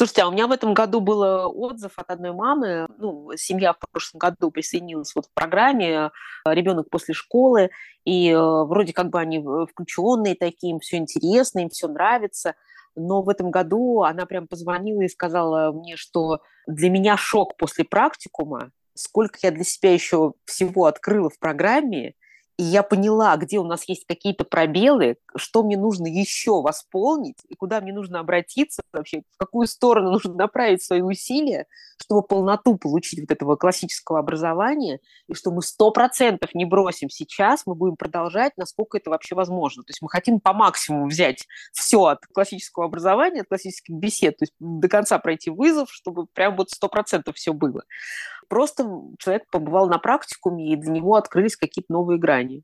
Слушайте, 0.00 0.22
а 0.22 0.28
у 0.28 0.32
меня 0.32 0.46
в 0.46 0.52
этом 0.52 0.72
году 0.72 1.00
был 1.02 1.20
отзыв 1.20 1.92
от 1.96 2.10
одной 2.10 2.32
мамы. 2.32 2.88
Ну, 2.96 3.32
семья 3.36 3.74
в 3.74 3.78
прошлом 3.92 4.18
году 4.18 4.50
присоединилась 4.50 5.14
вот 5.14 5.26
в 5.26 5.34
программе 5.34 6.10
«Ребенок 6.46 6.88
после 6.88 7.12
школы», 7.12 7.68
и 8.06 8.30
э, 8.30 8.34
вроде 8.34 8.94
как 8.94 9.10
бы 9.10 9.20
они 9.20 9.44
включенные 9.70 10.36
такие, 10.36 10.70
им 10.70 10.80
все 10.80 10.96
интересно, 10.96 11.58
им 11.58 11.68
все 11.68 11.86
нравится. 11.86 12.54
Но 12.96 13.20
в 13.20 13.28
этом 13.28 13.50
году 13.50 14.00
она 14.00 14.24
прям 14.24 14.48
позвонила 14.48 15.02
и 15.02 15.08
сказала 15.08 15.70
мне, 15.70 15.96
что 15.96 16.40
для 16.66 16.88
меня 16.88 17.18
шок 17.18 17.58
после 17.58 17.84
практикума, 17.84 18.70
сколько 18.94 19.38
я 19.42 19.50
для 19.50 19.64
себя 19.64 19.92
еще 19.92 20.32
всего 20.46 20.86
открыла 20.86 21.28
в 21.28 21.38
программе, 21.38 22.14
и 22.60 22.62
я 22.62 22.82
поняла, 22.82 23.38
где 23.38 23.58
у 23.58 23.64
нас 23.64 23.88
есть 23.88 24.04
какие-то 24.06 24.44
пробелы, 24.44 25.16
что 25.34 25.62
мне 25.62 25.78
нужно 25.78 26.06
еще 26.06 26.60
восполнить, 26.60 27.38
и 27.48 27.54
куда 27.54 27.80
мне 27.80 27.94
нужно 27.94 28.20
обратиться 28.20 28.82
вообще, 28.92 29.22
в 29.32 29.38
какую 29.38 29.66
сторону 29.66 30.10
нужно 30.12 30.34
направить 30.34 30.82
свои 30.82 31.00
усилия, 31.00 31.64
чтобы 31.96 32.22
полноту 32.22 32.76
получить 32.76 33.20
вот 33.20 33.30
этого 33.30 33.56
классического 33.56 34.18
образования, 34.18 35.00
и 35.26 35.32
что 35.32 35.50
мы 35.52 35.62
сто 35.62 35.90
процентов 35.90 36.54
не 36.54 36.66
бросим 36.66 37.08
сейчас, 37.08 37.62
мы 37.64 37.74
будем 37.74 37.96
продолжать, 37.96 38.52
насколько 38.58 38.98
это 38.98 39.08
вообще 39.08 39.34
возможно. 39.34 39.82
То 39.82 39.90
есть 39.92 40.02
мы 40.02 40.10
хотим 40.10 40.38
по 40.38 40.52
максимуму 40.52 41.06
взять 41.06 41.46
все 41.72 42.04
от 42.04 42.26
классического 42.26 42.84
образования, 42.84 43.40
от 43.40 43.48
классических 43.48 43.94
бесед, 43.94 44.36
то 44.36 44.42
есть 44.42 44.52
до 44.60 44.86
конца 44.86 45.18
пройти 45.18 45.48
вызов, 45.48 45.90
чтобы 45.90 46.26
прям 46.26 46.56
вот 46.56 46.68
сто 46.68 46.88
процентов 46.88 47.36
все 47.36 47.54
было 47.54 47.84
просто 48.50 48.84
человек 49.18 49.44
побывал 49.50 49.88
на 49.88 49.98
практикуме, 49.98 50.72
и 50.72 50.76
для 50.76 50.90
него 50.90 51.14
открылись 51.14 51.56
какие-то 51.56 51.90
новые 51.92 52.18
грани. 52.18 52.62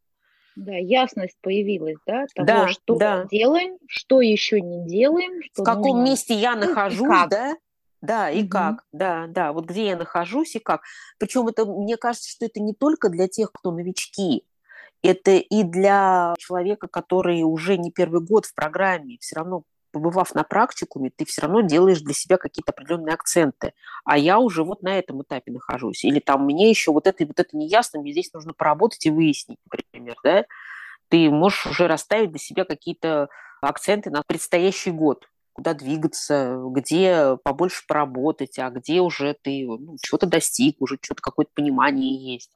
Да, 0.57 0.73
ясность 0.73 1.37
появилась, 1.41 1.97
да, 2.07 2.27
того, 2.35 2.47
да, 2.47 2.69
что 2.69 2.97
да. 2.97 3.25
делаем, 3.31 3.79
что 3.87 4.21
еще 4.21 4.61
не 4.61 4.87
делаем. 4.87 5.43
Что 5.43 5.63
в 5.63 5.65
каком 5.65 5.99
нужно... 5.99 6.11
месте 6.11 6.35
я 6.35 6.57
нахожусь, 6.57 7.09
как. 7.09 7.31
да? 7.31 7.57
Да, 8.03 8.31
и 8.31 8.43
угу. 8.43 8.51
как, 8.51 8.85
да, 8.93 9.27
да, 9.29 9.53
вот 9.53 9.67
где 9.67 9.87
я 9.87 9.97
нахожусь 9.97 10.55
и 10.57 10.59
как. 10.59 10.83
Причем 11.19 11.49
это, 11.49 11.65
мне 11.65 11.97
кажется, 11.97 12.31
что 12.31 12.45
это 12.47 12.61
не 12.61 12.75
только 12.75 13.09
для 13.09 13.29
тех, 13.29 13.53
кто 13.53 13.71
новички, 13.71 14.45
это 15.03 15.33
и 15.33 15.63
для 15.63 16.35
человека, 16.39 16.89
который 16.89 17.43
уже 17.43 17.77
не 17.77 17.91
первый 17.91 18.21
год 18.21 18.47
в 18.47 18.55
программе, 18.55 19.19
все 19.21 19.37
равно 19.37 19.63
побывав 19.97 20.35
на 20.35 20.45
практикуме, 20.45 21.11
ты 21.11 21.25
все 21.25 21.41
равно 21.41 21.63
делаешь 21.63 22.03
для 22.03 22.13
себя 22.13 22.37
какие-то 22.37 22.73
определенные 22.73 23.15
акценты. 23.15 23.73
А 24.05 24.19
я 24.19 24.39
уже 24.39 24.63
вот 24.63 24.83
на 24.83 24.99
этом 24.99 25.23
этапе 25.23 25.53
нахожусь. 25.53 26.05
Или 26.05 26.21
там 26.21 26.45
мне 26.45 26.69
еще 26.69 26.93
вот 26.93 27.07
это 27.07 27.25
вот 27.25 27.41
это 27.41 27.57
не 27.57 27.67
ясно, 27.67 28.01
мне 28.01 28.13
здесь 28.13 28.31
нужно 28.35 28.53
поработать 28.53 29.07
и 29.07 29.11
выяснить, 29.11 29.57
например, 29.65 30.17
да? 30.23 30.45
Ты 31.09 31.31
можешь 31.31 31.65
уже 31.65 31.87
расставить 31.87 32.31
для 32.31 32.39
себя 32.39 32.67
какие-то 32.67 33.31
акценты 33.63 34.11
на 34.11 34.23
предстоящий 34.27 34.91
год 34.91 35.27
куда 35.55 35.73
двигаться, 35.73 36.61
где 36.71 37.39
побольше 37.43 37.87
поработать, 37.89 38.59
а 38.59 38.69
где 38.69 39.01
уже 39.01 39.35
ты 39.41 39.67
ну, 39.67 39.97
чего-то 40.03 40.27
достиг, 40.27 40.77
уже 40.83 40.99
что-то 41.01 41.23
какое-то 41.23 41.51
понимание 41.55 42.35
есть. 42.35 42.51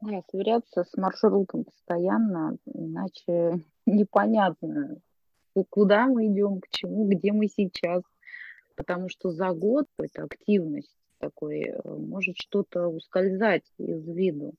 Да, 0.00 0.22
сверяться 0.30 0.84
с 0.84 0.96
маршрутом 0.96 1.64
постоянно, 1.64 2.58
иначе 2.64 3.60
непонятно, 3.86 4.98
куда 5.68 6.06
мы 6.06 6.26
идем, 6.26 6.60
к 6.60 6.68
чему, 6.68 7.08
где 7.08 7.32
мы 7.32 7.48
сейчас. 7.48 8.02
Потому 8.74 9.08
что 9.08 9.30
за 9.30 9.50
год 9.50 9.86
эта 9.98 10.24
активность 10.24 10.96
такой 11.18 11.60
э, 11.62 11.80
может 11.84 12.36
что-то 12.36 12.88
ускользать 12.88 13.64
из 13.78 14.06
виду. 14.06 14.54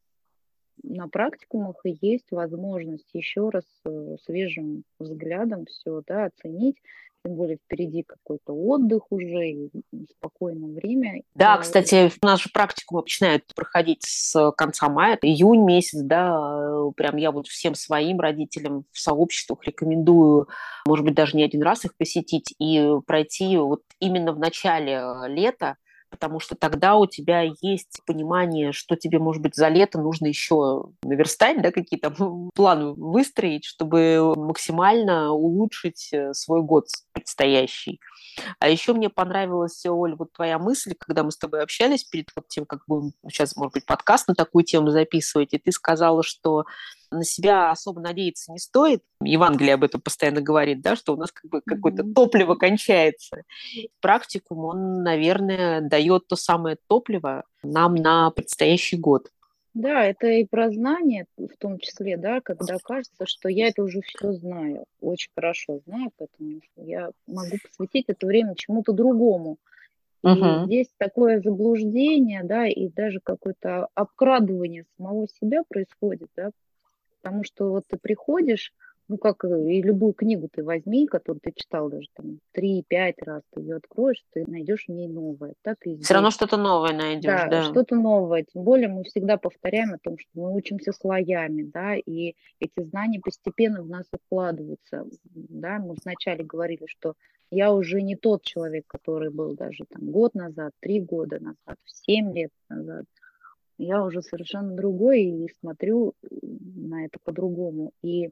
На 0.81 1.07
практикумах 1.07 1.81
и 1.85 1.97
есть 2.01 2.31
возможность 2.31 3.09
еще 3.13 3.49
раз 3.49 3.65
э, 3.85 4.15
свежим 4.23 4.83
взглядом 4.99 5.65
все 5.65 6.01
да, 6.07 6.25
оценить, 6.25 6.77
тем 7.23 7.35
более 7.35 7.57
впереди 7.57 8.03
какой-то 8.03 8.53
отдых 8.53 9.03
уже, 9.09 9.49
и 9.49 9.69
спокойное 10.17 10.73
время. 10.73 11.21
Да, 11.35 11.57
кстати, 11.57 12.11
нашу 12.21 12.51
практику 12.51 12.97
начинают 12.97 13.45
проходить 13.55 14.03
с 14.03 14.51
конца 14.57 14.89
мая, 14.89 15.17
июнь 15.21 15.63
месяц, 15.63 16.01
да, 16.01 16.89
прям 16.95 17.17
я 17.17 17.31
вот 17.31 17.47
всем 17.47 17.75
своим 17.75 18.19
родителям 18.19 18.85
в 18.91 18.99
сообществах 18.99 19.63
рекомендую, 19.65 20.49
может 20.85 21.05
быть, 21.05 21.15
даже 21.15 21.37
не 21.37 21.43
один 21.43 21.63
раз 21.63 21.85
их 21.85 21.95
посетить 21.95 22.53
и 22.59 22.93
пройти 23.07 23.57
вот 23.57 23.81
именно 23.99 24.33
в 24.33 24.39
начале 24.39 25.01
лета, 25.27 25.77
потому 26.13 26.39
что 26.39 26.55
тогда 26.55 26.95
у 26.95 27.07
тебя 27.07 27.41
есть 27.61 28.01
понимание, 28.05 28.71
что 28.71 28.95
тебе, 28.95 29.17
может 29.17 29.41
быть, 29.41 29.55
за 29.55 29.67
лето 29.67 29.99
нужно 29.99 30.27
еще 30.27 30.85
наверстать, 31.01 31.59
да, 31.59 31.71
какие-то 31.71 32.11
планы 32.53 32.93
выстроить, 32.93 33.65
чтобы 33.65 34.35
максимально 34.35 35.31
улучшить 35.31 36.09
э, 36.13 36.33
свой 36.33 36.61
год 36.61 36.85
предстоящий. 37.13 37.99
А 38.59 38.69
еще 38.69 38.93
мне 38.93 39.09
понравилась, 39.09 39.85
Оль, 39.85 40.15
вот 40.15 40.33
твоя 40.33 40.59
мысль, 40.59 40.95
когда 40.97 41.23
мы 41.23 41.31
с 41.31 41.37
тобой 41.37 41.61
общались 41.61 42.03
перед 42.03 42.29
тем, 42.47 42.65
как 42.65 42.81
будем 42.87 43.13
сейчас, 43.27 43.55
может 43.55 43.73
быть, 43.73 43.85
подкаст 43.85 44.27
на 44.27 44.35
такую 44.35 44.63
тему 44.63 44.89
записывать, 44.89 45.53
и 45.53 45.57
ты 45.57 45.71
сказала, 45.71 46.23
что 46.23 46.65
на 47.13 47.23
себя 47.23 47.71
особо 47.71 48.01
надеяться 48.01 48.51
не 48.51 48.59
стоит. 48.59 49.03
Евангелие 49.21 49.75
об 49.75 49.83
этом 49.83 50.01
постоянно 50.01 50.41
говорит, 50.41 50.81
да, 50.81 50.95
что 50.95 51.13
у 51.13 51.17
нас 51.17 51.31
как 51.31 51.49
бы 51.49 51.61
какое-то 51.61 52.03
топливо 52.03 52.55
кончается. 52.55 53.43
Практикум, 54.01 54.65
он, 54.65 55.03
наверное, 55.03 55.81
дает 55.81 56.27
то 56.27 56.35
самое 56.35 56.77
топливо 56.87 57.43
нам 57.61 57.95
на 57.95 58.31
предстоящий 58.31 58.97
год. 58.97 59.29
Да, 59.73 60.05
это 60.05 60.27
и 60.27 60.45
про 60.45 60.69
знание 60.69 61.25
в 61.35 61.57
том 61.57 61.79
числе, 61.79 62.15
да, 62.15 62.41
когда 62.41 62.77
кажется, 62.83 63.25
что 63.25 63.49
я 63.49 63.69
это 63.69 63.81
уже 63.83 64.01
все 64.01 64.33
знаю, 64.33 64.85
очень 65.01 65.31
хорошо 65.35 65.79
знаю, 65.87 66.11
поэтому 66.15 66.61
я 66.75 67.09
могу 67.25 67.57
посвятить 67.63 68.05
это 68.07 68.27
время 68.27 68.53
чему-то 68.55 68.93
другому. 68.93 69.57
И 70.23 70.27
угу. 70.27 70.65
здесь 70.65 70.87
такое 70.97 71.41
заблуждение, 71.41 72.43
да, 72.43 72.67
и 72.67 72.87
даже 72.87 73.19
какое-то 73.21 73.87
обкрадывание 73.95 74.85
самого 74.95 75.27
себя 75.27 75.63
происходит, 75.67 76.29
да, 76.35 76.51
потому 77.21 77.43
что 77.43 77.71
вот 77.71 77.83
ты 77.87 77.97
приходишь, 77.97 78.73
ну, 79.07 79.17
как 79.17 79.43
и 79.43 79.81
любую 79.81 80.13
книгу 80.13 80.47
ты 80.51 80.63
возьми, 80.63 81.07
которую 81.07 81.41
ты 81.41 81.51
читал 81.55 81.89
даже 81.89 82.07
там 82.13 82.39
3-5 82.57 83.13
раз, 83.25 83.41
ты 83.51 83.61
ее 83.61 83.75
откроешь, 83.75 84.23
ты 84.31 84.45
найдешь 84.47 84.85
в 84.87 84.91
ней 84.91 85.07
новое. 85.07 85.53
Так 85.61 85.85
и 85.85 85.95
здесь. 85.95 86.05
Все 86.05 86.13
равно 86.13 86.31
что-то 86.31 86.57
новое 86.57 86.93
найдешь, 86.93 87.23
да. 87.23 87.47
да. 87.47 87.63
что-то 87.63 87.95
новое. 87.95 88.43
Тем 88.43 88.63
более 88.63 88.87
мы 88.87 89.03
всегда 89.03 89.37
повторяем 89.37 89.93
о 89.93 89.99
том, 89.99 90.17
что 90.17 90.29
мы 90.33 90.53
учимся 90.53 90.93
слоями, 90.93 91.63
да, 91.63 91.95
и 91.95 92.35
эти 92.59 92.81
знания 92.83 93.19
постепенно 93.19 93.81
в 93.83 93.89
нас 93.89 94.05
откладываются. 94.11 95.05
Да, 95.23 95.79
мы 95.79 95.95
вначале 96.03 96.43
говорили, 96.43 96.85
что 96.87 97.15
я 97.51 97.71
уже 97.71 98.01
не 98.01 98.15
тот 98.15 98.43
человек, 98.43 98.85
который 98.87 99.29
был 99.29 99.55
даже 99.55 99.85
там 99.89 100.09
год 100.09 100.33
назад, 100.33 100.71
три 100.79 100.99
года 100.99 101.39
назад, 101.39 101.77
семь 101.85 102.33
лет 102.33 102.51
назад. 102.69 103.05
Я 103.77 104.03
уже 104.03 104.21
совершенно 104.21 104.75
другой 104.75 105.23
и 105.23 105.53
смотрю 105.59 106.13
на 106.41 107.05
это 107.05 107.19
по-другому. 107.23 107.91
И 108.01 108.29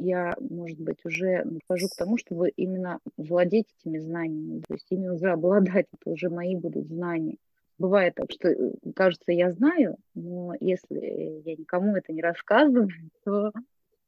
я, 0.00 0.34
может 0.40 0.80
быть, 0.80 1.04
уже 1.04 1.44
нахожу 1.44 1.88
к 1.88 1.96
тому, 1.96 2.16
чтобы 2.16 2.48
именно 2.50 2.98
владеть 3.16 3.66
этими 3.78 3.98
знаниями, 3.98 4.62
то 4.66 4.74
есть 4.74 4.86
ими 4.90 5.08
уже 5.08 5.30
обладать, 5.30 5.86
это 5.92 6.10
уже 6.10 6.30
мои 6.30 6.56
будут 6.56 6.88
знания. 6.88 7.36
Бывает 7.78 8.14
так, 8.14 8.30
что 8.30 8.48
э, 8.48 8.72
кажется, 8.94 9.32
я 9.32 9.52
знаю, 9.52 9.96
но 10.14 10.54
если 10.60 11.42
я 11.44 11.56
никому 11.56 11.96
это 11.96 12.12
не 12.12 12.22
рассказываю, 12.22 12.88
то 13.24 13.52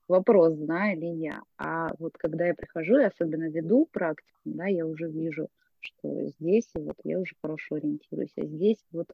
вопрос, 0.08 0.54
знаю 0.54 0.98
ли 0.98 1.08
я. 1.08 1.42
А 1.56 1.88
вот 1.98 2.16
когда 2.18 2.46
я 2.46 2.54
прихожу 2.54 2.98
и 2.98 3.04
особенно 3.04 3.48
веду 3.48 3.88
практику, 3.90 4.38
да, 4.44 4.66
я 4.66 4.86
уже 4.86 5.08
вижу, 5.08 5.48
что 5.80 6.26
здесь 6.38 6.68
вот 6.74 6.96
я 7.04 7.18
уже 7.18 7.34
хорошо 7.42 7.76
ориентируюсь, 7.76 8.32
а 8.36 8.44
здесь 8.44 8.78
вот 8.92 9.08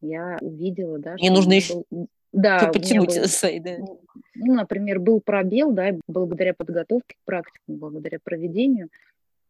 я 0.00 0.38
увидела, 0.40 0.98
да, 0.98 1.14
Мне 1.14 1.30
нужно 1.30 1.54
еще 1.54 1.82
был, 1.90 2.08
да, 2.32 2.70
был, 2.72 3.10
свои, 3.26 3.60
да. 3.60 3.76
Ну, 4.34 4.54
например, 4.54 4.98
был 5.00 5.20
пробел, 5.20 5.72
да, 5.72 5.92
благодаря 6.06 6.54
подготовке 6.54 7.16
к 7.16 7.24
практике, 7.24 7.60
благодаря 7.66 8.18
проведению, 8.22 8.88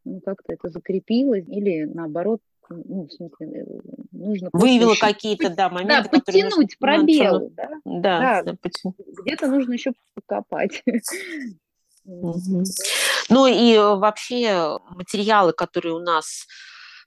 ну, 0.05 0.20
как-то 0.20 0.53
это 0.53 0.68
закрепилось, 0.68 1.45
или 1.49 1.85
наоборот, 1.85 2.41
ну, 2.70 3.07
в 3.07 3.12
смысле, 3.12 3.64
э, 3.66 3.81
нужно... 4.12 4.51
Выявила 4.53 4.95
какие-то, 4.95 5.51
да, 5.51 5.68
моменты, 5.70 6.11
да, 6.12 6.20
подтянуть 6.20 6.55
нужно, 6.55 6.68
пробел, 6.79 7.51
да? 7.51 7.68
Да, 7.85 8.43
да, 8.43 8.53
да 8.53 8.93
где-то 9.24 9.49
нужно 9.49 9.72
еще 9.74 9.93
покопать. 10.14 10.83
Ну 13.31 13.47
и 13.47 13.74
э, 13.74 13.97
вообще 13.97 14.79
материалы, 14.89 15.53
которые 15.53 15.93
у 15.93 15.99
нас 15.99 16.47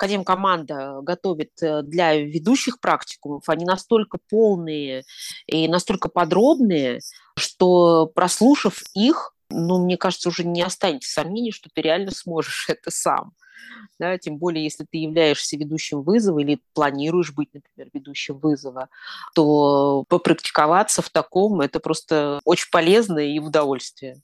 Академ-команда 0.01 1.01
готовит 1.03 1.51
э, 1.61 1.83
для 1.83 2.15
ведущих 2.15 2.79
практикумов, 2.79 3.43
они 3.47 3.65
настолько 3.65 4.17
полные 4.29 5.03
и 5.45 5.67
настолько 5.67 6.09
подробные, 6.09 7.01
что 7.37 8.07
прослушав 8.07 8.81
их, 8.95 9.35
ну, 9.51 9.83
мне 9.83 9.97
кажется, 9.97 10.29
уже 10.29 10.43
не 10.43 10.63
останется 10.63 11.11
сомнений, 11.11 11.51
что 11.51 11.69
ты 11.71 11.81
реально 11.81 12.09
сможешь 12.11 12.67
это 12.67 12.89
сам. 12.89 13.33
Да, 13.99 14.17
тем 14.17 14.37
более, 14.37 14.63
если 14.63 14.85
ты 14.89 14.97
являешься 14.97 15.55
ведущим 15.55 16.01
вызова 16.01 16.39
или 16.39 16.59
планируешь 16.73 17.31
быть, 17.31 17.49
например, 17.53 17.91
ведущим 17.93 18.39
вызова, 18.39 18.89
то 19.35 20.03
попрактиковаться 20.09 21.03
в 21.03 21.09
таком– 21.09 21.61
это 21.61 21.79
просто 21.79 22.39
очень 22.43 22.69
полезно 22.71 23.19
и 23.19 23.37
удовольствие. 23.37 24.19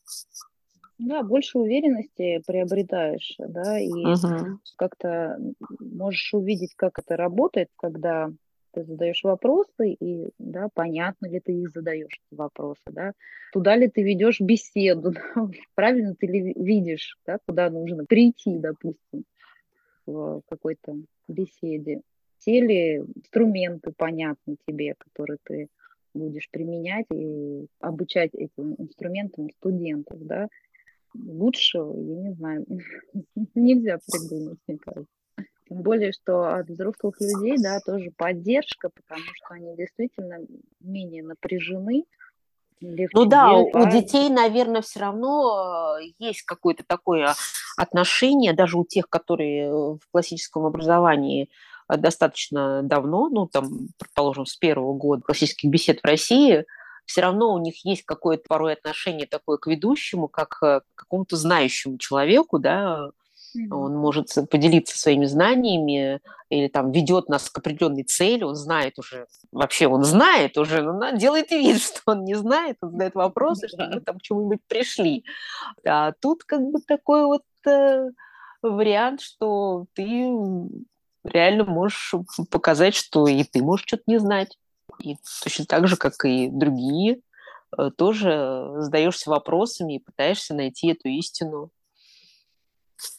Да, 0.99 1.21
больше 1.21 1.59
уверенности 1.59 2.41
приобретаешь, 2.47 3.35
да, 3.37 3.79
и 3.79 3.91
угу. 3.91 4.59
как-то 4.77 5.37
можешь 5.79 6.33
увидеть, 6.33 6.73
как 6.75 6.97
это 6.97 7.15
работает, 7.15 7.69
когда 7.77 8.31
ты 8.71 8.83
задаешь 8.83 9.23
вопросы, 9.23 9.91
и 9.91 10.29
да, 10.39 10.69
понятно 10.73 11.27
ли 11.27 11.39
ты 11.39 11.53
их 11.53 11.69
задаешь, 11.71 12.19
эти 12.29 12.37
вопросы, 12.37 12.81
да, 12.87 13.13
туда 13.53 13.75
ли 13.75 13.87
ты 13.87 14.01
ведешь 14.01 14.41
беседу, 14.41 15.11
да? 15.35 15.49
правильно 15.75 16.15
ты 16.15 16.27
ли 16.27 16.53
видишь, 16.53 17.17
да, 17.25 17.37
куда 17.45 17.69
нужно 17.69 18.05
прийти, 18.05 18.57
допустим, 18.57 19.23
в 20.05 20.41
какой-то 20.47 20.95
беседе. 21.27 22.01
Все 22.39 22.61
ли 22.61 22.97
инструменты 22.97 23.91
понятны 23.95 24.57
тебе, 24.67 24.95
которые 24.97 25.37
ты 25.43 25.67
будешь 26.13 26.49
применять 26.49 27.05
и 27.13 27.67
обучать 27.79 28.33
этим 28.33 28.75
инструментам 28.77 29.49
студентов, 29.57 30.25
да, 30.25 30.47
лучшего, 31.25 31.93
я 31.99 32.15
не 32.15 32.33
знаю, 32.33 32.65
нельзя 33.55 33.99
придумать, 34.05 34.59
мне 34.67 34.77
кажется. 34.77 35.11
Тем 35.69 35.81
более, 35.81 36.13
что 36.13 36.55
от 36.55 36.69
взрослых 36.69 37.19
людей, 37.19 37.57
да, 37.57 37.79
тоже 37.85 38.11
поддержка, 38.15 38.89
потому 38.89 39.21
что 39.33 39.53
они 39.53 39.75
действительно 39.75 40.37
менее 40.79 41.23
напряжены. 41.23 42.05
Ну 42.79 43.25
да, 43.25 43.53
у, 43.53 43.65
у 43.65 43.89
детей, 43.89 44.29
наверное, 44.29 44.81
все 44.81 44.99
равно 44.99 45.97
э, 45.99 46.13
есть 46.19 46.43
какое-то 46.43 46.83
такое 46.85 47.33
отношение, 47.75 48.53
даже 48.53 48.77
у 48.77 48.85
тех, 48.85 49.09
которые 49.09 49.71
в 49.71 49.99
классическом 50.11 50.65
образовании 50.65 51.49
э, 51.89 51.97
достаточно 51.97 52.83
давно, 52.83 53.29
ну 53.29 53.47
там, 53.47 53.89
предположим, 53.97 54.45
с 54.45 54.55
первого 54.55 54.93
года 54.93 55.23
классических 55.23 55.69
бесед 55.69 56.01
в 56.01 56.05
России, 56.05 56.65
все 57.07 57.21
равно 57.21 57.53
у 57.53 57.57
них 57.57 57.83
есть 57.85 58.03
какое-то 58.03 58.43
порой 58.47 58.73
отношение 58.73 59.25
такое 59.25 59.57
к 59.57 59.65
ведущему, 59.65 60.27
как 60.27 60.59
э, 60.61 60.81
к 60.81 60.83
какому-то 60.95 61.37
знающему 61.37 61.97
человеку, 61.97 62.59
да, 62.59 63.09
он 63.71 63.95
может 63.95 64.27
поделиться 64.51 64.97
своими 64.99 65.25
знаниями 65.25 66.21
или 66.49 66.67
там 66.67 66.91
ведет 66.91 67.27
нас 67.27 67.49
к 67.49 67.57
определенной 67.57 68.03
цели, 68.03 68.43
он 68.43 68.55
знает 68.55 68.99
уже, 68.99 69.25
вообще 69.51 69.87
он 69.87 70.03
знает 70.03 70.57
уже, 70.57 70.81
но 70.81 71.11
делает 71.11 71.49
вид, 71.51 71.81
что 71.81 72.01
он 72.05 72.23
не 72.23 72.35
знает, 72.35 72.77
он 72.81 72.91
задает 72.91 73.15
вопросы, 73.15 73.67
что 73.67 73.87
мы 73.87 74.01
там 74.01 74.19
к 74.19 74.21
чему-нибудь 74.21 74.59
пришли. 74.67 75.25
А 75.85 76.11
тут 76.21 76.43
как 76.43 76.61
бы 76.61 76.79
такой 76.81 77.25
вот 77.25 77.43
э, 77.65 78.09
вариант, 78.61 79.21
что 79.21 79.85
ты 79.93 80.29
реально 81.23 81.65
можешь 81.65 82.13
показать, 82.51 82.95
что 82.95 83.27
и 83.27 83.43
ты 83.43 83.63
можешь 83.63 83.85
что-то 83.87 84.03
не 84.07 84.19
знать. 84.19 84.57
И 84.99 85.17
точно 85.43 85.65
так 85.65 85.87
же, 85.87 85.97
как 85.97 86.25
и 86.25 86.49
другие, 86.49 87.21
э, 87.77 87.89
тоже 87.95 88.73
задаешься 88.77 89.29
вопросами 89.29 89.95
и 89.95 89.99
пытаешься 89.99 90.53
найти 90.53 90.87
эту 90.87 91.09
истину. 91.09 91.71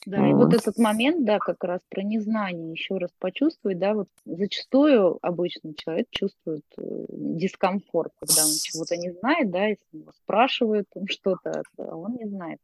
Да, 0.06 0.18
mm. 0.18 0.30
и 0.30 0.34
вот 0.34 0.54
этот 0.54 0.76
момент, 0.76 1.24
да, 1.24 1.38
как 1.38 1.62
раз 1.62 1.80
про 1.88 2.02
незнание 2.02 2.72
еще 2.72 2.96
раз 2.96 3.10
почувствовать, 3.20 3.78
да, 3.78 3.94
вот 3.94 4.08
зачастую 4.24 5.18
обычный 5.22 5.74
человек 5.74 6.08
чувствует 6.10 6.64
э, 6.76 7.04
дискомфорт, 7.10 8.12
когда 8.18 8.44
он 8.44 8.50
чего-то 8.60 8.96
не 8.96 9.12
знает, 9.12 9.50
да, 9.50 9.66
если 9.66 9.84
его 9.92 10.10
спрашивают 10.12 10.88
что-то, 11.06 11.62
а 11.78 11.94
он 11.94 12.16
не 12.16 12.26
знает. 12.26 12.58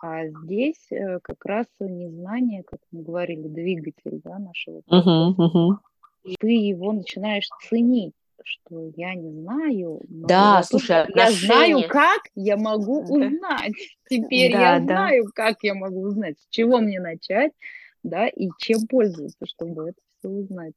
А 0.00 0.26
здесь 0.26 0.90
э, 0.90 1.20
как 1.22 1.44
раз 1.44 1.66
незнание, 1.78 2.64
как 2.64 2.80
мы 2.90 3.02
говорили, 3.02 3.46
двигатель, 3.46 4.20
да, 4.24 4.38
нашего. 4.38 4.80
Uh-huh, 4.90 5.34
uh-huh. 5.36 5.76
И 6.24 6.36
ты 6.36 6.50
его 6.50 6.92
начинаешь 6.92 7.48
ценить 7.68 8.14
что 8.44 8.90
я 8.96 9.14
не 9.14 9.32
знаю. 9.32 10.00
Но 10.08 10.26
да, 10.26 10.56
я 10.58 10.62
слушай, 10.62 11.02
отношения... 11.02 11.30
я 11.30 11.46
знаю, 11.46 11.88
как 11.88 12.20
я 12.34 12.56
могу 12.56 13.02
узнать. 13.08 13.72
Теперь 14.08 14.52
да, 14.52 14.74
я 14.74 14.78
да. 14.80 14.84
знаю, 14.84 15.24
как 15.34 15.56
я 15.62 15.74
могу 15.74 16.02
узнать, 16.02 16.38
с 16.38 16.46
чего 16.50 16.78
мне 16.78 17.00
начать, 17.00 17.52
да, 18.02 18.28
и 18.28 18.50
чем 18.58 18.86
пользоваться, 18.86 19.46
чтобы 19.46 19.90
это 19.90 19.98
все 20.18 20.28
узнать. 20.28 20.74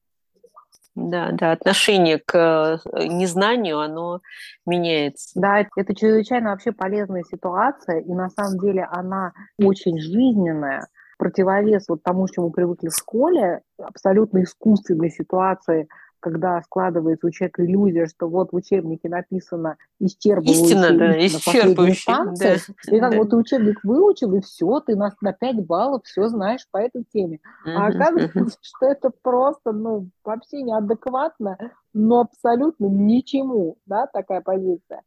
Да, 0.96 1.32
да, 1.32 1.52
отношение 1.52 2.18
к 2.18 2.36
э, 2.36 3.06
незнанию, 3.06 3.80
оно 3.80 4.22
меняется. 4.66 5.40
Да, 5.40 5.64
это 5.76 5.94
чрезвычайно 5.94 6.50
вообще 6.50 6.72
полезная 6.72 7.24
ситуация, 7.24 8.00
и 8.00 8.12
на 8.14 8.30
самом 8.30 8.58
деле 8.60 8.88
она 8.90 9.34
очень 9.60 10.00
жизненная. 10.00 10.88
Противовес 11.20 11.88
вот 11.88 12.02
тому, 12.02 12.28
чему 12.28 12.50
привыкли 12.50 12.90
в 12.90 12.96
школе, 12.96 13.62
абсолютно 13.78 14.42
искусственной 14.42 15.12
ситуации– 15.12 15.88
когда 16.20 16.62
складывается 16.62 17.28
у 17.28 17.32
человека 17.32 17.66
иллюзия, 17.66 18.08
что 18.08 18.28
вот 18.28 18.52
в 18.52 18.56
учебнике 18.56 19.10
написано 19.10 19.78
исчерпывающая 20.02 20.52
истина, 20.52 20.98
да, 20.98 21.26
исчерпывающая, 21.26 22.36
да, 22.38 22.56
и 22.92 23.00
как 23.00 23.12
да. 23.12 23.18
вот 23.18 23.30
ты 23.30 23.36
учебник 23.36 23.84
выучил, 23.84 24.34
и 24.36 24.42
все, 24.42 24.80
ты 24.80 24.96
на, 24.96 25.14
на 25.22 25.34
5 25.34 25.66
баллов 25.66 26.04
все 26.06 26.28
знаешь 26.28 26.68
по 26.72 26.78
этой 26.78 27.04
теме. 27.14 27.40
Uh-huh, 27.66 27.74
а 27.74 27.88
оказывается, 27.88 28.40
uh-huh. 28.40 28.52
что 28.62 28.86
это 28.86 29.12
просто, 29.22 29.72
ну, 29.72 30.10
вообще 30.24 30.62
неадекватно, 30.62 31.58
но 31.94 32.22
абсолютно 32.22 32.86
ничему, 32.86 33.78
да, 33.86 34.08
такая 34.08 34.42
позиция. 34.42 35.02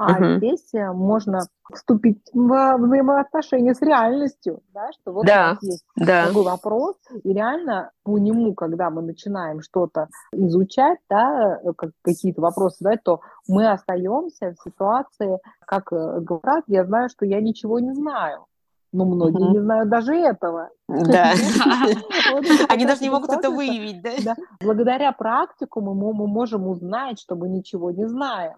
А 0.00 0.12
угу. 0.12 0.36
здесь 0.36 0.72
э, 0.74 0.92
можно 0.92 1.40
вступить 1.74 2.22
в 2.32 2.76
взаимоотношения 2.78 3.74
с 3.74 3.82
реальностью, 3.82 4.60
да, 4.72 4.92
что 4.92 5.12
вот 5.12 5.26
да, 5.26 5.32
у 5.32 5.54
нас 5.54 5.62
есть 5.64 5.84
да. 5.96 6.28
такой 6.28 6.44
вопрос, 6.44 6.94
и 7.24 7.32
реально 7.32 7.90
по 8.04 8.16
нему, 8.16 8.54
когда 8.54 8.90
мы 8.90 9.02
начинаем 9.02 9.60
что-то 9.60 10.08
изучать, 10.32 11.00
да, 11.10 11.58
э, 11.64 11.72
как 11.76 11.90
какие-то 12.02 12.40
вопросы 12.40 12.76
задать, 12.78 13.02
то 13.02 13.22
мы 13.48 13.68
остаемся 13.68 14.54
в 14.54 14.62
ситуации, 14.62 15.38
как 15.66 15.92
э, 15.92 16.20
говорят, 16.20 16.62
я 16.68 16.84
знаю, 16.84 17.08
что 17.08 17.26
я 17.26 17.40
ничего 17.40 17.80
не 17.80 17.92
знаю. 17.92 18.46
Но 18.92 19.04
многие 19.04 19.42
угу. 19.42 19.52
не 19.54 19.58
знают 19.58 19.88
даже 19.88 20.14
этого. 20.14 20.70
Да. 20.86 21.32
Они 22.68 22.86
даже 22.86 23.02
не 23.02 23.10
могут 23.10 23.30
это 23.30 23.50
выявить, 23.50 24.00
да? 24.00 24.36
Благодаря 24.60 25.10
практику 25.10 25.80
мы 25.80 25.94
можем 26.14 26.68
узнать, 26.68 27.18
что 27.18 27.34
мы 27.34 27.48
ничего 27.48 27.90
не 27.90 28.06
знаем 28.06 28.54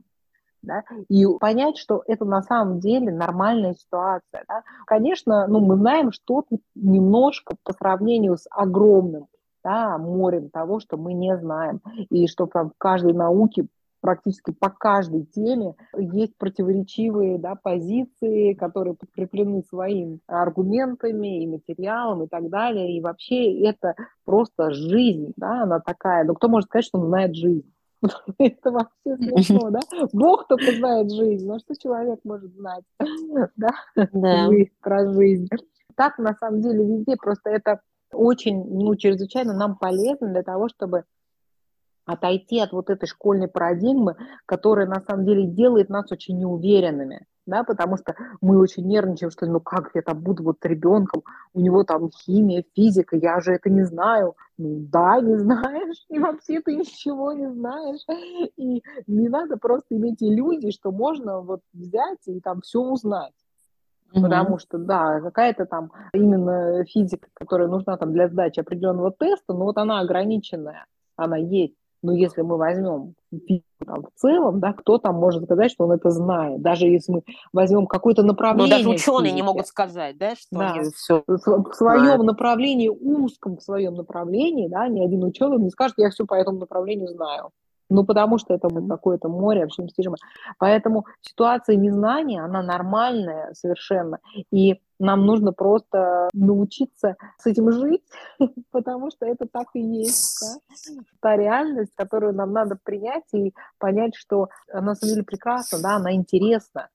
да, 0.62 0.84
и 1.08 1.24
понять, 1.40 1.78
что 1.78 2.02
это 2.06 2.24
на 2.24 2.42
самом 2.42 2.80
деле 2.80 3.12
нормальная 3.12 3.74
ситуация. 3.74 4.44
Да. 4.48 4.62
Конечно, 4.86 5.46
ну, 5.46 5.60
мы 5.60 5.76
знаем 5.76 6.12
что-то 6.12 6.58
немножко 6.74 7.56
по 7.64 7.72
сравнению 7.72 8.36
с 8.36 8.46
огромным 8.50 9.26
да, 9.62 9.98
морем 9.98 10.50
того, 10.50 10.80
что 10.80 10.96
мы 10.96 11.12
не 11.12 11.36
знаем, 11.36 11.80
и 12.08 12.26
что 12.26 12.46
там 12.46 12.70
в 12.70 12.74
каждой 12.78 13.12
науке 13.12 13.66
практически 14.00 14.52
по 14.52 14.70
каждой 14.70 15.24
теме 15.24 15.74
есть 15.96 16.36
противоречивые 16.38 17.38
да, 17.38 17.54
позиции, 17.54 18.54
которые 18.54 18.94
подкреплены 18.94 19.62
своими 19.62 20.20
аргументами 20.26 21.42
и 21.42 21.46
материалом 21.46 22.24
и 22.24 22.26
так 22.26 22.48
далее. 22.48 22.96
И 22.96 23.00
вообще 23.00 23.62
это 23.62 23.94
просто 24.24 24.72
жизнь, 24.72 25.32
да, 25.36 25.64
она 25.64 25.80
такая. 25.80 26.24
Но 26.24 26.34
кто 26.34 26.48
может 26.48 26.68
сказать, 26.68 26.86
что 26.86 26.98
он 26.98 27.08
знает 27.08 27.34
жизнь? 27.34 27.70
Это 28.38 28.70
вообще 28.70 29.16
смешно, 29.16 29.70
да? 29.70 29.80
Бог 30.12 30.46
только 30.48 30.72
знает 30.72 31.10
жизнь, 31.10 31.46
но 31.46 31.58
что 31.58 31.74
человек 31.76 32.20
может 32.24 32.52
знать, 32.54 32.84
да? 33.56 33.70
Да. 33.94 34.48
Про 34.80 35.12
жизнь. 35.12 35.48
Так, 35.96 36.18
на 36.18 36.34
самом 36.34 36.62
деле, 36.62 36.84
везде 36.84 37.16
просто 37.16 37.50
это 37.50 37.80
очень, 38.12 38.64
ну, 38.64 38.96
чрезвычайно 38.96 39.52
нам 39.52 39.76
полезно 39.76 40.28
для 40.28 40.42
того, 40.42 40.68
чтобы 40.68 41.04
отойти 42.06 42.58
от 42.60 42.72
вот 42.72 42.90
этой 42.90 43.06
школьной 43.06 43.48
парадигмы, 43.48 44.16
которая 44.46 44.86
на 44.86 45.00
самом 45.00 45.24
деле 45.24 45.46
делает 45.46 45.88
нас 45.90 46.10
очень 46.10 46.38
неуверенными 46.38 47.26
да, 47.50 47.64
потому 47.64 47.96
что 47.96 48.14
мы 48.40 48.58
очень 48.58 48.86
нервничаем, 48.86 49.30
что 49.30 49.46
ну 49.46 49.60
как 49.60 49.90
я 49.94 50.02
там 50.02 50.20
буду 50.20 50.44
вот 50.44 50.64
ребенком, 50.64 51.22
у 51.52 51.60
него 51.60 51.84
там 51.84 52.10
химия, 52.10 52.64
физика, 52.74 53.16
я 53.16 53.40
же 53.40 53.52
это 53.52 53.68
не 53.68 53.82
знаю. 53.82 54.36
Ну 54.56 54.86
да, 54.90 55.20
не 55.20 55.36
знаешь, 55.38 56.04
и 56.08 56.18
вообще 56.18 56.60
ты 56.60 56.76
ничего 56.76 57.32
не 57.32 57.50
знаешь. 57.50 58.00
И 58.56 58.82
не 59.06 59.28
надо 59.28 59.56
просто 59.56 59.96
иметь 59.96 60.22
иллюзии, 60.22 60.70
что 60.70 60.92
можно 60.92 61.40
вот 61.40 61.60
взять 61.72 62.26
и 62.26 62.40
там 62.40 62.60
все 62.62 62.80
узнать. 62.80 63.34
Mm-hmm. 64.12 64.22
Потому 64.22 64.58
что, 64.58 64.78
да, 64.78 65.20
какая-то 65.20 65.66
там 65.66 65.92
именно 66.12 66.84
физика, 66.84 67.28
которая 67.34 67.68
нужна 67.68 67.96
там 67.96 68.12
для 68.12 68.28
сдачи 68.28 68.60
определенного 68.60 69.12
теста, 69.12 69.52
но 69.52 69.64
вот 69.64 69.78
она 69.78 70.00
ограниченная, 70.00 70.86
она 71.16 71.36
есть. 71.36 71.76
Но 72.02 72.12
если 72.12 72.42
мы 72.42 72.56
возьмем 72.56 73.14
там, 73.86 74.02
в 74.02 74.20
целом, 74.20 74.60
да, 74.60 74.72
кто 74.72 74.98
там 74.98 75.16
может 75.16 75.44
сказать, 75.44 75.70
что 75.70 75.84
он 75.84 75.92
это 75.92 76.10
знает, 76.10 76.60
даже 76.60 76.86
если 76.86 77.12
мы 77.12 77.22
возьмем 77.52 77.86
какое-то 77.86 78.22
направление. 78.22 78.76
Ну, 78.76 78.84
даже 78.84 78.88
ученые 78.88 79.32
не 79.32 79.42
могут 79.42 79.66
сказать, 79.66 80.18
да, 80.18 80.34
что 80.34 80.48
да. 80.50 80.72
они 80.72 80.90
все 80.90 81.22
в 81.26 81.74
своем 81.74 82.24
направлении, 82.24 82.88
узком 82.88 83.56
в 83.56 83.62
своем 83.62 83.94
направлении, 83.94 84.68
да, 84.68 84.88
ни 84.88 85.04
один 85.04 85.24
ученый 85.24 85.58
не 85.58 85.70
скажет, 85.70 85.94
я 85.98 86.10
все 86.10 86.26
по 86.26 86.34
этому 86.34 86.58
направлению 86.58 87.08
знаю. 87.08 87.50
Ну, 87.90 88.04
потому 88.04 88.38
что 88.38 88.54
это 88.54 88.68
какое-то 88.88 89.28
море 89.28 89.62
вообще 89.62 89.82
непостижимое. 89.82 90.18
Поэтому 90.58 91.06
ситуация 91.20 91.74
незнания, 91.74 92.42
она 92.42 92.62
нормальная 92.62 93.52
совершенно. 93.52 94.20
И 94.52 94.80
нам 95.00 95.26
нужно 95.26 95.52
просто 95.52 96.28
научиться 96.32 97.16
с 97.38 97.46
этим 97.46 97.72
жить, 97.72 98.04
потому 98.70 99.10
что 99.10 99.26
это 99.26 99.46
так 99.50 99.68
и 99.74 99.80
есть. 99.80 100.40
Да? 100.40 101.02
Та 101.20 101.36
реальность, 101.36 101.92
которую 101.96 102.34
нам 102.34 102.52
надо 102.52 102.78
принять 102.82 103.24
и 103.34 103.54
понять, 103.78 104.14
что 104.14 104.48
она 104.72 104.90
на 104.90 104.94
самом 104.94 105.14
деле 105.14 105.24
прекрасна, 105.24 105.80
да, 105.82 105.96
она 105.96 106.14
интересна. 106.14 106.88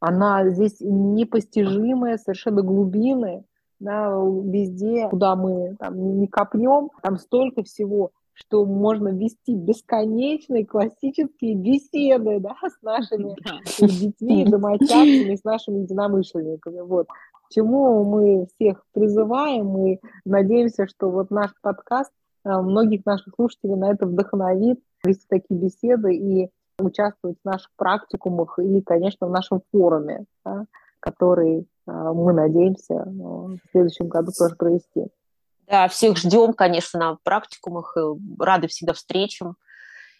Она 0.00 0.48
здесь 0.48 0.76
непостижимая, 0.80 2.16
совершенно 2.16 2.62
глубины, 2.62 3.44
да, 3.80 4.10
везде, 4.10 5.08
куда 5.10 5.36
мы 5.36 5.76
там, 5.78 6.18
не 6.18 6.28
копнем, 6.28 6.90
там 7.02 7.18
столько 7.18 7.62
всего 7.62 8.12
что 8.34 8.64
можно 8.64 9.08
вести 9.08 9.54
бесконечные 9.54 10.64
классические 10.64 11.54
беседы 11.54 12.40
да, 12.40 12.56
с 12.62 12.82
нашими 12.82 13.36
детьми, 13.78 14.44
домочадцами, 14.44 15.34
с 15.34 15.44
нашими 15.44 15.80
единомышленниками. 15.80 16.80
Вот. 16.80 17.06
К 17.08 17.52
чему 17.52 18.04
мы 18.04 18.46
всех 18.54 18.82
призываем 18.92 19.86
и 19.86 20.00
надеемся, 20.24 20.86
что 20.86 21.10
вот 21.10 21.30
наш 21.30 21.50
подкаст 21.60 22.12
э, 22.44 22.50
многих 22.50 23.04
наших 23.04 23.34
слушателей 23.34 23.76
на 23.76 23.90
это 23.90 24.06
вдохновит, 24.06 24.80
вести 25.04 25.26
такие 25.28 25.58
беседы 25.60 26.14
и 26.14 26.50
участвовать 26.78 27.36
в 27.42 27.46
наших 27.46 27.70
практикумах 27.76 28.58
и, 28.58 28.80
конечно, 28.80 29.26
в 29.26 29.30
нашем 29.30 29.62
форуме, 29.70 30.24
да, 30.44 30.66
который 31.00 31.60
э, 31.60 31.92
мы 31.92 32.32
надеемся 32.32 32.94
э, 32.94 33.08
в 33.08 33.58
следующем 33.72 34.08
году 34.08 34.30
тоже 34.36 34.56
провести. 34.56 35.06
Да, 35.70 35.86
всех 35.86 36.18
ждем, 36.18 36.52
конечно, 36.52 36.98
на 36.98 37.18
практикумах, 37.22 37.96
рады 38.40 38.66
всегда 38.66 38.92
встречам. 38.92 39.56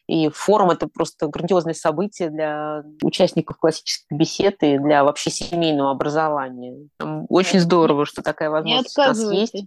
И 0.07 0.28
форум– 0.28 0.70
это 0.72 0.88
просто 0.88 1.26
грандиозное 1.26 1.74
событие 1.74 2.30
для 2.30 2.84
участников 3.03 3.57
классических 3.59 4.07
бесед 4.16 4.62
и 4.62 4.78
для 4.78 5.05
вообще 5.05 5.30
семейного 5.30 5.90
образования. 5.90 6.88
Очень 7.28 7.61
здорово, 7.61 8.07
что 8.07 8.22
такая 8.22 8.51
возможность 8.51 8.96
у 8.96 9.03
нас 9.03 9.32
есть. 9.32 9.64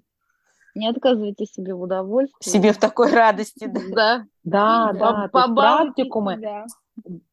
Не 0.75 0.89
отказывайте 0.89 1.45
себе 1.45 1.75
в 1.75 1.81
удовольствии. 1.81 2.49
Себе 2.49 2.73
в 2.73 2.77
такой 2.77 3.11
радости. 3.11 3.67
Да, 3.67 4.25
да, 4.43 4.91
да. 4.93 5.29
да 5.31 5.47
практикумы. 5.47 6.65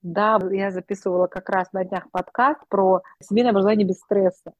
Да, 0.02 0.40
я 0.50 0.70
записывала 0.70 1.26
как 1.26 1.48
раз 1.48 1.72
на 1.72 1.84
днях 1.84 2.10
подкаст 2.10 2.60
про 2.68 3.02
семейное 3.20 3.50
образование 3.50 3.86
без 3.86 3.98
стресса 3.98 4.52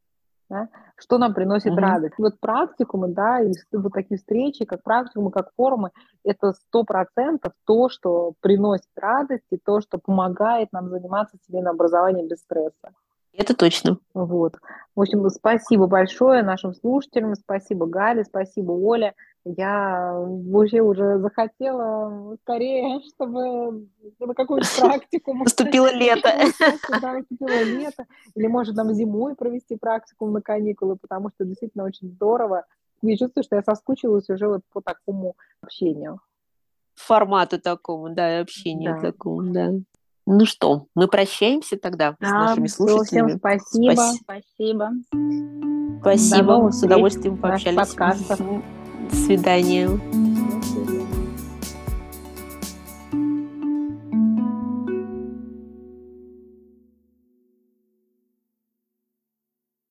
да, 0.50 0.68
что 0.96 1.16
нам 1.16 1.32
приносит 1.32 1.72
mm-hmm. 1.72 1.80
радость. 1.80 2.14
Вот 2.18 2.38
практикумы, 2.40 3.08
да, 3.08 3.40
и 3.40 3.52
вот 3.72 3.92
такие 3.92 4.18
встречи, 4.18 4.64
как 4.64 4.82
практикумы, 4.82 5.30
как 5.30 5.50
форумы, 5.56 5.90
это 6.24 6.52
сто 6.52 6.84
процентов 6.84 7.52
то, 7.64 7.88
что 7.88 8.34
приносит 8.40 8.90
радость 8.96 9.46
и 9.50 9.56
то, 9.56 9.80
что 9.80 9.98
помогает 9.98 10.68
нам 10.72 10.90
заниматься 10.90 11.38
семейным 11.46 11.72
образованием 11.74 12.28
без 12.28 12.40
стресса. 12.40 12.92
Это 13.32 13.54
точно. 13.54 13.98
Вот. 14.12 14.56
В 14.96 15.00
общем, 15.00 15.28
спасибо 15.30 15.86
большое 15.86 16.42
нашим 16.42 16.74
слушателям, 16.74 17.36
спасибо 17.36 17.86
Гале, 17.86 18.24
спасибо 18.24 18.72
Оле. 18.72 19.14
Я 19.44 20.12
вообще 20.14 20.82
уже 20.82 21.18
захотела 21.18 22.36
скорее, 22.42 23.00
чтобы 23.14 23.86
на 24.18 24.34
какую-то 24.34 24.68
практику... 24.78 25.34
Наступило 25.34 25.92
лето. 25.92 26.30
Да, 27.00 27.14
наступило 27.14 27.62
лето. 27.62 28.04
Или, 28.34 28.46
может, 28.46 28.76
нам 28.76 28.92
зимой 28.92 29.34
провести 29.34 29.76
практику 29.76 30.26
на 30.26 30.42
каникулы, 30.42 30.96
потому 30.96 31.30
что 31.30 31.44
действительно 31.44 31.84
очень 31.84 32.08
здорово. 32.10 32.64
Я 33.02 33.16
чувствую, 33.16 33.44
что 33.44 33.56
я 33.56 33.62
соскучилась 33.62 34.28
уже 34.28 34.46
вот 34.46 34.60
по 34.72 34.82
такому 34.82 35.36
общению. 35.62 36.20
Формату 36.94 37.58
такому, 37.58 38.14
да, 38.14 38.40
общению 38.40 38.96
да. 38.96 39.10
такому, 39.10 39.52
да. 39.52 39.70
Ну 40.26 40.44
что, 40.44 40.86
мы 40.94 41.08
прощаемся 41.08 41.78
тогда 41.78 42.14
да, 42.20 42.28
с 42.28 42.30
нашими 42.30 42.66
слушателями. 42.66 43.28
Всем 43.28 43.38
спасибо. 43.38 44.02
Спасибо. 44.22 44.90
Спасибо. 46.00 46.70
С 46.70 46.82
удовольствием 46.82 47.38
пообщались. 47.38 48.79
Свидания. 49.14 49.88